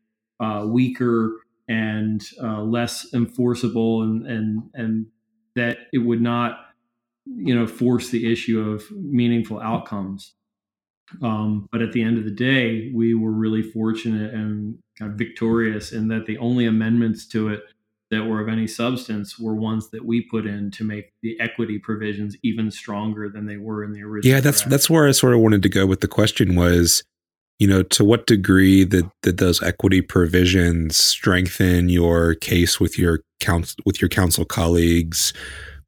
uh, 0.41 0.65
weaker 0.69 1.41
and 1.69 2.23
uh, 2.43 2.63
less 2.63 3.13
enforceable, 3.15 4.03
and 4.03 4.27
and 4.27 4.71
and 4.75 5.07
that 5.55 5.79
it 5.93 5.99
would 5.99 6.21
not, 6.21 6.59
you 7.25 7.55
know, 7.55 7.67
force 7.67 8.11
the 8.11 8.31
issue 8.31 8.61
of 8.61 8.85
meaningful 8.91 9.59
outcomes. 9.59 10.35
Um, 11.23 11.69
but 11.71 11.83
at 11.83 11.93
the 11.93 12.03
end 12.03 12.19
of 12.19 12.25
the 12.25 12.31
day, 12.31 12.91
we 12.95 13.15
were 13.15 13.31
really 13.31 13.63
fortunate 13.63 14.35
and 14.35 14.79
kind 14.99 15.13
of 15.13 15.19
victorious 15.19 15.93
in 15.93 16.09
that 16.09 16.27
the 16.27 16.39
only 16.39 16.67
amendments 16.67 17.27
to 17.29 17.49
it 17.49 17.63
that 18.11 18.25
were 18.25 18.41
of 18.41 18.49
any 18.49 18.67
substance 18.67 19.39
were 19.39 19.55
ones 19.55 19.91
that 19.91 20.05
we 20.05 20.23
put 20.23 20.47
in 20.47 20.71
to 20.71 20.85
make 20.85 21.13
the 21.23 21.39
equity 21.41 21.79
provisions 21.79 22.37
even 22.43 22.71
stronger 22.71 23.29
than 23.29 23.47
they 23.47 23.57
were 23.57 23.83
in 23.83 23.93
the 23.93 24.03
original. 24.03 24.35
Yeah, 24.35 24.41
that's 24.41 24.61
draft. 24.61 24.71
that's 24.71 24.91
where 24.91 25.09
I 25.09 25.13
sort 25.13 25.35
of 25.35 25.41
wanted 25.41 25.63
to 25.63 25.69
go 25.69 25.87
with 25.87 26.01
the 26.01 26.09
question 26.09 26.55
was 26.55 27.03
you 27.59 27.67
know, 27.67 27.83
to 27.83 28.05
what 28.05 28.27
degree 28.27 28.85
did, 28.85 29.11
did 29.23 29.39
those 29.39 29.63
equity 29.63 30.03
provisions 30.03 30.97
strengthen 30.97 31.89
your 31.89 32.35
case 32.35 32.79
with 32.79 32.99
your 32.99 33.21
council 33.41 33.77
with 33.87 34.01
your 34.01 34.09
council 34.09 34.45
colleagues? 34.45 35.33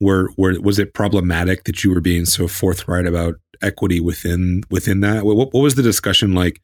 Were, 0.00 0.30
were 0.36 0.58
was 0.60 0.78
it 0.78 0.94
problematic 0.94 1.64
that 1.64 1.82
you 1.82 1.92
were 1.92 2.00
being 2.00 2.24
so 2.24 2.48
forthright 2.48 3.06
about 3.06 3.34
equity 3.62 4.00
within 4.00 4.62
within 4.70 5.00
that? 5.00 5.24
What, 5.24 5.36
what 5.36 5.54
was 5.54 5.74
the 5.74 5.82
discussion 5.82 6.32
like, 6.34 6.60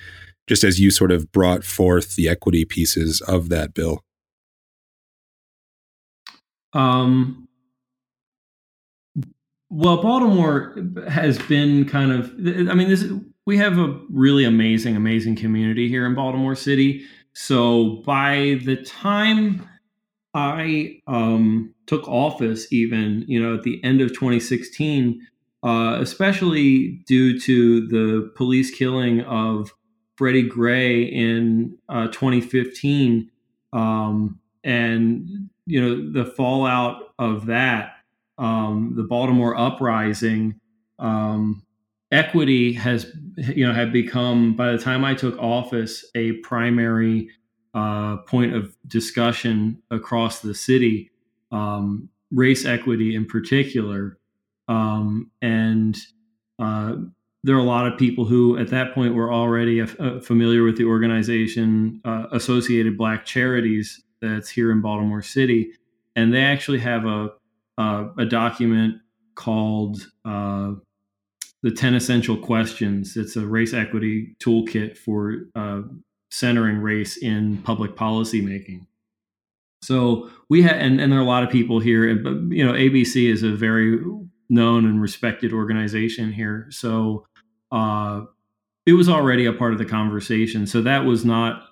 just 0.47 0.65
as 0.65 0.81
you 0.81 0.91
sort 0.91 1.13
of 1.13 1.31
brought 1.33 1.65
forth 1.65 2.17
the 2.17 2.29
equity 2.29 2.65
pieces 2.65 3.21
of 3.23 3.49
that 3.49 3.75
bill? 3.75 4.03
Um, 6.73 7.49
well, 9.71 10.03
Baltimore 10.03 10.77
has 11.09 11.39
been 11.39 11.85
kind 11.85 12.13
of. 12.13 12.27
I 12.69 12.75
mean, 12.75 12.89
this 12.89 13.05
we 13.47 13.57
have 13.59 13.79
a 13.79 14.01
really 14.11 14.45
amazing, 14.45 14.97
amazing 14.97 15.37
community 15.37 15.89
here 15.89 16.07
in 16.07 16.15
Baltimore 16.15 16.55
City. 16.55 17.05
So 17.35 18.03
by 18.07 18.61
the 18.65 18.77
time 18.77 19.69
I 20.33 21.01
um, 21.07 21.75
took 21.87 22.07
office, 22.09 22.73
even 22.73 23.25
you 23.27 23.43
know 23.43 23.55
at 23.55 23.63
the 23.63 23.83
end 23.85 24.01
of 24.01 24.11
2016, 24.11 25.21
uh, 25.65 25.99
especially 26.01 27.03
due 27.07 27.41
to 27.41 27.89
the 27.89 28.31
police 28.37 28.71
killing 28.71 29.23
of 29.23 29.73
Freddie 30.17 30.47
Gray 30.47 31.03
in 31.03 31.79
uh, 31.89 32.09
2015, 32.09 33.31
um, 33.73 34.39
and 34.63 35.49
you 35.67 35.81
know 35.81 36.13
the 36.13 36.31
fallout 36.31 37.15
of 37.19 37.47
that, 37.47 37.97
um, 38.37 38.93
the 38.95 39.03
Baltimore 39.03 39.57
uprising. 39.57 40.61
Um, 40.99 41.65
equity 42.13 42.75
has 42.75 43.11
you 43.37 43.67
know 43.67 43.73
had 43.73 43.93
become 43.93 44.55
by 44.55 44.71
the 44.71 44.79
time 44.79 45.05
I 45.05 45.15
took 45.15 45.37
office 45.39 46.05
a 46.15 46.33
primary 46.43 47.31
uh, 47.73 48.19
point 48.19 48.55
of 48.55 48.77
discussion 48.87 49.83
across 49.91 50.41
the 50.41 50.55
city, 50.55 51.11
um, 51.51 52.11
race 52.31 52.67
equity 52.67 53.17
in 53.17 53.25
particular, 53.25 54.19
um, 54.69 55.31
and 55.43 55.97
uh, 56.59 56.95
there 57.43 57.55
are 57.57 57.61
a 57.61 57.65
lot 57.65 57.87
of 57.87 57.99
people 57.99 58.25
who 58.25 58.57
at 58.59 58.69
that 58.69 58.95
point 58.95 59.15
were 59.15 59.33
already 59.33 59.81
a, 59.81 59.85
a 59.99 60.21
familiar 60.21 60.63
with 60.63 60.79
the 60.79 60.85
organization 60.85 62.01
uh, 62.05 62.27
Associated 62.33 62.97
Black 62.97 63.25
Charities 63.25 64.03
that's 64.21 64.49
here 64.49 64.73
in 64.73 64.81
Baltimore 64.81 65.23
City, 65.23 65.73
and 66.17 66.33
they 66.33 66.43
actually 66.43 66.79
have 66.79 67.05
a 67.05 67.31
a, 67.79 68.09
a 68.19 68.25
document 68.25 68.97
called 69.35 70.07
uh, 70.25 70.73
the 71.63 71.71
10 71.71 71.95
essential 71.95 72.37
questions. 72.37 73.17
It's 73.17 73.37
a 73.37 73.47
race 73.47 73.75
equity 73.75 74.37
toolkit 74.41 74.97
for 74.97 75.37
uh, 75.55 75.83
centering 76.31 76.79
race 76.79 77.17
in 77.17 77.59
public 77.59 77.97
policy 77.97 78.41
making. 78.41 78.87
So 79.83 80.31
we 80.49 80.63
had, 80.63 80.77
and, 80.77 81.01
and 81.01 81.13
there 81.13 81.19
are 81.19 81.23
a 81.23 81.27
lot 81.27 81.43
of 81.43 81.51
people 81.51 81.81
here, 81.81 82.15
but 82.17 82.35
you 82.49 82.65
know, 82.65 82.73
ABC 82.73 83.31
is 83.31 83.43
a 83.43 83.51
very 83.51 83.99
known 84.49 84.85
and 84.85 85.01
respected 85.01 85.53
organization 85.53 86.33
here. 86.33 86.67
So 86.71 87.27
uh, 87.73 88.23
it 88.87 88.93
was 88.93 89.09
already 89.09 89.47
a 89.47 89.53
part 89.53 89.73
of 89.73 89.79
the 89.79 89.85
conversation. 89.85 90.67
So 90.67 90.83
that 90.83 91.05
was 91.05 91.25
not 91.25 91.69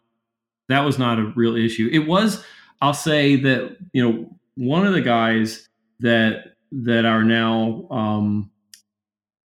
that 0.69 0.85
was 0.85 0.99
not 0.99 1.19
a 1.19 1.33
real 1.37 1.57
issue. 1.57 1.89
It 1.93 2.07
was, 2.07 2.43
I'll 2.81 2.95
say 2.95 3.37
that 3.37 3.77
you 3.93 4.03
know, 4.03 4.39
one 4.57 4.87
of 4.87 4.93
the 4.93 5.01
guys 5.01 5.69
that 6.01 6.55
that 6.71 7.05
are 7.05 7.23
now 7.23 7.87
um, 7.91 8.51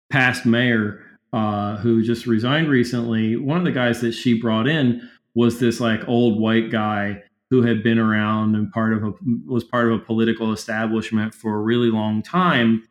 past 0.10 0.46
mayor 0.46 1.04
uh, 1.34 1.78
who 1.78 2.02
just 2.02 2.26
resigned 2.26 2.70
recently, 2.70 3.36
one 3.36 3.58
of 3.58 3.66
the 3.66 3.72
guys 3.72 4.02
that 4.02 4.14
she 4.14 4.40
brought 4.40 4.68
in 4.68 5.08
was 5.36 5.60
this 5.60 5.80
like 5.80 6.08
old 6.08 6.40
white 6.40 6.72
guy 6.72 7.22
who 7.50 7.62
had 7.64 7.84
been 7.84 7.98
around 7.98 8.56
and 8.56 8.72
part 8.72 8.94
of 8.94 9.04
a 9.04 9.14
was 9.46 9.64
part 9.64 9.92
of 9.92 10.00
a 10.00 10.04
political 10.04 10.54
establishment 10.54 11.34
for 11.34 11.56
a 11.56 11.62
really 11.62 11.90
long 11.90 12.22
time. 12.22 12.88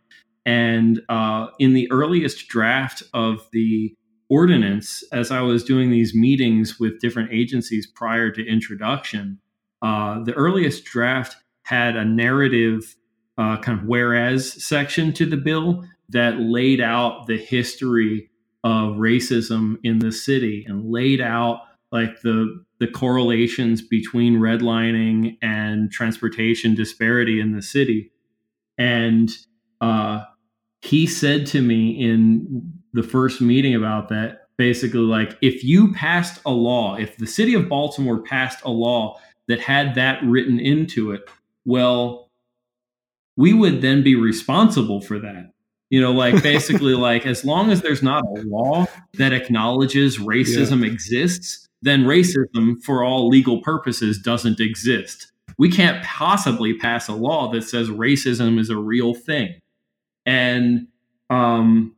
And 0.48 1.02
uh, 1.10 1.48
in 1.58 1.74
the 1.74 1.90
earliest 1.90 2.48
draft 2.48 3.02
of 3.12 3.46
the 3.52 3.94
ordinance, 4.30 5.04
as 5.12 5.30
I 5.30 5.42
was 5.42 5.62
doing 5.62 5.90
these 5.90 6.14
meetings 6.14 6.80
with 6.80 7.00
different 7.00 7.34
agencies 7.34 7.86
prior 7.86 8.30
to 8.30 8.48
introduction, 8.48 9.40
uh, 9.82 10.24
the 10.24 10.32
earliest 10.32 10.86
draft 10.86 11.36
had 11.64 11.96
a 11.96 12.04
narrative 12.06 12.96
uh, 13.36 13.58
kind 13.58 13.78
of 13.78 13.86
whereas 13.86 14.64
section 14.64 15.12
to 15.12 15.26
the 15.26 15.36
bill 15.36 15.84
that 16.08 16.40
laid 16.40 16.80
out 16.80 17.26
the 17.26 17.36
history 17.36 18.30
of 18.64 18.96
racism 18.96 19.76
in 19.84 19.98
the 19.98 20.10
city 20.10 20.64
and 20.66 20.90
laid 20.90 21.20
out 21.20 21.60
like 21.92 22.22
the 22.22 22.64
the 22.80 22.88
correlations 22.88 23.82
between 23.82 24.38
redlining 24.38 25.36
and 25.42 25.92
transportation 25.92 26.74
disparity 26.74 27.38
in 27.38 27.52
the 27.52 27.62
city. 27.62 28.12
And 28.78 29.30
uh, 29.82 30.24
he 30.80 31.06
said 31.06 31.46
to 31.46 31.60
me 31.62 31.90
in 31.90 32.72
the 32.92 33.02
first 33.02 33.40
meeting 33.40 33.74
about 33.74 34.08
that 34.08 34.46
basically 34.56 35.00
like 35.00 35.36
if 35.40 35.62
you 35.62 35.92
passed 35.92 36.40
a 36.46 36.50
law 36.50 36.96
if 36.96 37.16
the 37.16 37.26
city 37.26 37.54
of 37.54 37.68
baltimore 37.68 38.20
passed 38.22 38.58
a 38.64 38.70
law 38.70 39.18
that 39.46 39.60
had 39.60 39.94
that 39.94 40.22
written 40.24 40.58
into 40.58 41.12
it 41.12 41.22
well 41.64 42.28
we 43.38 43.52
would 43.52 43.80
then 43.80 44.02
be 44.02 44.16
responsible 44.16 45.00
for 45.00 45.18
that. 45.20 45.52
You 45.90 46.02
know 46.02 46.12
like 46.12 46.42
basically 46.42 46.94
like 47.08 47.24
as 47.24 47.46
long 47.46 47.70
as 47.70 47.80
there's 47.80 48.02
not 48.02 48.22
a 48.24 48.42
law 48.42 48.86
that 49.14 49.32
acknowledges 49.32 50.18
racism 50.18 50.84
yeah. 50.84 50.92
exists 50.92 51.66
then 51.80 52.02
racism 52.02 52.82
for 52.82 53.04
all 53.04 53.28
legal 53.28 53.62
purposes 53.62 54.18
doesn't 54.18 54.58
exist. 54.58 55.32
We 55.56 55.70
can't 55.70 56.04
possibly 56.04 56.76
pass 56.76 57.06
a 57.06 57.14
law 57.14 57.50
that 57.52 57.62
says 57.62 57.88
racism 57.88 58.58
is 58.58 58.68
a 58.68 58.76
real 58.76 59.14
thing 59.14 59.54
and 60.28 60.86
um 61.30 61.96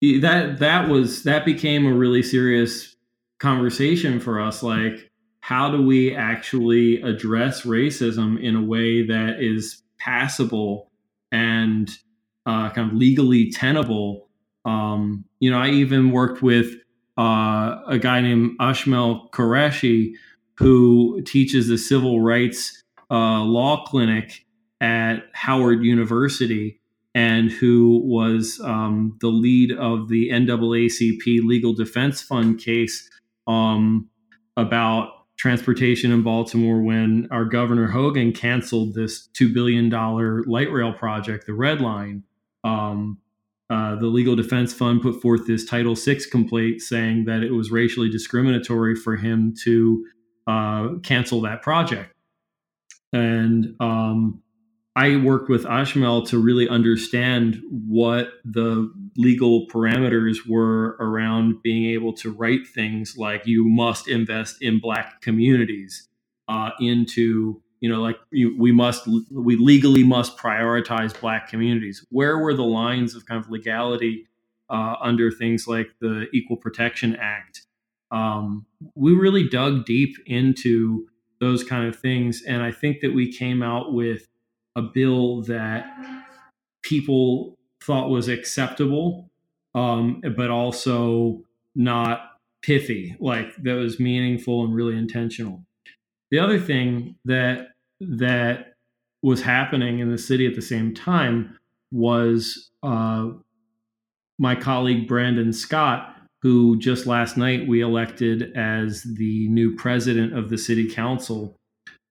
that 0.00 0.58
that 0.58 0.88
was 0.88 1.22
that 1.22 1.44
became 1.44 1.86
a 1.86 1.94
really 1.94 2.22
serious 2.22 2.96
conversation 3.38 4.18
for 4.18 4.40
us 4.40 4.62
like 4.62 5.10
how 5.40 5.70
do 5.70 5.80
we 5.80 6.14
actually 6.14 7.00
address 7.02 7.62
racism 7.62 8.42
in 8.42 8.56
a 8.56 8.62
way 8.62 9.06
that 9.06 9.36
is 9.40 9.82
passable 9.98 10.90
and 11.32 11.90
uh, 12.46 12.68
kind 12.70 12.90
of 12.90 12.96
legally 12.96 13.50
tenable? 13.50 14.28
Um, 14.64 15.24
you 15.38 15.50
know 15.50 15.58
i 15.58 15.68
even 15.70 16.10
worked 16.10 16.42
with 16.42 16.74
uh, 17.18 17.76
a 17.86 17.98
guy 17.98 18.20
named 18.20 18.58
ajmel 18.60 19.30
quereshi 19.30 20.12
who 20.58 21.22
teaches 21.22 21.68
the 21.68 21.78
civil 21.78 22.20
rights 22.20 22.82
uh, 23.10 23.40
law 23.40 23.84
clinic 23.86 24.44
at 24.80 25.24
howard 25.32 25.82
university 25.84 26.80
and 27.14 27.50
who 27.50 28.00
was 28.04 28.60
um, 28.62 29.16
the 29.20 29.28
lead 29.28 29.72
of 29.72 30.08
the 30.08 30.30
NAACP 30.30 31.44
Legal 31.44 31.72
Defense 31.72 32.22
Fund 32.22 32.58
case 32.58 33.08
um, 33.46 34.08
about 34.56 35.26
transportation 35.36 36.12
in 36.12 36.22
Baltimore 36.22 36.82
when 36.82 37.26
our 37.30 37.44
Governor 37.44 37.88
Hogan 37.88 38.32
canceled 38.32 38.94
this 38.94 39.28
$2 39.34 39.52
billion 39.52 39.90
light 39.90 40.70
rail 40.70 40.92
project, 40.92 41.46
the 41.46 41.54
Red 41.54 41.80
Line. 41.80 42.24
Um, 42.62 43.18
uh, 43.70 43.94
the 43.94 44.06
Legal 44.06 44.36
Defense 44.36 44.74
Fund 44.74 45.00
put 45.00 45.22
forth 45.22 45.46
this 45.46 45.64
Title 45.64 45.94
VI 45.94 46.18
complaint 46.30 46.82
saying 46.82 47.24
that 47.24 47.42
it 47.42 47.52
was 47.52 47.70
racially 47.70 48.10
discriminatory 48.10 48.94
for 48.94 49.16
him 49.16 49.54
to 49.62 50.04
uh, 50.46 50.88
cancel 51.02 51.40
that 51.40 51.62
project. 51.62 52.12
And 53.12 53.76
um, 53.80 54.42
I 55.00 55.16
worked 55.16 55.48
with 55.48 55.64
Ajmel 55.64 56.28
to 56.28 56.38
really 56.38 56.68
understand 56.68 57.62
what 57.70 58.34
the 58.44 58.92
legal 59.16 59.66
parameters 59.68 60.46
were 60.46 60.98
around 61.00 61.62
being 61.62 61.86
able 61.86 62.12
to 62.18 62.30
write 62.30 62.66
things 62.66 63.16
like 63.16 63.46
you 63.46 63.66
must 63.66 64.08
invest 64.08 64.60
in 64.60 64.78
black 64.78 65.22
communities 65.22 66.06
uh, 66.48 66.72
into 66.80 67.62
you 67.80 67.88
know 67.88 68.02
like 68.02 68.18
you, 68.30 68.54
we 68.58 68.72
must 68.72 69.08
we 69.32 69.56
legally 69.56 70.04
must 70.04 70.36
prioritize 70.36 71.18
black 71.18 71.48
communities. 71.48 72.04
Where 72.10 72.36
were 72.36 72.52
the 72.52 72.64
lines 72.64 73.14
of 73.14 73.24
kind 73.24 73.42
of 73.42 73.50
legality 73.50 74.26
uh, 74.68 74.96
under 75.00 75.30
things 75.30 75.66
like 75.66 75.88
the 76.02 76.26
equal 76.34 76.58
protection 76.58 77.16
act? 77.16 77.62
Um, 78.10 78.66
we 78.94 79.14
really 79.14 79.48
dug 79.48 79.86
deep 79.86 80.18
into 80.26 81.06
those 81.40 81.64
kind 81.64 81.88
of 81.88 81.98
things 81.98 82.42
and 82.46 82.62
i 82.62 82.70
think 82.70 83.00
that 83.00 83.14
we 83.14 83.32
came 83.32 83.62
out 83.62 83.94
with 83.94 84.28
a 84.76 84.82
bill 84.82 85.42
that 85.42 85.86
people 86.82 87.56
thought 87.82 88.10
was 88.10 88.28
acceptable, 88.28 89.30
um, 89.74 90.22
but 90.36 90.50
also 90.50 91.42
not 91.74 92.32
pithy, 92.62 93.16
like 93.20 93.54
that 93.62 93.74
was 93.74 94.00
meaningful 94.00 94.64
and 94.64 94.74
really 94.74 94.96
intentional. 94.96 95.64
The 96.30 96.38
other 96.38 96.58
thing 96.58 97.16
that 97.24 97.68
that 98.00 98.74
was 99.22 99.42
happening 99.42 99.98
in 99.98 100.10
the 100.10 100.18
city 100.18 100.46
at 100.46 100.54
the 100.54 100.62
same 100.62 100.94
time 100.94 101.58
was 101.92 102.70
uh, 102.82 103.28
my 104.38 104.54
colleague 104.54 105.06
Brandon 105.06 105.52
Scott, 105.52 106.16
who 106.42 106.78
just 106.78 107.06
last 107.06 107.36
night 107.36 107.68
we 107.68 107.82
elected 107.82 108.56
as 108.56 109.02
the 109.02 109.48
new 109.48 109.74
president 109.76 110.36
of 110.36 110.48
the 110.48 110.56
city 110.56 110.88
council, 110.88 111.56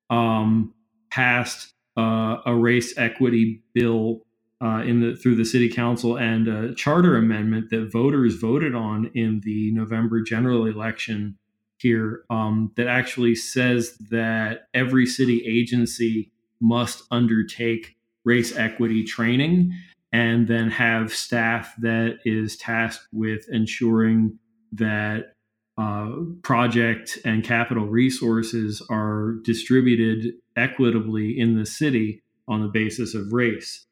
um, 0.10 0.74
passed 1.10 1.72
uh, 2.00 2.42
a 2.46 2.56
race 2.56 2.98
equity 2.98 3.62
bill 3.74 4.22
uh, 4.62 4.82
in 4.86 5.02
the 5.02 5.16
through 5.16 5.36
the 5.36 5.46
city 5.46 5.70
council 5.70 6.18
and 6.18 6.48
a 6.48 6.74
charter 6.76 7.18
amendment 7.18 7.70
that 7.70 7.92
voters 7.92 8.36
voted 8.36 8.74
on 8.74 9.12
in 9.14 9.42
the 9.44 9.72
November 9.74 10.22
general 10.22 10.66
election 10.66 11.38
here 11.78 12.24
um, 12.30 12.72
that 12.76 12.88
actually 12.88 13.36
says 13.36 13.98
that 14.12 14.68
every 14.74 15.06
city 15.06 15.44
agency 15.46 16.32
must 16.62 17.04
undertake 17.12 17.98
race 18.24 18.56
equity 18.56 19.04
training 19.04 19.74
and 20.12 20.48
then 20.48 20.70
have 20.70 21.14
staff 21.14 21.74
that 21.80 22.20
is 22.24 22.58
tasked 22.58 23.08
with 23.12 23.46
ensuring 23.50 24.38
that 24.72 25.34
uh, 25.78 26.10
project 26.44 27.18
and 27.24 27.44
capital 27.44 27.86
resources 27.86 28.82
are 28.90 29.36
distributed 29.44 30.34
equitably 30.60 31.40
in 31.40 31.58
the 31.58 31.66
city 31.66 32.22
on 32.48 32.62
the 32.62 32.68
basis 32.68 33.16
of 33.16 33.32
race, 33.32 33.86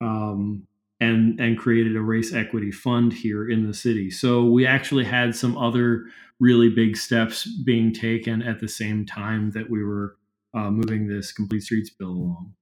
um, 0.00 0.66
and 1.00 1.38
and 1.38 1.58
created 1.58 1.96
a 1.96 2.00
race 2.00 2.32
equity 2.32 2.70
fund 2.70 3.12
here 3.12 3.48
in 3.48 3.66
the 3.66 3.74
city. 3.74 4.10
So 4.10 4.44
we 4.44 4.66
actually 4.66 5.04
had 5.04 5.34
some 5.34 5.56
other 5.56 6.06
really 6.40 6.70
big 6.70 6.96
steps 6.96 7.48
being 7.64 7.92
taken 7.92 8.42
at 8.42 8.60
the 8.60 8.68
same 8.68 9.04
time 9.04 9.50
that 9.52 9.68
we 9.68 9.82
were 9.82 10.16
uh, 10.54 10.70
moving 10.70 11.08
this 11.08 11.32
complete 11.32 11.62
streets 11.62 11.90
bill 11.90 12.10
along. 12.10 12.54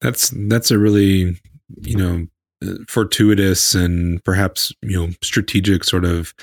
That's 0.00 0.32
that's 0.48 0.70
a 0.70 0.78
really 0.78 1.40
you 1.82 1.96
know 1.96 2.26
fortuitous 2.88 3.74
and 3.74 4.22
perhaps 4.24 4.72
you 4.82 4.96
know 4.96 5.12
strategic 5.22 5.84
sort 5.84 6.04
of 6.04 6.34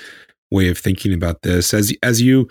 way 0.50 0.68
of 0.68 0.78
thinking 0.78 1.12
about 1.12 1.42
this. 1.42 1.74
As 1.74 1.92
as 2.02 2.22
you 2.22 2.48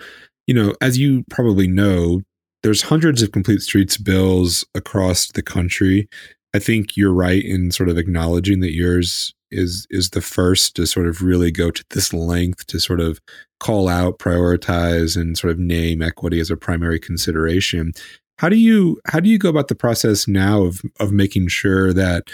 you 0.48 0.54
know, 0.54 0.74
as 0.80 0.98
you 0.98 1.24
probably 1.30 1.68
know, 1.68 2.22
there's 2.62 2.82
hundreds 2.82 3.22
of 3.22 3.32
complete 3.32 3.60
streets 3.60 3.96
bills 3.96 4.64
across 4.74 5.28
the 5.32 5.42
country. 5.42 6.08
I 6.54 6.58
think 6.58 6.96
you're 6.96 7.12
right 7.12 7.44
in 7.44 7.70
sort 7.70 7.88
of 7.88 7.98
acknowledging 7.98 8.60
that 8.60 8.74
yours 8.74 9.34
is 9.50 9.86
is 9.90 10.10
the 10.10 10.20
first 10.20 10.76
to 10.76 10.86
sort 10.86 11.06
of 11.06 11.22
really 11.22 11.50
go 11.50 11.70
to 11.70 11.84
this 11.90 12.12
length 12.12 12.66
to 12.66 12.78
sort 12.78 13.00
of 13.00 13.20
call 13.60 13.88
out, 13.88 14.18
prioritize, 14.18 15.16
and 15.16 15.38
sort 15.38 15.50
of 15.50 15.58
name 15.58 16.02
equity 16.02 16.40
as 16.40 16.50
a 16.50 16.56
primary 16.56 16.98
consideration. 16.98 17.92
How 18.38 18.48
do 18.48 18.56
you 18.56 19.00
how 19.06 19.20
do 19.20 19.28
you 19.28 19.38
go 19.38 19.48
about 19.48 19.68
the 19.68 19.74
process 19.74 20.28
now 20.28 20.62
of 20.62 20.82
of 21.00 21.12
making 21.12 21.48
sure 21.48 21.92
that 21.92 22.24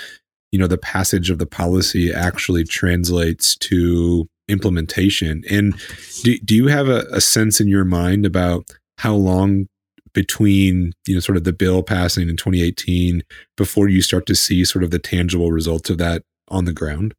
you 0.52 0.58
know 0.58 0.66
the 0.66 0.78
passage 0.78 1.30
of 1.30 1.38
the 1.38 1.46
policy 1.46 2.12
actually 2.12 2.64
translates 2.64 3.56
to 3.56 4.28
implementation. 4.48 5.42
And 5.50 5.74
do, 6.22 6.38
do 6.38 6.54
you 6.54 6.66
have 6.68 6.88
a, 6.88 7.06
a 7.10 7.20
sense 7.20 7.60
in 7.60 7.68
your 7.68 7.84
mind 7.84 8.26
about 8.26 8.64
how 8.98 9.14
long 9.14 9.66
between 10.14 10.92
you 11.06 11.14
know 11.14 11.20
sort 11.20 11.36
of 11.36 11.44
the 11.44 11.52
bill 11.52 11.82
passing 11.82 12.28
in 12.28 12.36
2018 12.36 13.22
before 13.56 13.88
you 13.88 14.00
start 14.00 14.24
to 14.26 14.34
see 14.34 14.64
sort 14.64 14.82
of 14.82 14.90
the 14.90 14.98
tangible 14.98 15.52
results 15.52 15.90
of 15.90 15.98
that 15.98 16.22
on 16.48 16.64
the 16.64 16.72
ground? 16.72 17.14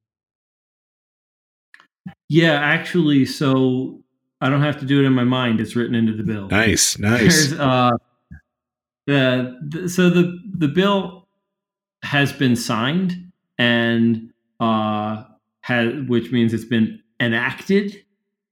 Yeah, 2.27 2.53
actually, 2.53 3.25
so 3.25 4.01
I 4.41 4.49
don't 4.49 4.61
have 4.61 4.79
to 4.79 4.85
do 4.85 5.01
it 5.01 5.05
in 5.05 5.13
my 5.13 5.23
mind; 5.23 5.59
it's 5.59 5.75
written 5.75 5.93
into 5.93 6.13
the 6.13 6.23
bill. 6.23 6.47
Nice, 6.47 6.97
nice. 6.99 7.51
Uh, 7.53 7.91
the, 9.05 9.59
the, 9.61 9.89
so 9.89 10.09
the 10.09 10.37
the 10.57 10.67
bill 10.67 11.27
has 12.01 12.33
been 12.33 12.55
signed 12.55 13.31
and 13.57 14.31
uh, 14.59 15.23
has 15.61 15.93
which 16.07 16.31
means 16.31 16.53
it's 16.53 16.65
been 16.65 17.01
enacted, 17.19 18.03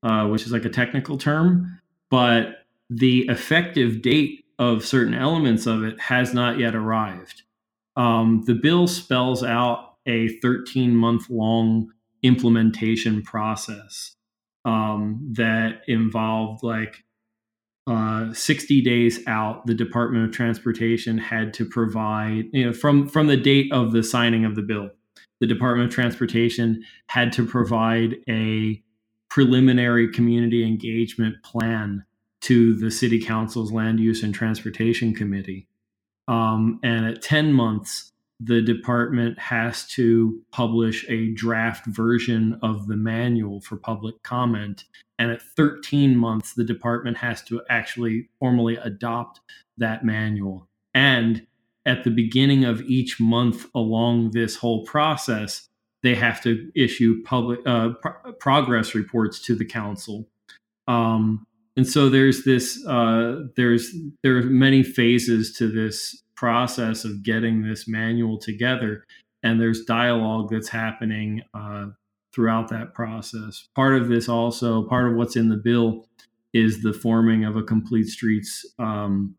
uh, 0.04 0.28
which 0.28 0.44
is 0.44 0.52
like 0.52 0.66
a 0.66 0.70
technical 0.70 1.18
term, 1.18 1.80
but 2.10 2.63
the 2.98 3.22
effective 3.30 4.02
date 4.02 4.46
of 4.60 4.86
certain 4.86 5.14
elements 5.14 5.66
of 5.66 5.84
it 5.84 6.00
has 6.00 6.34
not 6.34 6.60
yet 6.60 6.76
arrived. 6.76 7.44
Um, 7.96 8.44
the 8.46 8.56
bill 8.56 8.88
spells 8.88 9.44
out 9.44 9.96
a 10.06 10.40
13 10.40 10.96
month 10.96 11.30
long 11.30 11.92
implementation 12.24 13.22
process 13.22 14.16
um, 14.66 15.34
that 15.34 15.82
involved 15.88 16.64
like 16.64 17.04
uh, 17.86 18.34
60 18.34 18.82
days 18.82 19.20
out 19.28 19.66
the 19.66 19.74
department 19.74 20.26
of 20.26 20.32
transportation 20.32 21.18
had 21.18 21.54
to 21.54 21.66
provide 21.66 22.46
you 22.54 22.66
know 22.66 22.72
from 22.72 23.10
from 23.10 23.28
the 23.28 23.36
date 23.36 23.70
of 23.74 23.92
the 23.92 24.02
signing 24.02 24.46
of 24.46 24.56
the 24.56 24.62
bill 24.62 24.90
the 25.44 25.48
Department 25.48 25.90
of 25.90 25.94
Transportation 25.94 26.86
had 27.08 27.34
to 27.34 27.46
provide 27.46 28.16
a 28.30 28.82
preliminary 29.30 30.10
community 30.10 30.66
engagement 30.66 31.36
plan 31.44 32.06
to 32.44 32.76
the 32.76 32.92
city 32.92 33.20
council's 33.20 33.72
land 33.72 34.00
use 34.00 34.22
and 34.22 34.34
transportation 34.34 35.14
committee. 35.14 35.68
Um, 36.28 36.80
and 36.84 37.06
at 37.06 37.22
10 37.22 37.54
months, 37.54 38.12
the 38.40 38.62
department 38.62 39.40
has 39.40 39.88
to 39.88 40.42
publish 40.52 41.06
a 41.08 41.32
draft 41.34 41.86
version 41.86 42.60
of 42.62 42.88
the 42.88 42.98
manual 42.98 43.62
for 43.62 43.78
public 43.78 44.22
comment. 44.24 44.84
And 45.18 45.32
at 45.32 45.42
13 45.42 46.18
months, 46.18 46.54
the 46.54 46.66
department 46.66 47.18
has 47.18 47.42
to 47.44 47.62
actually 47.70 48.28
formally 48.40 48.76
adopt 48.76 49.40
that 49.78 50.04
manual. 50.04 50.68
And 50.94 51.48
at 51.86 52.04
the 52.04 52.10
beginning 52.10 52.66
of 52.66 52.82
each 52.82 53.22
month 53.22 53.68
along 53.74 54.32
this 54.32 54.58
whole 54.58 54.84
process, 54.84 55.70
they 56.02 56.16
have 56.16 56.42
to 56.44 56.70
issue 56.76 57.24
public 57.24 57.60
uh, 57.66 57.92
pro- 58.02 58.34
progress 58.34 58.94
reports 58.94 59.40
to 59.46 59.56
the 59.56 59.66
council. 59.66 60.28
Um, 60.88 61.48
and 61.76 61.88
so 61.88 62.10
there's 62.10 62.44
this 62.44 62.84
uh, 62.86 63.44
there's 63.56 63.94
there 64.22 64.38
are 64.38 64.44
many 64.44 64.84
phases 64.84 65.54
to 65.58 65.68
this 65.68 66.24
process 66.36 67.06
of 67.06 67.24
getting 67.24 67.64
this 67.64 67.88
manual 67.88 68.38
together. 68.38 69.06
And 69.44 69.60
there's 69.60 69.84
dialogue 69.84 70.50
that's 70.52 70.70
happening 70.70 71.42
uh, 71.54 71.88
throughout 72.34 72.70
that 72.70 72.94
process. 72.94 73.68
Part 73.76 73.96
of 74.02 74.08
this 74.08 74.30
also 74.30 74.84
part 74.84 75.12
of 75.12 75.18
what's 75.18 75.36
in 75.36 75.50
the 75.50 75.58
bill 75.58 76.08
is 76.54 76.82
the 76.82 76.94
forming 76.94 77.44
of 77.44 77.56
a 77.56 77.64
complete 77.64 78.08
streets 78.08 78.66
um, 78.80 79.36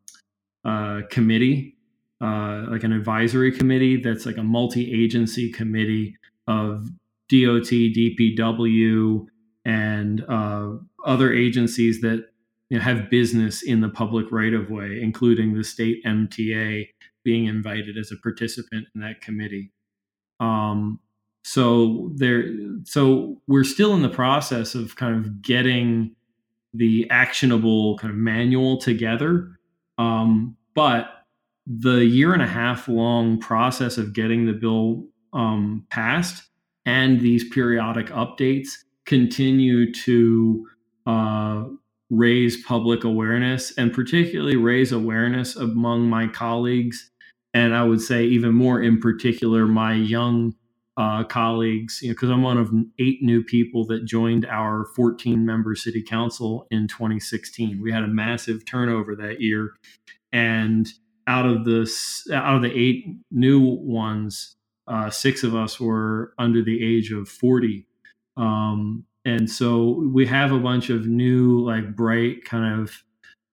uh, 0.64 1.03
committee 1.11 1.74
uh, 2.20 2.66
like 2.70 2.85
an 2.85 2.93
advisory 2.93 3.53
committee 3.53 4.01
that's 4.01 4.24
like 4.24 4.37
a 4.37 4.43
multi-agency 4.43 5.51
committee 5.53 6.16
of 6.47 6.87
dot 7.28 7.64
dpw 7.68 9.26
and 9.64 10.24
uh, 10.28 10.70
other 11.05 11.32
agencies 11.32 12.00
that 12.00 12.26
you 12.70 12.78
know, 12.78 12.84
have 12.84 13.11
business 13.11 13.62
in 13.62 13.80
the 13.80 13.88
public 13.88 14.26
right 14.30 14.55
of 14.55 14.70
way, 14.70 15.00
including 15.02 15.55
the 15.55 15.64
state 15.64 16.05
MTA 16.05 16.88
being 17.24 17.46
invited 17.46 17.96
as 17.96 18.11
a 18.12 18.16
participant 18.16 18.86
in 18.94 19.00
that 19.00 19.20
committee. 19.20 19.72
Um, 20.40 21.00
so 21.44 22.11
there, 22.16 22.44
so 22.84 23.40
we're 23.46 23.64
still 23.64 23.94
in 23.94 24.02
the 24.02 24.09
process 24.09 24.74
of 24.74 24.96
kind 24.96 25.14
of 25.14 25.42
getting 25.42 26.16
the 26.72 27.09
actionable 27.11 27.98
kind 27.98 28.11
of 28.11 28.16
manual 28.16 28.78
together, 28.78 29.59
um, 29.98 30.57
but 30.74 31.09
the 31.66 32.05
year 32.05 32.32
and 32.32 32.42
a 32.42 32.46
half 32.46 32.88
long 32.88 33.38
process 33.38 33.96
of 33.96 34.12
getting 34.12 34.46
the 34.46 34.52
bill 34.52 35.07
um, 35.32 35.86
passed 35.90 36.42
and 36.84 37.20
these 37.20 37.48
periodic 37.50 38.07
updates 38.09 38.70
continue 39.07 39.92
to 39.92 40.66
uh, 41.07 41.64
raise 42.11 42.62
public 42.64 43.05
awareness 43.05 43.76
and 43.76 43.92
particularly 43.92 44.57
raise 44.57 44.92
awareness 44.92 45.57
among 45.57 46.09
my 46.09 46.26
colleagues 46.28 47.11
and 47.55 47.74
i 47.74 47.82
would 47.82 48.00
say 48.00 48.24
even 48.24 48.55
more 48.55 48.82
in 48.82 49.00
particular 49.00 49.66
my 49.66 49.94
young 49.94 50.55
uh, 50.96 51.24
colleagues 51.24 51.98
because 52.00 52.22
you 52.22 52.28
know, 52.28 52.34
i'm 52.34 52.42
one 52.42 52.59
of 52.59 52.70
eight 53.00 53.20
new 53.22 53.42
people 53.42 53.84
that 53.84 54.05
joined 54.05 54.46
our 54.46 54.86
14 54.94 55.44
member 55.44 55.74
city 55.74 56.02
council 56.02 56.66
in 56.70 56.86
2016 56.86 57.80
we 57.82 57.90
had 57.90 58.05
a 58.05 58.09
massive 58.09 58.64
turnover 58.64 59.16
that 59.16 59.40
year 59.40 59.74
and 60.32 60.92
out 61.26 61.46
of 61.46 61.64
the 61.64 61.90
out 62.32 62.57
of 62.57 62.62
the 62.62 62.78
eight 62.78 63.07
new 63.30 63.61
ones 63.61 64.57
uh, 64.86 65.09
six 65.09 65.42
of 65.42 65.55
us 65.55 65.80
were 65.80 66.34
under 66.38 66.62
the 66.62 66.84
age 66.84 67.11
of 67.11 67.28
40 67.28 67.86
um, 68.36 69.05
and 69.24 69.50
so 69.50 70.02
we 70.12 70.26
have 70.26 70.52
a 70.52 70.58
bunch 70.58 70.90
of 70.90 71.06
new 71.06 71.64
like 71.64 71.96
bright 71.96 72.44
kind 72.44 72.82
of 72.82 73.02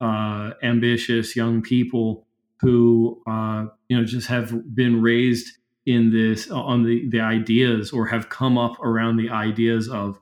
uh, 0.02 0.54
ambitious 0.64 1.36
young 1.36 1.62
people 1.62 2.26
who 2.60 3.22
uh, 3.28 3.66
you 3.90 3.98
know 3.98 4.04
just 4.04 4.28
have 4.28 4.76
been 4.76 5.02
raised 5.02 5.58
in 5.86 6.12
this 6.12 6.50
on 6.52 6.84
the 6.84 7.10
the 7.10 7.20
ideas 7.20 7.92
or 7.92 8.08
have 8.08 8.30
come 8.30 8.58
up 8.58 8.80
around 8.82 9.18
the 9.18 9.30
ideas 9.30 9.90
of 9.90 10.20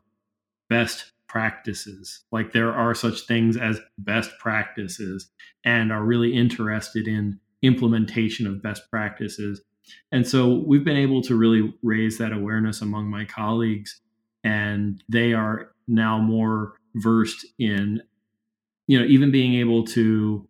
best 0.69 1.11
practices. 1.27 2.21
Like 2.31 2.53
there 2.53 2.73
are 2.73 2.95
such 2.95 3.21
things 3.21 3.57
as 3.57 3.79
best 3.97 4.31
practices 4.39 5.29
and 5.63 5.91
are 5.91 6.03
really 6.03 6.33
interested 6.33 7.07
in 7.07 7.39
implementation 7.61 8.47
of 8.47 8.63
best 8.63 8.89
practices. 8.89 9.61
And 10.11 10.27
so 10.27 10.63
we've 10.65 10.83
been 10.83 10.97
able 10.97 11.21
to 11.23 11.35
really 11.35 11.73
raise 11.81 12.17
that 12.17 12.31
awareness 12.31 12.81
among 12.81 13.09
my 13.09 13.25
colleagues 13.25 14.01
and 14.43 15.03
they 15.09 15.33
are 15.33 15.71
now 15.87 16.19
more 16.19 16.73
versed 16.95 17.45
in 17.57 18.01
you 18.87 18.99
know 18.99 19.05
even 19.05 19.31
being 19.31 19.55
able 19.55 19.83
to 19.83 20.47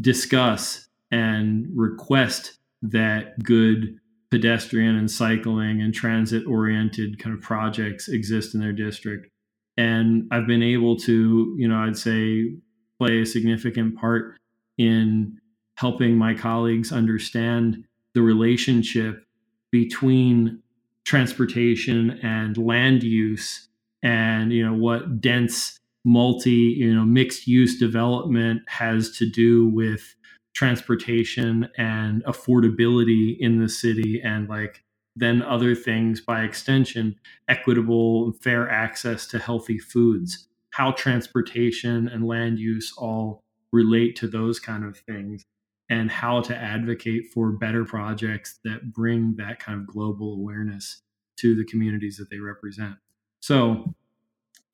discuss 0.00 0.88
and 1.10 1.66
request 1.74 2.58
that 2.82 3.42
good 3.42 3.98
pedestrian 4.30 4.96
and 4.96 5.10
cycling 5.10 5.80
and 5.80 5.94
transit 5.94 6.46
oriented 6.46 7.18
kind 7.18 7.34
of 7.34 7.42
projects 7.42 8.08
exist 8.08 8.54
in 8.54 8.60
their 8.60 8.72
district. 8.72 9.28
And 9.76 10.26
i've 10.30 10.46
been 10.46 10.62
able 10.62 10.96
to 10.96 11.54
you 11.58 11.68
know 11.68 11.76
i'd 11.78 11.98
say 11.98 12.54
play 12.98 13.20
a 13.20 13.26
significant 13.26 13.96
part 13.96 14.38
in 14.78 15.38
helping 15.76 16.16
my 16.16 16.34
colleagues 16.34 16.92
understand 16.92 17.84
the 18.14 18.22
relationship 18.22 19.22
between 19.70 20.62
transportation 21.06 22.18
and 22.22 22.58
land 22.58 23.02
use 23.02 23.68
and 24.02 24.52
you 24.52 24.64
know 24.64 24.74
what 24.74 25.20
dense 25.20 25.78
multi 26.04 26.50
you 26.50 26.92
know 26.92 27.04
mixed 27.04 27.46
use 27.46 27.78
development 27.78 28.60
has 28.66 29.16
to 29.16 29.24
do 29.24 29.66
with 29.68 30.16
transportation 30.54 31.68
and 31.78 32.24
affordability 32.24 33.36
in 33.38 33.60
the 33.60 33.68
city 33.68 34.20
and 34.22 34.48
like 34.48 34.82
then 35.14 35.42
other 35.42 35.74
things 35.76 36.20
by 36.20 36.42
extension 36.42 37.14
equitable 37.48 38.24
and 38.24 38.42
fair 38.42 38.68
access 38.68 39.28
to 39.28 39.38
healthy 39.38 39.78
foods 39.78 40.48
how 40.70 40.90
transportation 40.90 42.08
and 42.08 42.26
land 42.26 42.58
use 42.58 42.92
all 42.98 43.44
relate 43.72 44.16
to 44.16 44.26
those 44.26 44.58
kind 44.58 44.84
of 44.84 44.98
things 44.98 45.44
and 45.88 46.10
how 46.10 46.40
to 46.40 46.56
advocate 46.56 47.32
for 47.32 47.52
better 47.52 47.84
projects 47.84 48.58
that 48.64 48.92
bring 48.92 49.34
that 49.36 49.60
kind 49.60 49.80
of 49.80 49.86
global 49.86 50.34
awareness 50.34 51.02
to 51.38 51.54
the 51.54 51.64
communities 51.64 52.16
that 52.16 52.30
they 52.30 52.38
represent. 52.38 52.94
So, 53.40 53.94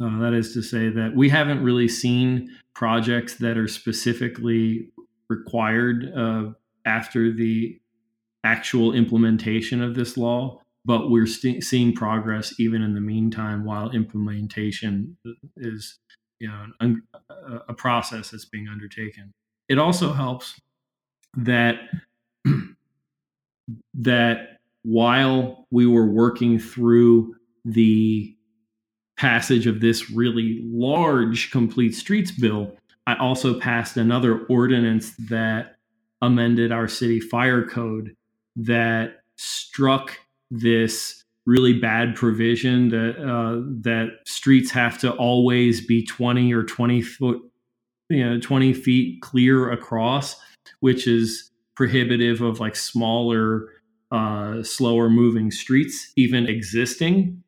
uh, 0.02 0.18
that 0.20 0.32
is 0.32 0.54
to 0.54 0.62
say 0.62 0.88
that 0.88 1.14
we 1.14 1.28
haven't 1.28 1.62
really 1.62 1.88
seen 1.88 2.48
projects 2.74 3.36
that 3.36 3.56
are 3.56 3.68
specifically 3.68 4.90
required 5.28 6.12
uh, 6.16 6.50
after 6.84 7.32
the 7.32 7.78
actual 8.44 8.92
implementation 8.92 9.82
of 9.82 9.94
this 9.94 10.16
law, 10.16 10.60
but 10.84 11.10
we're 11.10 11.26
st- 11.26 11.62
seeing 11.62 11.94
progress 11.94 12.58
even 12.58 12.82
in 12.82 12.94
the 12.94 13.00
meantime 13.00 13.64
while 13.64 13.90
implementation 13.90 15.16
is 15.56 15.98
you 16.40 16.48
know 16.48 16.66
an, 16.80 17.02
a 17.68 17.74
process 17.74 18.30
that's 18.30 18.44
being 18.44 18.66
undertaken. 18.68 19.32
It 19.68 19.78
also 19.78 20.12
helps 20.12 20.58
that 21.36 21.76
that 23.94 24.58
while 24.82 25.66
we 25.70 25.86
were 25.86 26.06
working 26.06 26.58
through 26.58 27.34
the 27.64 28.34
passage 29.16 29.66
of 29.66 29.80
this 29.80 30.10
really 30.10 30.60
large 30.64 31.50
complete 31.50 31.94
streets 31.94 32.32
bill, 32.32 32.76
I 33.06 33.16
also 33.16 33.58
passed 33.58 33.96
another 33.96 34.44
ordinance 34.46 35.12
that 35.28 35.76
amended 36.20 36.72
our 36.72 36.88
city 36.88 37.20
fire 37.20 37.66
code 37.66 38.16
that 38.56 39.22
struck 39.36 40.16
this 40.50 41.24
really 41.46 41.72
bad 41.72 42.14
provision 42.14 42.88
that 42.90 43.16
uh, 43.18 43.60
that 43.82 44.18
streets 44.26 44.70
have 44.70 44.98
to 44.98 45.12
always 45.12 45.84
be 45.84 46.04
20 46.04 46.52
or 46.52 46.62
20 46.62 47.02
foot 47.02 47.40
you 48.08 48.24
know 48.24 48.38
20 48.38 48.72
feet 48.72 49.20
clear 49.22 49.72
across 49.72 50.36
which 50.80 51.06
is 51.06 51.50
prohibitive 51.74 52.40
of 52.40 52.60
like 52.60 52.76
smaller 52.76 53.68
uh, 54.10 54.62
slower 54.62 55.08
moving 55.08 55.50
streets 55.50 56.12
even 56.16 56.46
existing. 56.46 57.42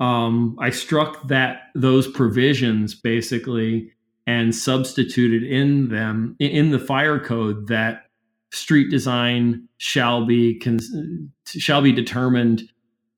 Um, 0.00 0.56
I 0.60 0.70
struck 0.70 1.28
that 1.28 1.64
those 1.74 2.06
provisions 2.06 2.94
basically 2.94 3.92
and 4.26 4.54
substituted 4.54 5.42
in 5.42 5.88
them 5.88 6.36
in 6.38 6.70
the 6.70 6.78
fire 6.78 7.18
code 7.18 7.68
that 7.68 8.04
street 8.52 8.90
design 8.90 9.68
shall 9.78 10.24
be 10.24 10.60
shall 11.46 11.82
be 11.82 11.92
determined 11.92 12.62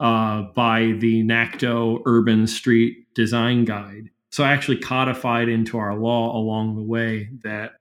uh, 0.00 0.42
by 0.54 0.94
the 0.98 1.22
NACTO 1.22 2.02
Urban 2.06 2.46
Street 2.46 3.06
Design 3.14 3.64
Guide. 3.64 4.10
So 4.30 4.44
I 4.44 4.52
actually 4.52 4.78
codified 4.78 5.48
into 5.48 5.78
our 5.78 5.94
law 5.94 6.36
along 6.36 6.76
the 6.76 6.82
way 6.82 7.28
that 7.42 7.72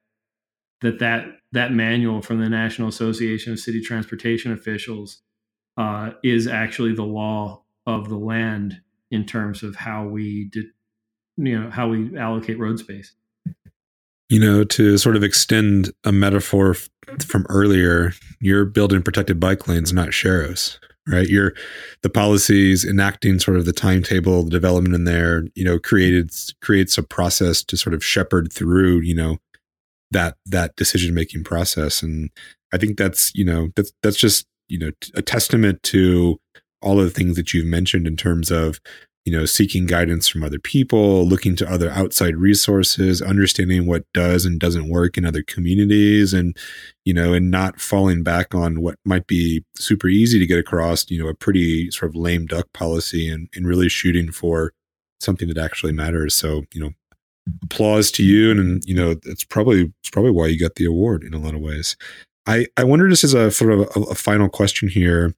that 0.81 0.99
that 0.99 1.25
that 1.51 1.71
manual 1.73 2.21
from 2.21 2.39
the 2.39 2.49
National 2.49 2.87
Association 2.87 3.53
of 3.53 3.59
City 3.59 3.81
Transportation 3.81 4.51
Officials 4.51 5.21
uh, 5.77 6.11
is 6.23 6.47
actually 6.47 6.93
the 6.93 7.03
law 7.03 7.63
of 7.85 8.09
the 8.09 8.17
land 8.17 8.81
in 9.11 9.25
terms 9.25 9.63
of 9.63 9.75
how 9.75 10.05
we 10.05 10.49
de- 10.51 10.71
you 11.37 11.59
know 11.59 11.69
how 11.69 11.89
we 11.89 12.17
allocate 12.17 12.59
road 12.59 12.79
space. 12.79 13.13
You 14.29 14.39
know, 14.39 14.63
to 14.63 14.97
sort 14.99 15.15
of 15.15 15.23
extend 15.23 15.91
a 16.03 16.11
metaphor 16.11 16.71
f- 16.71 16.89
from 17.25 17.47
earlier, 17.49 18.13
you're 18.39 18.65
building 18.65 19.01
protected 19.01 19.39
bike 19.39 19.67
lanes, 19.67 19.91
not 19.91 20.09
sharrows, 20.09 20.77
right? 21.07 21.27
You're 21.27 21.53
the 22.03 22.11
policies 22.11 22.85
enacting 22.85 23.39
sort 23.39 23.57
of 23.57 23.65
the 23.65 23.73
timetable, 23.73 24.43
the 24.43 24.51
development 24.51 24.93
in 24.93 25.05
there, 25.05 25.45
you 25.55 25.63
know, 25.63 25.79
created 25.79 26.31
creates 26.61 26.97
a 26.97 27.03
process 27.03 27.63
to 27.63 27.77
sort 27.77 27.95
of 27.95 28.05
shepherd 28.05 28.53
through, 28.53 28.99
you 28.99 29.15
know, 29.15 29.37
that 30.11 30.37
that 30.45 30.75
decision 30.75 31.13
making 31.13 31.43
process. 31.43 32.01
And 32.01 32.29
I 32.73 32.77
think 32.77 32.97
that's, 32.97 33.33
you 33.35 33.45
know, 33.45 33.69
that's 33.75 33.91
that's 34.03 34.17
just, 34.17 34.45
you 34.67 34.79
know, 34.79 34.91
a 35.15 35.21
testament 35.21 35.81
to 35.83 36.39
all 36.81 36.99
of 36.99 37.05
the 37.05 37.11
things 37.11 37.35
that 37.35 37.53
you've 37.53 37.65
mentioned 37.65 38.07
in 38.07 38.15
terms 38.15 38.51
of 38.51 38.79
you 39.25 39.37
know 39.37 39.45
seeking 39.45 39.85
guidance 39.85 40.27
from 40.27 40.43
other 40.43 40.59
people 40.59 41.23
looking 41.27 41.55
to 41.55 41.69
other 41.71 41.89
outside 41.91 42.35
resources 42.37 43.21
understanding 43.21 43.85
what 43.85 44.03
does 44.13 44.45
and 44.45 44.59
doesn't 44.59 44.89
work 44.89 45.17
in 45.17 45.25
other 45.25 45.43
communities 45.43 46.33
and 46.33 46.57
you 47.05 47.13
know 47.13 47.33
and 47.33 47.51
not 47.51 47.79
falling 47.79 48.23
back 48.23 48.55
on 48.55 48.81
what 48.81 48.95
might 49.05 49.27
be 49.27 49.63
super 49.75 50.07
easy 50.07 50.39
to 50.39 50.47
get 50.47 50.57
across 50.57 51.05
you 51.09 51.21
know 51.21 51.29
a 51.29 51.35
pretty 51.35 51.91
sort 51.91 52.09
of 52.09 52.15
lame 52.15 52.45
duck 52.45 52.65
policy 52.73 53.29
and, 53.29 53.49
and 53.53 53.67
really 53.67 53.89
shooting 53.89 54.31
for 54.31 54.71
something 55.19 55.47
that 55.47 55.57
actually 55.57 55.91
matters 55.91 56.33
so 56.33 56.63
you 56.73 56.81
know 56.81 56.91
applause 57.63 58.11
to 58.11 58.23
you 58.23 58.51
and, 58.51 58.59
and 58.59 58.83
you 58.85 58.95
know 58.95 59.15
it's 59.25 59.43
probably 59.43 59.91
it's 60.01 60.09
probably 60.11 60.31
why 60.31 60.47
you 60.47 60.59
got 60.59 60.75
the 60.75 60.85
award 60.85 61.23
in 61.23 61.33
a 61.33 61.39
lot 61.39 61.53
of 61.53 61.61
ways. 61.61 61.95
I 62.45 62.67
i 62.77 62.83
wonder 62.83 63.07
just 63.09 63.23
as 63.23 63.33
a 63.33 63.51
sort 63.51 63.73
of 63.73 63.79
a, 63.95 63.99
a 64.11 64.15
final 64.15 64.49
question 64.49 64.87
here 64.89 65.33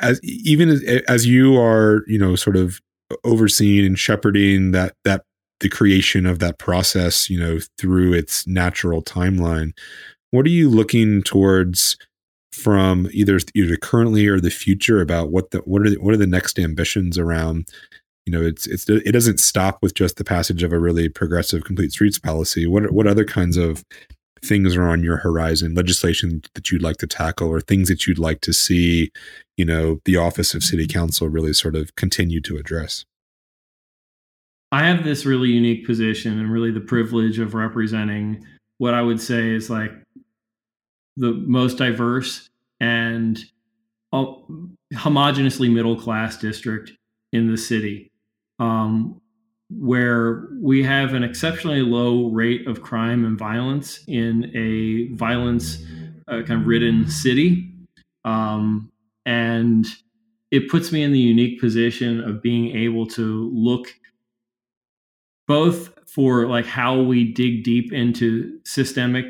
as 0.00 0.20
even 0.22 0.68
as, 0.68 0.82
as 1.08 1.26
you 1.26 1.58
are 1.58 2.02
you 2.06 2.18
know 2.18 2.36
sort 2.36 2.56
of 2.56 2.80
overseeing 3.24 3.86
and 3.86 3.98
shepherding 3.98 4.72
that 4.72 4.94
that 5.04 5.22
the 5.60 5.68
creation 5.68 6.26
of 6.26 6.38
that 6.38 6.58
process 6.58 7.30
you 7.30 7.38
know 7.38 7.58
through 7.78 8.12
its 8.12 8.46
natural 8.46 9.02
timeline 9.02 9.72
what 10.30 10.44
are 10.44 10.50
you 10.50 10.68
looking 10.68 11.22
towards 11.22 11.96
from 12.52 13.08
either 13.12 13.38
either 13.54 13.76
currently 13.76 14.26
or 14.26 14.40
the 14.40 14.50
future 14.50 15.00
about 15.00 15.30
what 15.30 15.50
the 15.50 15.58
what 15.58 15.82
are 15.82 15.90
the, 15.90 15.96
what 15.96 16.14
are 16.14 16.18
the 16.18 16.26
next 16.26 16.58
ambitions 16.58 17.18
around 17.18 17.68
you 18.26 18.32
know 18.32 18.42
it's 18.42 18.66
it's 18.66 18.88
it 18.88 19.12
doesn't 19.12 19.40
stop 19.40 19.78
with 19.82 19.94
just 19.94 20.16
the 20.16 20.24
passage 20.24 20.62
of 20.62 20.72
a 20.72 20.78
really 20.78 21.08
progressive 21.08 21.64
complete 21.64 21.92
streets 21.92 22.18
policy 22.18 22.66
what 22.66 22.92
what 22.92 23.06
other 23.06 23.24
kinds 23.24 23.56
of 23.56 23.84
things 24.46 24.76
are 24.76 24.88
on 24.88 25.02
your 25.02 25.18
horizon, 25.18 25.74
legislation 25.74 26.42
that 26.54 26.70
you'd 26.70 26.82
like 26.82 26.96
to 26.98 27.06
tackle, 27.06 27.48
or 27.48 27.60
things 27.60 27.88
that 27.88 28.06
you'd 28.06 28.18
like 28.18 28.40
to 28.42 28.52
see, 28.52 29.10
you 29.56 29.64
know, 29.64 30.00
the 30.04 30.16
Office 30.16 30.54
of 30.54 30.62
City 30.62 30.86
mm-hmm. 30.86 30.98
Council 30.98 31.28
really 31.28 31.52
sort 31.52 31.74
of 31.76 31.94
continue 31.96 32.40
to 32.42 32.56
address? 32.56 33.04
I 34.72 34.86
have 34.86 35.04
this 35.04 35.24
really 35.24 35.48
unique 35.48 35.86
position 35.86 36.38
and 36.38 36.50
really 36.50 36.70
the 36.70 36.80
privilege 36.80 37.38
of 37.38 37.54
representing 37.54 38.44
what 38.78 38.94
I 38.94 39.02
would 39.02 39.20
say 39.20 39.50
is 39.50 39.70
like 39.70 39.92
the 41.16 41.32
most 41.32 41.78
diverse 41.78 42.48
and 42.80 43.42
uh, 44.12 44.24
homogeneously 44.92 45.72
middle 45.72 45.98
class 45.98 46.36
district 46.36 46.92
in 47.32 47.50
the 47.50 47.56
city. 47.56 48.10
Um, 48.58 49.20
where 49.68 50.48
we 50.60 50.82
have 50.82 51.12
an 51.12 51.24
exceptionally 51.24 51.82
low 51.82 52.28
rate 52.28 52.66
of 52.68 52.82
crime 52.82 53.24
and 53.24 53.36
violence 53.36 54.04
in 54.06 54.52
a 54.54 55.12
violence 55.16 55.82
uh, 56.28 56.42
kind 56.42 56.60
of 56.60 56.66
ridden 56.66 57.08
city. 57.08 57.72
Um, 58.24 58.90
and 59.24 59.86
it 60.50 60.68
puts 60.68 60.92
me 60.92 61.02
in 61.02 61.12
the 61.12 61.18
unique 61.18 61.60
position 61.60 62.22
of 62.22 62.42
being 62.42 62.76
able 62.76 63.06
to 63.08 63.50
look 63.52 63.92
both 65.48 65.92
for 66.06 66.46
like 66.46 66.66
how 66.66 67.00
we 67.00 67.32
dig 67.32 67.64
deep 67.64 67.92
into 67.92 68.58
systemic 68.64 69.26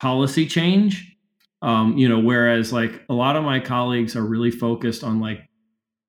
policy 0.00 0.46
change 0.46 1.16
um, 1.62 1.96
you 1.96 2.08
know 2.08 2.18
whereas 2.18 2.72
like 2.72 3.02
a 3.08 3.14
lot 3.14 3.36
of 3.36 3.44
my 3.44 3.58
colleagues 3.58 4.16
are 4.16 4.24
really 4.24 4.50
focused 4.50 5.02
on 5.02 5.20
like 5.20 5.48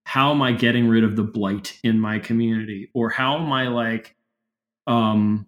how 0.06 0.32
am 0.32 0.41
I 0.41 0.51
getting 0.53 0.88
rid 0.88 1.03
of 1.03 1.16
the 1.16 1.24
blight 1.24 1.78
in 1.84 1.99
my 1.99 2.20
community? 2.20 2.89
Or 2.93 3.10
how 3.10 3.38
am 3.38 3.51
I 3.51 3.68
like, 3.68 4.16
um, 4.88 5.47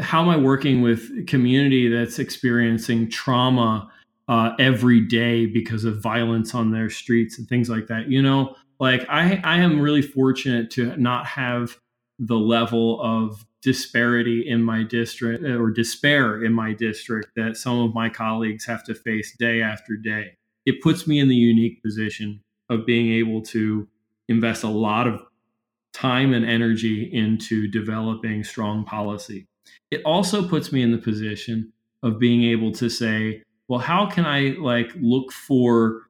how 0.00 0.20
am 0.22 0.28
I 0.28 0.36
working 0.36 0.82
with 0.82 1.26
community 1.26 1.88
that's 1.88 2.18
experiencing 2.18 3.08
trauma 3.08 3.90
uh, 4.28 4.52
every 4.58 5.00
day 5.00 5.46
because 5.46 5.84
of 5.84 6.02
violence 6.02 6.54
on 6.54 6.72
their 6.72 6.90
streets 6.90 7.38
and 7.38 7.48
things 7.48 7.70
like 7.70 7.86
that? 7.86 8.08
You 8.08 8.20
know, 8.20 8.56
like 8.80 9.06
I, 9.08 9.40
I 9.44 9.58
am 9.58 9.80
really 9.80 10.02
fortunate 10.02 10.70
to 10.72 10.96
not 10.96 11.26
have 11.26 11.78
the 12.18 12.36
level 12.36 13.00
of 13.00 13.46
disparity 13.62 14.48
in 14.48 14.62
my 14.62 14.82
district 14.82 15.44
or 15.44 15.70
despair 15.70 16.42
in 16.44 16.52
my 16.52 16.72
district 16.72 17.28
that 17.36 17.56
some 17.56 17.78
of 17.78 17.94
my 17.94 18.08
colleagues 18.08 18.64
have 18.64 18.82
to 18.84 18.94
face 18.94 19.36
day 19.36 19.62
after 19.62 19.96
day. 19.96 20.36
It 20.64 20.82
puts 20.82 21.06
me 21.06 21.20
in 21.20 21.28
the 21.28 21.36
unique 21.36 21.82
position 21.82 22.42
of 22.68 22.86
being 22.86 23.12
able 23.12 23.42
to 23.42 23.88
invest 24.28 24.64
a 24.64 24.68
lot 24.68 25.06
of 25.06 25.20
time 25.92 26.34
and 26.34 26.44
energy 26.44 27.10
into 27.12 27.68
developing 27.68 28.44
strong 28.44 28.84
policy. 28.84 29.46
It 29.90 30.02
also 30.04 30.46
puts 30.46 30.72
me 30.72 30.82
in 30.82 30.92
the 30.92 30.98
position 30.98 31.72
of 32.02 32.18
being 32.18 32.44
able 32.44 32.72
to 32.72 32.88
say, 32.88 33.42
well, 33.68 33.80
how 33.80 34.06
can 34.06 34.26
I 34.26 34.56
like 34.58 34.90
look 35.00 35.32
for 35.32 36.02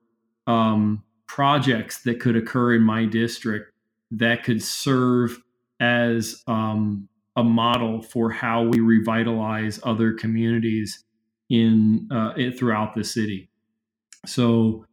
um, 0.47 1.03
projects 1.27 2.03
that 2.03 2.21
could 2.21 2.37
occur 2.37 2.75
in 2.75 2.83
my 2.83 3.05
district 3.05 3.73
that 4.11 4.45
could 4.45 4.63
serve 4.63 5.39
as 5.81 6.43
um, 6.47 7.09
a 7.37 7.45
model 7.45 8.01
for 8.01 8.31
how 8.31 8.63
we 8.63 8.81
revitalize 8.81 9.79
other 9.83 10.15
communities 10.15 11.05
in 11.51 12.09
uh, 12.11 12.33
throughout 12.57 12.95
the 12.95 13.05
city. 13.05 13.51
So 14.25 14.86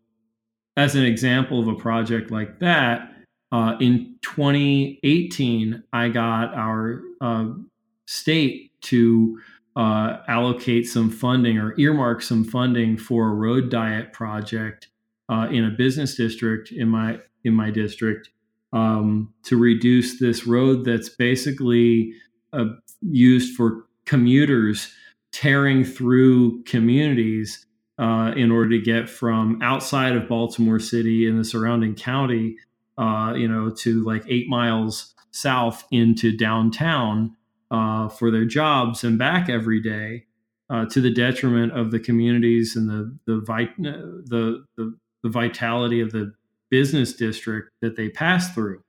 as 0.78 0.96
an 0.96 1.06
example 1.06 1.60
of 1.60 1.68
a 1.68 1.76
project 1.76 2.32
like 2.32 2.60
that, 2.60 3.10
uh, 3.52 3.78
in 3.80 4.16
2018, 4.24 5.84
I 5.94 6.10
got 6.10 6.54
our 6.56 7.02
uh, 7.22 7.50
state 8.08 8.72
to 8.82 9.40
uh, 9.76 10.18
allocate 10.28 10.88
some 10.88 11.10
funding 11.10 11.58
or 11.58 11.80
earmark 11.80 12.22
some 12.22 12.44
funding 12.44 12.98
for 12.98 13.30
a 13.30 13.34
road 13.34 13.70
diet 13.70 14.14
project 14.14 14.88
uh, 15.30 15.48
in 15.52 15.66
a 15.66 15.70
business 15.70 16.16
district 16.16 16.72
in 16.72 16.88
my 16.88 17.20
in 17.44 17.54
my 17.54 17.70
district 17.70 18.30
um, 18.72 19.34
to 19.44 19.58
reduce 19.58 20.20
this 20.20 20.46
road 20.46 20.86
that's 20.86 21.10
basically 21.10 22.14
uh, 22.54 22.66
used 23.02 23.56
for 23.56 23.86
commuters 24.06 24.92
tearing 25.32 25.84
through 25.84 26.64
communities 26.64 27.66
uh, 28.04 28.34
in 28.36 28.52
order 28.52 28.72
to 28.72 28.82
get 28.82 29.10
from 29.10 29.62
outside 29.62 30.14
of 30.14 30.28
Baltimore 30.28 30.80
City 30.80 31.26
and 31.26 31.40
the 31.40 31.46
surrounding 31.46 31.96
county, 31.96 32.58
uh, 32.98 33.34
you 33.38 33.48
know, 33.48 33.70
to 33.70 34.04
like 34.04 34.26
eight 34.28 34.50
miles 34.50 35.16
south 35.32 35.86
into 35.90 36.36
downtown 36.36 37.34
uh, 37.72 38.10
for 38.10 38.30
their 38.30 38.44
jobs 38.44 39.06
and 39.06 39.18
back 39.18 39.48
every 39.48 39.82
day, 39.82 40.26
uh, 40.70 40.86
to 40.88 41.00
the 41.00 41.10
detriment 41.14 41.72
of 41.72 41.92
the 41.92 42.00
communities 42.00 42.76
and 42.76 42.90
the 42.90 43.18
the, 43.26 43.40
vit- 43.40 43.78
the 43.78 44.66
the 44.76 44.98
the 45.24 45.30
vitality 45.30 46.02
of 46.02 46.12
the 46.12 46.34
business 46.70 47.14
district 47.14 47.72
that 47.82 47.96
they 47.96 48.10
pass 48.10 48.54
through. 48.54 48.84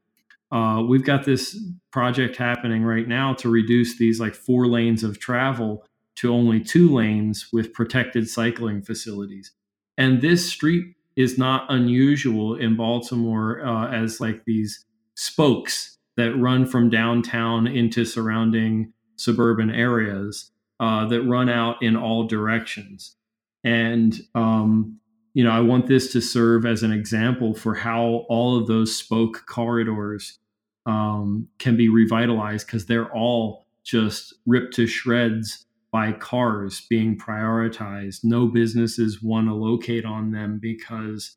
Uh, 0.50 0.82
we've 0.88 1.04
got 1.04 1.24
this 1.24 1.56
project 1.92 2.36
happening 2.36 2.82
right 2.82 3.06
now 3.06 3.32
to 3.32 3.48
reduce 3.48 3.96
these 3.96 4.18
like 4.18 4.34
four 4.34 4.66
lanes 4.66 5.04
of 5.04 5.20
travel 5.20 5.86
to 6.16 6.32
only 6.32 6.60
two 6.60 6.94
lanes 6.94 7.48
with 7.52 7.72
protected 7.72 8.28
cycling 8.28 8.82
facilities. 8.82 9.52
And 9.96 10.20
this 10.20 10.48
street 10.48 10.94
is 11.16 11.38
not 11.38 11.66
unusual 11.68 12.56
in 12.56 12.76
Baltimore 12.76 13.64
uh, 13.64 13.88
as 13.90 14.20
like 14.20 14.44
these 14.44 14.84
spokes 15.14 15.98
that 16.16 16.34
run 16.36 16.66
from 16.66 16.90
downtown 16.90 17.66
into 17.66 18.04
surrounding 18.04 18.92
suburban 19.16 19.70
areas 19.70 20.50
uh, 20.80 21.06
that 21.06 21.22
run 21.22 21.48
out 21.48 21.82
in 21.82 21.96
all 21.96 22.26
directions. 22.26 23.16
And, 23.62 24.20
um, 24.34 24.98
you 25.34 25.44
know, 25.44 25.50
I 25.50 25.60
want 25.60 25.86
this 25.86 26.12
to 26.12 26.20
serve 26.20 26.66
as 26.66 26.82
an 26.82 26.92
example 26.92 27.54
for 27.54 27.74
how 27.74 28.26
all 28.28 28.56
of 28.58 28.66
those 28.66 28.94
spoke 28.94 29.44
corridors 29.46 30.38
um, 30.86 31.48
can 31.58 31.76
be 31.76 31.88
revitalized 31.88 32.66
because 32.66 32.86
they're 32.86 33.12
all 33.12 33.66
just 33.84 34.34
ripped 34.46 34.74
to 34.74 34.86
shreds 34.86 35.66
by 35.94 36.10
cars 36.10 36.84
being 36.90 37.16
prioritized. 37.16 38.24
No 38.24 38.48
businesses 38.48 39.22
want 39.22 39.46
to 39.46 39.54
locate 39.54 40.04
on 40.04 40.32
them 40.32 40.58
because 40.60 41.36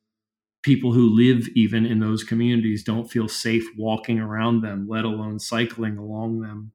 people 0.64 0.94
who 0.94 1.16
live 1.16 1.48
even 1.56 1.86
in 1.86 2.00
those 2.00 2.24
communities 2.24 2.84
don't 2.84 3.06
feel 3.06 3.28
safe 3.28 3.64
walking 3.78 4.20
around 4.20 4.62
them, 4.62 4.88
let 4.90 5.06
alone 5.06 5.38
cycling 5.38 5.96
along 5.96 6.42
them. 6.42 6.72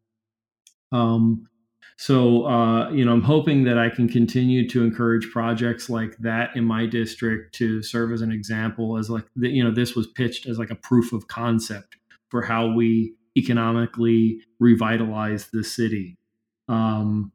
Um, 0.92 1.48
so, 1.96 2.46
uh, 2.46 2.88
you 2.92 3.04
know, 3.04 3.14
I'm 3.14 3.22
hoping 3.22 3.64
that 3.64 3.78
I 3.78 3.90
can 3.90 4.08
continue 4.08 4.68
to 4.68 4.84
encourage 4.84 5.28
projects 5.32 5.90
like 5.90 6.16
that 6.18 6.54
in 6.54 6.64
my 6.64 6.86
district 6.86 7.52
to 7.56 7.82
serve 7.82 8.12
as 8.12 8.20
an 8.20 8.30
example, 8.30 8.96
as 8.96 9.10
like, 9.10 9.24
you 9.34 9.64
know, 9.64 9.72
this 9.72 9.96
was 9.96 10.06
pitched 10.06 10.46
as 10.46 10.56
like 10.56 10.70
a 10.70 10.76
proof 10.76 11.12
of 11.12 11.26
concept 11.26 11.96
for 12.28 12.42
how 12.42 12.68
we 12.68 13.16
economically 13.36 14.38
revitalize 14.60 15.48
the 15.52 15.64
city. 15.64 16.16
Um, 16.68 17.32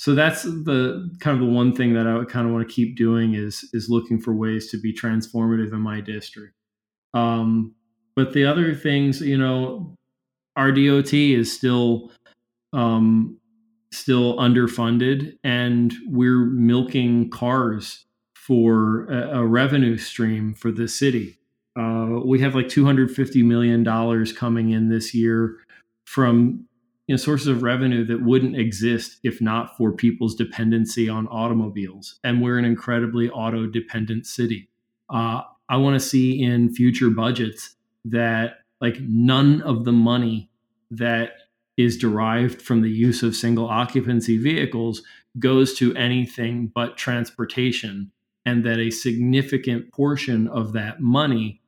so 0.00 0.14
that's 0.14 0.44
the 0.44 1.14
kind 1.20 1.38
of 1.38 1.46
the 1.46 1.52
one 1.52 1.74
thing 1.76 1.92
that 1.92 2.06
I 2.06 2.16
would 2.16 2.30
kind 2.30 2.46
of 2.46 2.54
want 2.54 2.66
to 2.66 2.74
keep 2.74 2.96
doing 2.96 3.34
is 3.34 3.68
is 3.74 3.90
looking 3.90 4.18
for 4.18 4.32
ways 4.32 4.70
to 4.70 4.80
be 4.80 4.94
transformative 4.94 5.74
in 5.74 5.80
my 5.82 6.00
district. 6.00 6.54
Um, 7.12 7.74
but 8.16 8.32
the 8.32 8.46
other 8.46 8.74
things, 8.74 9.20
you 9.20 9.36
know, 9.36 9.94
our 10.56 10.72
DOT 10.72 11.12
is 11.12 11.52
still 11.52 12.12
um, 12.72 13.38
still 13.92 14.38
underfunded, 14.38 15.36
and 15.44 15.92
we're 16.06 16.46
milking 16.46 17.28
cars 17.28 18.06
for 18.34 19.04
a, 19.10 19.40
a 19.40 19.46
revenue 19.46 19.98
stream 19.98 20.54
for 20.54 20.72
the 20.72 20.88
city. 20.88 21.36
Uh, 21.78 22.20
we 22.24 22.38
have 22.40 22.54
like 22.54 22.70
250 22.70 23.42
million 23.42 23.82
dollars 23.82 24.32
coming 24.32 24.70
in 24.70 24.88
this 24.88 25.12
year 25.14 25.58
from 26.06 26.66
you 27.10 27.14
know, 27.14 27.18
sources 27.18 27.48
of 27.48 27.64
revenue 27.64 28.04
that 28.04 28.22
wouldn't 28.22 28.56
exist 28.56 29.18
if 29.24 29.40
not 29.40 29.76
for 29.76 29.90
people's 29.90 30.36
dependency 30.36 31.08
on 31.08 31.26
automobiles. 31.26 32.20
And 32.22 32.40
we're 32.40 32.56
an 32.56 32.64
incredibly 32.64 33.28
auto 33.28 33.66
dependent 33.66 34.28
city. 34.28 34.68
Uh, 35.12 35.40
I 35.68 35.76
want 35.78 36.00
to 36.00 36.08
see 36.08 36.40
in 36.40 36.72
future 36.72 37.10
budgets 37.10 37.74
that 38.04 38.58
like 38.80 39.00
none 39.00 39.60
of 39.62 39.84
the 39.84 39.90
money 39.90 40.50
that 40.92 41.32
is 41.76 41.98
derived 41.98 42.62
from 42.62 42.80
the 42.80 42.88
use 42.88 43.24
of 43.24 43.34
single 43.34 43.66
occupancy 43.66 44.38
vehicles 44.38 45.02
goes 45.40 45.74
to 45.78 45.92
anything 45.96 46.70
but 46.72 46.96
transportation 46.96 48.12
and 48.46 48.64
that 48.64 48.78
a 48.78 48.90
significant 48.90 49.92
portion 49.92 50.46
of 50.46 50.74
that 50.74 51.00
money 51.00 51.60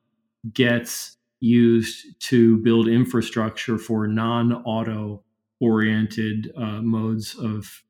gets 0.53 1.17
used 1.41 2.17
to 2.21 2.55
build 2.59 2.87
infrastructure 2.87 3.77
for 3.77 4.07
non-auto 4.07 5.21
oriented 5.61 6.51
uh, 6.57 6.81
modes 6.81 7.35
of 7.35 7.83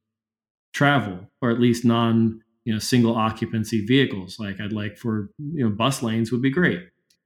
travel, 0.74 1.30
or 1.42 1.52
at 1.52 1.60
least 1.60 1.86
non 1.86 2.42
you 2.66 2.74
know 2.74 2.80
single 2.80 3.16
occupancy 3.16 3.86
vehicles. 3.86 4.40
Like 4.40 4.60
I'd 4.60 4.74
like 4.74 4.98
for 4.98 5.30
you 5.38 5.68
know 5.68 5.76
bus 5.76 6.02
lanes 6.02 6.32
would 6.32 6.42
be 6.42 6.52
great, 6.52 6.82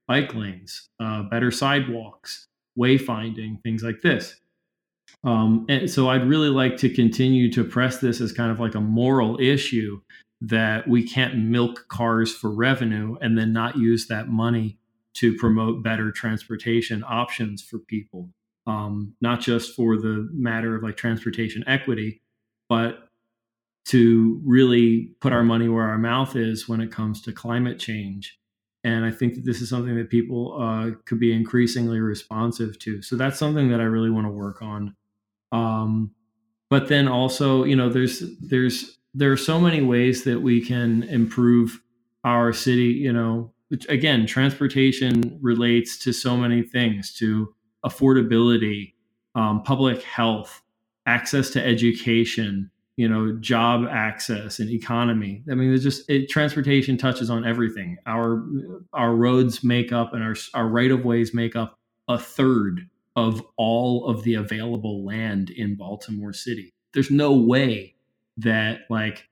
bike 0.07 0.33
lanes, 0.33 0.89
uh, 0.99 1.23
better 1.23 1.51
sidewalks, 1.51 2.47
wayfinding, 2.77 3.61
things 3.63 3.83
like 3.83 4.01
this. 4.01 4.35
Um, 5.23 5.65
and 5.69 5.89
so 5.89 6.09
I'd 6.09 6.27
really 6.27 6.49
like 6.49 6.77
to 6.77 6.89
continue 6.89 7.51
to 7.53 7.63
press 7.63 7.99
this 7.99 8.21
as 8.21 8.31
kind 8.31 8.51
of 8.51 8.59
like 8.59 8.75
a 8.75 8.81
moral 8.81 9.39
issue 9.39 10.01
that 10.41 10.88
we 10.88 11.07
can't 11.07 11.38
milk 11.38 11.88
cars 11.88 12.33
for 12.33 12.51
revenue 12.51 13.17
and 13.21 13.38
then 13.38 13.51
not 13.51 13.77
use 13.77 14.07
that 14.07 14.27
money 14.27 14.77
to 15.15 15.35
promote 15.35 15.81
better 15.81 16.11
transportation 16.11 17.03
options 17.07 17.61
for 17.63 17.79
people 17.79 18.29
um, 18.68 19.15
not 19.22 19.39
just 19.39 19.76
for 19.76 19.97
the 19.97 20.30
matter 20.34 20.76
of 20.76 20.84
like 20.84 20.97
transportation 20.97 21.63
equity, 21.68 22.22
but 22.70 23.07
to 23.86 24.41
really 24.45 25.11
put 25.22 25.32
our 25.32 25.43
money 25.43 25.70
where 25.70 25.86
our 25.86 25.97
mouth 25.97 26.36
is 26.36 26.68
when 26.68 26.82
it 26.82 26.91
comes 26.91 27.22
to 27.22 27.32
climate 27.32 27.80
change. 27.80 28.38
And 28.84 29.05
I 29.05 29.11
think 29.11 29.36
that 29.36 29.45
this 29.45 29.61
is 29.61 29.70
something 29.70 29.95
that 29.95 30.09
people 30.09 30.61
uh, 30.61 30.91
could 31.05 31.20
be 31.20 31.34
increasingly 31.34 31.99
responsive 31.99 32.78
to. 32.80 33.01
So 33.01 33.15
that's 33.15 33.39
something 33.39 33.70
that 33.70 33.80
I 33.80 33.86
really 33.86 34.09
want 34.09 34.28
to 34.28 34.32
work 34.32 34.61
on. 34.61 34.95
Um, 35.53 36.11
but 36.70 36.89
then 36.89 37.07
also, 37.07 37.63
you 37.63 37.76
know, 37.76 37.89
there's 37.89 38.24
there's 38.41 38.97
there 39.13 39.32
are 39.32 39.38
so 39.38 39.59
many 39.59 39.82
ways 39.82 40.26
that 40.26 40.41
we 40.41 40.59
can 40.61 41.03
improve 41.03 41.82
our 42.26 42.51
city. 42.51 42.91
You 42.91 43.13
know, 43.13 43.53
again, 43.88 44.26
transportation 44.26 45.39
relates 45.41 45.97
to 45.99 46.11
so 46.11 46.36
many 46.36 46.61
things 46.61 47.13
to 47.15 47.53
affordability, 47.88 48.93
um, 49.35 49.63
public 49.63 50.01
health, 50.03 50.61
access 51.05 51.49
to 51.51 51.65
education, 51.65 52.69
you 52.97 53.07
know, 53.07 53.31
job 53.39 53.88
access 53.89 54.59
and 54.59 54.69
economy. 54.69 55.43
I 55.49 55.55
mean, 55.55 55.69
there's 55.69 55.83
just 55.83 56.09
it, 56.09 56.29
transportation 56.29 56.97
touches 56.97 57.29
on 57.29 57.45
everything. 57.45 57.97
Our 58.05 58.43
our 58.93 59.15
roads 59.15 59.63
make 59.63 59.91
up 59.91 60.13
and 60.13 60.23
our 60.23 60.35
our 60.53 60.67
right 60.67 60.91
of 60.91 61.05
ways 61.05 61.33
make 61.33 61.55
up 61.55 61.79
a 62.07 62.17
third 62.17 62.89
of 63.15 63.41
all 63.57 64.07
of 64.07 64.23
the 64.23 64.35
available 64.35 65.05
land 65.05 65.49
in 65.49 65.75
Baltimore 65.75 66.33
City. 66.33 66.73
There's 66.93 67.11
no 67.11 67.33
way 67.33 67.95
that 68.38 68.81
like 68.89 69.27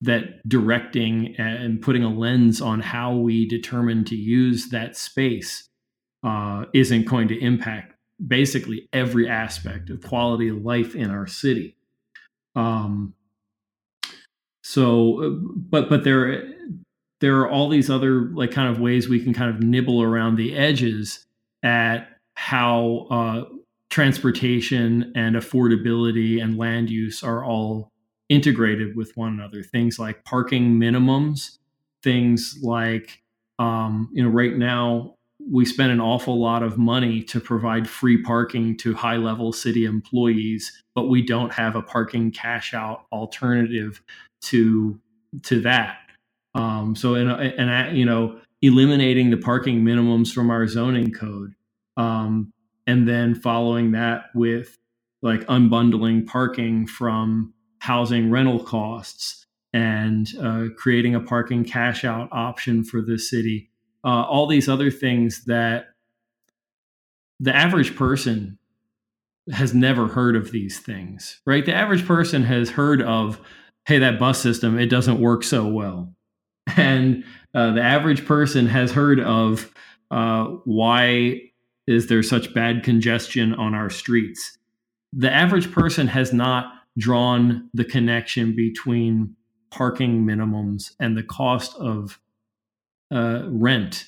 that 0.00 0.48
directing 0.48 1.34
and 1.38 1.82
putting 1.82 2.04
a 2.04 2.08
lens 2.08 2.60
on 2.60 2.80
how 2.80 3.14
we 3.14 3.48
determine 3.48 4.04
to 4.04 4.14
use 4.14 4.68
that 4.70 4.96
space 4.96 5.68
uh, 6.22 6.64
isn't 6.74 7.04
going 7.04 7.28
to 7.28 7.38
impact 7.38 7.94
basically 8.26 8.88
every 8.92 9.28
aspect 9.28 9.90
of 9.90 10.02
quality 10.02 10.48
of 10.48 10.64
life 10.64 10.94
in 10.94 11.10
our 11.10 11.26
city. 11.26 11.76
Um, 12.56 13.14
so, 14.62 15.38
but 15.54 15.88
but 15.88 16.04
there 16.04 16.52
there 17.20 17.40
are 17.40 17.50
all 17.50 17.68
these 17.68 17.90
other 17.90 18.30
like 18.34 18.50
kind 18.50 18.68
of 18.68 18.80
ways 18.80 19.08
we 19.08 19.22
can 19.22 19.32
kind 19.32 19.50
of 19.50 19.62
nibble 19.62 20.02
around 20.02 20.36
the 20.36 20.56
edges 20.56 21.26
at 21.62 22.08
how 22.34 23.06
uh, 23.10 23.44
transportation 23.90 25.12
and 25.16 25.36
affordability 25.36 26.42
and 26.42 26.58
land 26.58 26.90
use 26.90 27.22
are 27.22 27.44
all 27.44 27.90
integrated 28.28 28.94
with 28.94 29.16
one 29.16 29.32
another. 29.32 29.62
Things 29.62 29.98
like 29.98 30.24
parking 30.24 30.78
minimums, 30.78 31.58
things 32.02 32.58
like 32.62 33.22
um, 33.58 34.10
you 34.12 34.22
know 34.22 34.30
right 34.30 34.56
now 34.56 35.14
we 35.38 35.64
spend 35.64 35.92
an 35.92 36.00
awful 36.00 36.38
lot 36.38 36.62
of 36.62 36.78
money 36.78 37.22
to 37.22 37.40
provide 37.40 37.88
free 37.88 38.22
parking 38.22 38.76
to 38.78 38.94
high 38.94 39.16
level 39.16 39.52
city 39.52 39.84
employees, 39.84 40.82
but 40.94 41.08
we 41.08 41.22
don't 41.22 41.52
have 41.52 41.76
a 41.76 41.82
parking 41.82 42.30
cash 42.30 42.74
out 42.74 43.04
alternative 43.12 44.02
to 44.42 45.00
to 45.44 45.60
that. 45.60 45.98
Um, 46.54 46.96
so, 46.96 47.14
and 47.14 47.30
and 47.30 47.96
you 47.96 48.04
know, 48.04 48.40
eliminating 48.62 49.30
the 49.30 49.36
parking 49.36 49.82
minimums 49.82 50.32
from 50.32 50.50
our 50.50 50.66
zoning 50.66 51.12
code, 51.12 51.54
um, 51.96 52.52
and 52.86 53.08
then 53.08 53.34
following 53.34 53.92
that 53.92 54.24
with 54.34 54.76
like 55.22 55.40
unbundling 55.46 56.26
parking 56.26 56.86
from 56.86 57.52
housing 57.80 58.30
rental 58.30 58.58
costs 58.58 59.44
and 59.72 60.28
uh, 60.40 60.64
creating 60.76 61.14
a 61.14 61.20
parking 61.20 61.64
cash 61.64 62.04
out 62.04 62.28
option 62.32 62.82
for 62.82 63.00
the 63.00 63.18
city 63.18 63.70
uh, 64.08 64.22
all 64.22 64.46
these 64.46 64.70
other 64.70 64.90
things 64.90 65.44
that 65.44 65.88
the 67.40 67.54
average 67.54 67.94
person 67.94 68.58
has 69.52 69.74
never 69.74 70.08
heard 70.08 70.34
of 70.34 70.50
these 70.50 70.78
things, 70.78 71.42
right? 71.44 71.66
The 71.66 71.74
average 71.74 72.06
person 72.06 72.42
has 72.44 72.70
heard 72.70 73.02
of, 73.02 73.38
hey, 73.84 73.98
that 73.98 74.18
bus 74.18 74.40
system, 74.40 74.78
it 74.78 74.86
doesn't 74.86 75.20
work 75.20 75.44
so 75.44 75.66
well. 75.66 76.14
And 76.76 77.24
uh, 77.54 77.72
the 77.72 77.82
average 77.82 78.24
person 78.24 78.66
has 78.66 78.92
heard 78.92 79.20
of 79.20 79.74
uh, 80.10 80.44
why 80.64 81.40
is 81.86 82.06
there 82.06 82.22
such 82.22 82.54
bad 82.54 82.82
congestion 82.82 83.54
on 83.54 83.74
our 83.74 83.90
streets. 83.90 84.58
The 85.12 85.32
average 85.32 85.72
person 85.72 86.06
has 86.08 86.32
not 86.32 86.72
drawn 86.98 87.68
the 87.72 87.84
connection 87.84 88.54
between 88.54 89.34
parking 89.70 90.24
minimums 90.24 90.92
and 91.00 91.16
the 91.16 91.22
cost 91.22 91.74
of 91.76 92.20
uh, 93.10 93.42
rent, 93.46 94.04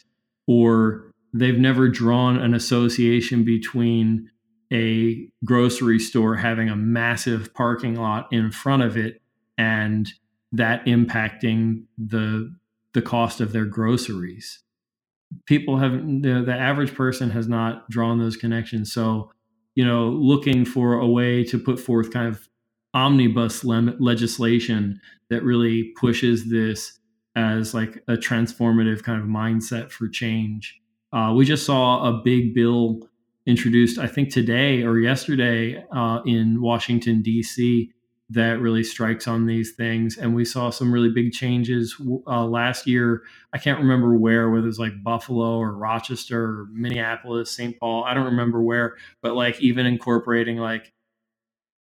or 0.47 1.13
they've 1.33 1.59
never 1.59 1.89
drawn 1.89 2.37
an 2.37 2.55
association 2.55 3.45
between 3.45 4.31
a 4.73 5.29
grocery 5.45 5.99
store 5.99 6.37
having 6.37 6.69
a 6.69 6.77
massive 6.77 7.53
parking 7.55 7.97
lot 7.97 8.29
in 8.33 8.51
front 8.51 8.83
of 8.83 8.97
it 8.97 9.21
and 9.59 10.09
that 10.53 10.85
impacting 10.87 11.85
the 11.99 12.55
the 12.93 13.03
cost 13.03 13.41
of 13.41 13.53
their 13.53 13.65
groceries. 13.65 14.63
People 15.47 15.79
have 15.79 15.93
the, 15.93 16.43
the 16.45 16.55
average 16.55 16.95
person 16.95 17.31
has 17.31 17.47
not 17.47 17.89
drawn 17.89 18.19
those 18.19 18.37
connections. 18.37 18.93
So, 18.93 19.31
you 19.77 19.85
know, 19.85 20.09
looking 20.09 20.65
for 20.65 20.95
a 20.95 21.07
way 21.07 21.45
to 21.45 21.59
put 21.59 21.79
forth 21.79 22.13
kind 22.13 22.27
of 22.29 22.49
omnibus 22.95 23.63
le- 23.63 23.95
legislation 24.01 25.01
that 25.29 25.45
really 25.45 25.93
pushes 26.01 26.51
this 26.51 26.99
as 27.37 27.75
like 27.75 28.03
a 28.09 28.13
transformative 28.13 29.03
kind 29.03 29.21
of 29.21 29.27
mindset 29.29 29.91
for 29.91 30.09
change. 30.09 30.81
Uh, 31.13 31.33
we 31.37 31.45
just 31.45 31.67
saw 31.67 32.09
a 32.09 32.23
big 32.23 32.55
bill 32.55 33.01
introduced, 33.47 33.99
I 33.99 34.07
think 34.07 34.31
today 34.31 34.83
or 34.83 34.99
yesterday 34.99 35.85
uh, 35.93 36.21
in 36.25 36.61
Washington, 36.61 37.23
D.C., 37.23 37.93
that 38.33 38.61
really 38.61 38.85
strikes 38.85 39.27
on 39.27 39.47
these 39.47 39.73
things. 39.73 40.17
And 40.17 40.37
we 40.37 40.45
saw 40.45 40.71
some 40.71 40.93
really 40.93 41.11
big 41.11 41.33
changes 41.33 41.97
uh, 42.29 42.45
last 42.45 42.87
year. 42.87 43.23
I 43.53 43.59
can't 43.59 43.81
remember 43.81 44.15
where, 44.15 44.51
whether 44.51 44.69
it's 44.69 44.79
like 44.79 45.03
Buffalo 45.03 45.59
or 45.59 45.73
Rochester 45.73 46.41
or 46.41 46.67
Minneapolis, 46.73 47.51
St. 47.51 47.77
Paul. 47.81 48.05
I 48.05 48.15
don't 48.15 48.27
remember 48.27 48.63
where, 48.63 48.97
but 49.21 49.35
like 49.35 49.61
even 49.61 49.85
incorporating 49.85 50.59
like 50.59 50.93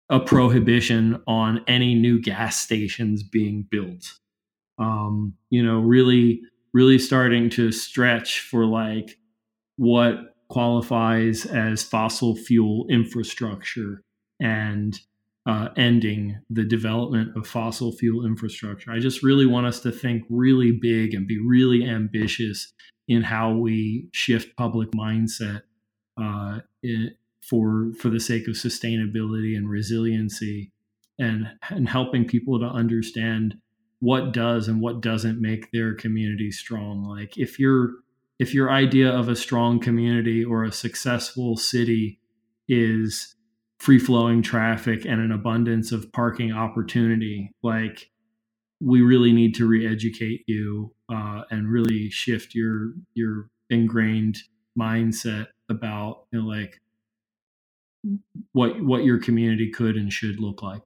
a 0.08 0.20
prohibition 0.20 1.20
on 1.26 1.64
any 1.66 1.96
new 1.96 2.20
gas 2.20 2.56
stations 2.56 3.24
being 3.24 3.66
built 3.68 4.18
um, 4.78 5.34
you 5.50 5.62
know, 5.62 5.80
really, 5.80 6.40
really 6.72 6.98
starting 6.98 7.50
to 7.50 7.72
stretch 7.72 8.40
for 8.40 8.64
like 8.64 9.18
what 9.76 10.16
qualifies 10.48 11.44
as 11.46 11.82
fossil 11.82 12.34
fuel 12.34 12.86
infrastructure 12.88 14.02
and 14.40 15.00
uh, 15.46 15.68
ending 15.76 16.38
the 16.50 16.64
development 16.64 17.34
of 17.36 17.46
fossil 17.46 17.92
fuel 17.92 18.26
infrastructure. 18.26 18.92
I 18.92 18.98
just 18.98 19.22
really 19.22 19.46
want 19.46 19.66
us 19.66 19.80
to 19.80 19.90
think 19.90 20.24
really 20.28 20.72
big 20.72 21.14
and 21.14 21.26
be 21.26 21.38
really 21.40 21.84
ambitious 21.84 22.72
in 23.08 23.22
how 23.22 23.54
we 23.54 24.08
shift 24.12 24.56
public 24.56 24.90
mindset 24.90 25.62
uh, 26.20 26.58
it, 26.82 27.14
for 27.48 27.92
for 27.98 28.10
the 28.10 28.20
sake 28.20 28.46
of 28.46 28.54
sustainability 28.54 29.56
and 29.56 29.70
resiliency, 29.70 30.72
and 31.18 31.48
and 31.70 31.88
helping 31.88 32.26
people 32.26 32.58
to 32.60 32.66
understand 32.66 33.54
what 34.00 34.32
does 34.32 34.68
and 34.68 34.80
what 34.80 35.00
doesn't 35.00 35.40
make 35.40 35.70
their 35.72 35.94
community 35.94 36.50
strong. 36.50 37.04
Like 37.04 37.36
if 37.36 37.58
your 37.58 37.94
if 38.38 38.54
your 38.54 38.70
idea 38.70 39.10
of 39.10 39.28
a 39.28 39.36
strong 39.36 39.80
community 39.80 40.44
or 40.44 40.62
a 40.64 40.72
successful 40.72 41.56
city 41.56 42.20
is 42.68 43.34
free 43.80 43.98
flowing 43.98 44.42
traffic 44.42 45.04
and 45.04 45.20
an 45.20 45.32
abundance 45.32 45.90
of 45.92 46.12
parking 46.12 46.52
opportunity, 46.52 47.52
like 47.62 48.10
we 48.80 49.02
really 49.02 49.32
need 49.32 49.54
to 49.56 49.66
re-educate 49.66 50.44
you 50.46 50.94
uh, 51.08 51.42
and 51.50 51.70
really 51.70 52.10
shift 52.10 52.54
your 52.54 52.92
your 53.14 53.50
ingrained 53.70 54.38
mindset 54.78 55.48
about 55.68 56.24
you 56.30 56.40
know, 56.40 56.46
like 56.46 56.80
what 58.52 58.80
what 58.82 59.04
your 59.04 59.18
community 59.18 59.70
could 59.70 59.96
and 59.96 60.12
should 60.12 60.38
look 60.38 60.62
like. 60.62 60.82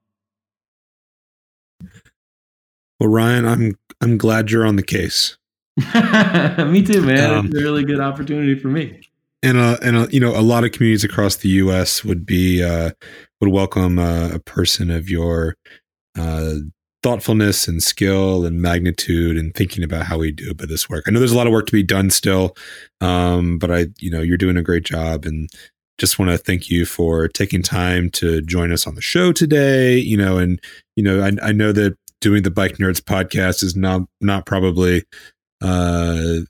Well, 3.02 3.10
Ryan, 3.10 3.48
I'm 3.48 3.78
I'm 4.00 4.16
glad 4.16 4.52
you're 4.52 4.64
on 4.64 4.76
the 4.76 4.82
case. 4.84 5.36
me 5.76 6.84
too, 6.84 7.02
man. 7.02 7.34
Um, 7.34 7.46
it's 7.46 7.58
a 7.58 7.60
really 7.60 7.82
good 7.82 7.98
opportunity 7.98 8.56
for 8.56 8.68
me. 8.68 9.00
And 9.42 9.58
uh, 9.58 9.76
and 9.82 9.96
uh, 9.96 10.06
you 10.12 10.20
know, 10.20 10.38
a 10.38 10.40
lot 10.40 10.62
of 10.62 10.70
communities 10.70 11.02
across 11.02 11.34
the 11.34 11.48
U.S. 11.48 12.04
would 12.04 12.24
be 12.24 12.62
uh, 12.62 12.92
would 13.40 13.50
welcome 13.50 13.98
uh, 13.98 14.28
a 14.34 14.38
person 14.38 14.88
of 14.88 15.10
your 15.10 15.56
uh, 16.16 16.54
thoughtfulness 17.02 17.66
and 17.66 17.82
skill 17.82 18.46
and 18.46 18.62
magnitude 18.62 19.36
and 19.36 19.52
thinking 19.52 19.82
about 19.82 20.06
how 20.06 20.18
we 20.18 20.30
do 20.30 20.52
about 20.52 20.68
this 20.68 20.88
work. 20.88 21.02
I 21.08 21.10
know 21.10 21.18
there's 21.18 21.32
a 21.32 21.36
lot 21.36 21.48
of 21.48 21.52
work 21.52 21.66
to 21.66 21.72
be 21.72 21.82
done 21.82 22.08
still, 22.08 22.56
um, 23.00 23.58
but 23.58 23.72
I, 23.72 23.86
you 23.98 24.12
know, 24.12 24.20
you're 24.20 24.36
doing 24.36 24.56
a 24.56 24.62
great 24.62 24.84
job 24.84 25.24
and 25.24 25.50
just 25.98 26.20
want 26.20 26.30
to 26.30 26.38
thank 26.38 26.70
you 26.70 26.86
for 26.86 27.26
taking 27.26 27.62
time 27.62 28.10
to 28.10 28.42
join 28.42 28.70
us 28.70 28.86
on 28.86 28.94
the 28.94 29.00
show 29.00 29.32
today. 29.32 29.98
You 29.98 30.16
know, 30.16 30.38
and 30.38 30.60
you 30.94 31.02
know, 31.02 31.20
I, 31.20 31.48
I 31.48 31.50
know 31.50 31.72
that 31.72 31.96
doing 32.22 32.42
the 32.42 32.50
Bike 32.50 32.78
Nerds 32.78 33.00
podcast 33.00 33.62
is 33.62 33.76
not 33.76 34.02
not 34.22 34.46
probably 34.46 35.04
uh, 35.60 36.40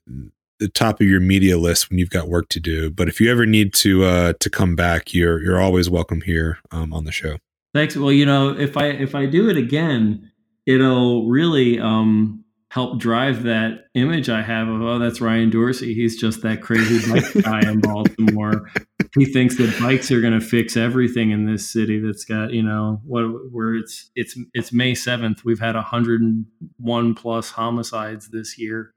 the 0.60 0.68
top 0.72 1.00
of 1.00 1.08
your 1.08 1.18
media 1.18 1.58
list 1.58 1.90
when 1.90 1.98
you've 1.98 2.10
got 2.10 2.28
work 2.28 2.48
to 2.50 2.60
do. 2.60 2.90
But 2.90 3.08
if 3.08 3.20
you 3.20 3.30
ever 3.32 3.44
need 3.44 3.74
to 3.74 4.04
uh, 4.04 4.32
to 4.38 4.48
come 4.48 4.76
back, 4.76 5.12
you're 5.12 5.42
you're 5.42 5.60
always 5.60 5.90
welcome 5.90 6.20
here 6.20 6.58
um, 6.70 6.92
on 6.92 7.04
the 7.04 7.12
show. 7.12 7.38
Thanks. 7.74 7.96
Well, 7.96 8.12
you 8.12 8.24
know, 8.24 8.50
if 8.50 8.76
I 8.76 8.86
if 8.86 9.16
I 9.16 9.26
do 9.26 9.48
it 9.48 9.56
again, 9.56 10.30
it'll 10.66 11.26
really 11.26 11.80
um, 11.80 12.41
help 12.72 12.98
drive 12.98 13.42
that 13.42 13.84
image 13.92 14.30
I 14.30 14.40
have 14.40 14.66
of 14.66 14.80
oh, 14.80 14.98
that's 14.98 15.20
Ryan 15.20 15.50
Dorsey. 15.50 15.92
He's 15.92 16.18
just 16.18 16.40
that 16.40 16.62
crazy 16.62 17.06
bike 17.12 17.30
guy 17.44 17.60
in 17.60 17.80
Baltimore. 17.80 18.70
He 19.14 19.26
thinks 19.26 19.58
that 19.58 19.78
bikes 19.78 20.10
are 20.10 20.22
going 20.22 20.32
to 20.32 20.40
fix 20.40 20.74
everything 20.74 21.32
in 21.32 21.44
this 21.44 21.70
city. 21.70 22.00
That's 22.00 22.24
got 22.24 22.54
you 22.54 22.62
know 22.62 23.02
what 23.04 23.24
where 23.52 23.74
it's 23.74 24.10
it's 24.14 24.38
it's 24.54 24.72
May 24.72 24.94
seventh. 24.94 25.44
We've 25.44 25.60
had 25.60 25.76
hundred 25.76 26.22
and 26.22 26.46
one 26.78 27.14
plus 27.14 27.50
homicides 27.50 28.30
this 28.30 28.58
year. 28.58 28.94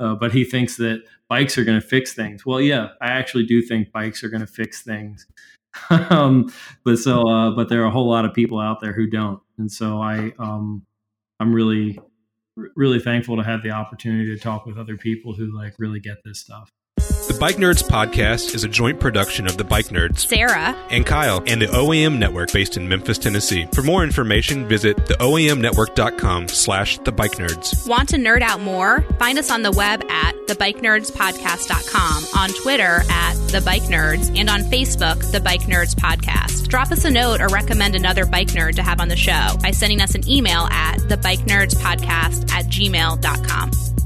Uh, 0.00 0.14
but 0.14 0.32
he 0.32 0.42
thinks 0.42 0.78
that 0.78 1.02
bikes 1.28 1.58
are 1.58 1.64
going 1.64 1.78
to 1.78 1.86
fix 1.86 2.14
things. 2.14 2.46
Well, 2.46 2.62
yeah, 2.62 2.88
I 3.02 3.08
actually 3.08 3.44
do 3.44 3.60
think 3.60 3.92
bikes 3.92 4.24
are 4.24 4.30
going 4.30 4.40
to 4.40 4.46
fix 4.46 4.82
things. 4.82 5.26
um, 5.90 6.50
but 6.82 6.96
so, 6.98 7.28
uh, 7.28 7.50
but 7.50 7.68
there 7.68 7.82
are 7.82 7.86
a 7.86 7.90
whole 7.90 8.08
lot 8.08 8.24
of 8.24 8.32
people 8.32 8.58
out 8.58 8.80
there 8.80 8.94
who 8.94 9.06
don't, 9.06 9.40
and 9.58 9.70
so 9.70 10.00
I, 10.00 10.32
um, 10.38 10.86
I'm 11.40 11.52
really, 11.52 11.98
really 12.76 13.00
thankful 13.00 13.36
to 13.36 13.42
have 13.42 13.62
the 13.62 13.70
opportunity 13.70 14.34
to 14.34 14.40
talk 14.40 14.66
with 14.66 14.78
other 14.78 14.96
people 14.96 15.34
who 15.34 15.56
like 15.56 15.74
really 15.78 16.00
get 16.00 16.18
this 16.24 16.40
stuff. 16.40 16.70
The 17.28 17.36
Bike 17.38 17.56
Nerds 17.56 17.82
podcast 17.82 18.54
is 18.54 18.64
a 18.64 18.68
joint 18.68 18.98
production 19.00 19.46
of 19.46 19.58
the 19.58 19.62
Bike 19.64 19.88
Nerds, 19.88 20.20
Sarah, 20.20 20.74
and 20.90 21.04
Kyle, 21.04 21.42
and 21.46 21.60
the 21.60 21.66
OAM 21.66 22.18
Network 22.18 22.50
based 22.52 22.78
in 22.78 22.88
Memphis, 22.88 23.18
Tennessee. 23.18 23.68
For 23.74 23.82
more 23.82 24.02
information, 24.02 24.66
visit 24.66 24.96
theoamnetwork.com 24.96 26.48
slash 26.48 26.96
the 26.98 27.12
Bike 27.12 27.32
Nerds. 27.32 27.86
Want 27.86 28.08
to 28.08 28.16
nerd 28.16 28.40
out 28.40 28.60
more? 28.62 29.02
Find 29.18 29.38
us 29.38 29.50
on 29.50 29.60
the 29.60 29.70
web 29.70 30.02
at 30.10 30.34
thebikenerdspodcast.com, 30.46 32.24
on 32.34 32.48
Twitter 32.62 33.02
at 33.10 33.34
The 33.48 33.60
Bike 33.60 33.82
Nerds, 33.82 34.34
and 34.36 34.48
on 34.48 34.62
Facebook, 34.62 35.30
The 35.30 35.40
Bike 35.40 35.62
Nerds 35.62 35.94
Podcast. 35.94 36.68
Drop 36.68 36.90
us 36.90 37.04
a 37.04 37.10
note 37.10 37.42
or 37.42 37.48
recommend 37.48 37.94
another 37.94 38.24
bike 38.24 38.48
nerd 38.48 38.76
to 38.76 38.82
have 38.82 39.02
on 39.02 39.08
the 39.08 39.16
show 39.16 39.56
by 39.62 39.70
sending 39.72 40.00
us 40.00 40.14
an 40.14 40.26
email 40.26 40.66
at 40.70 40.96
thebikenerdspodcast 41.00 42.50
at 42.50 42.64
gmail.com. 42.66 43.97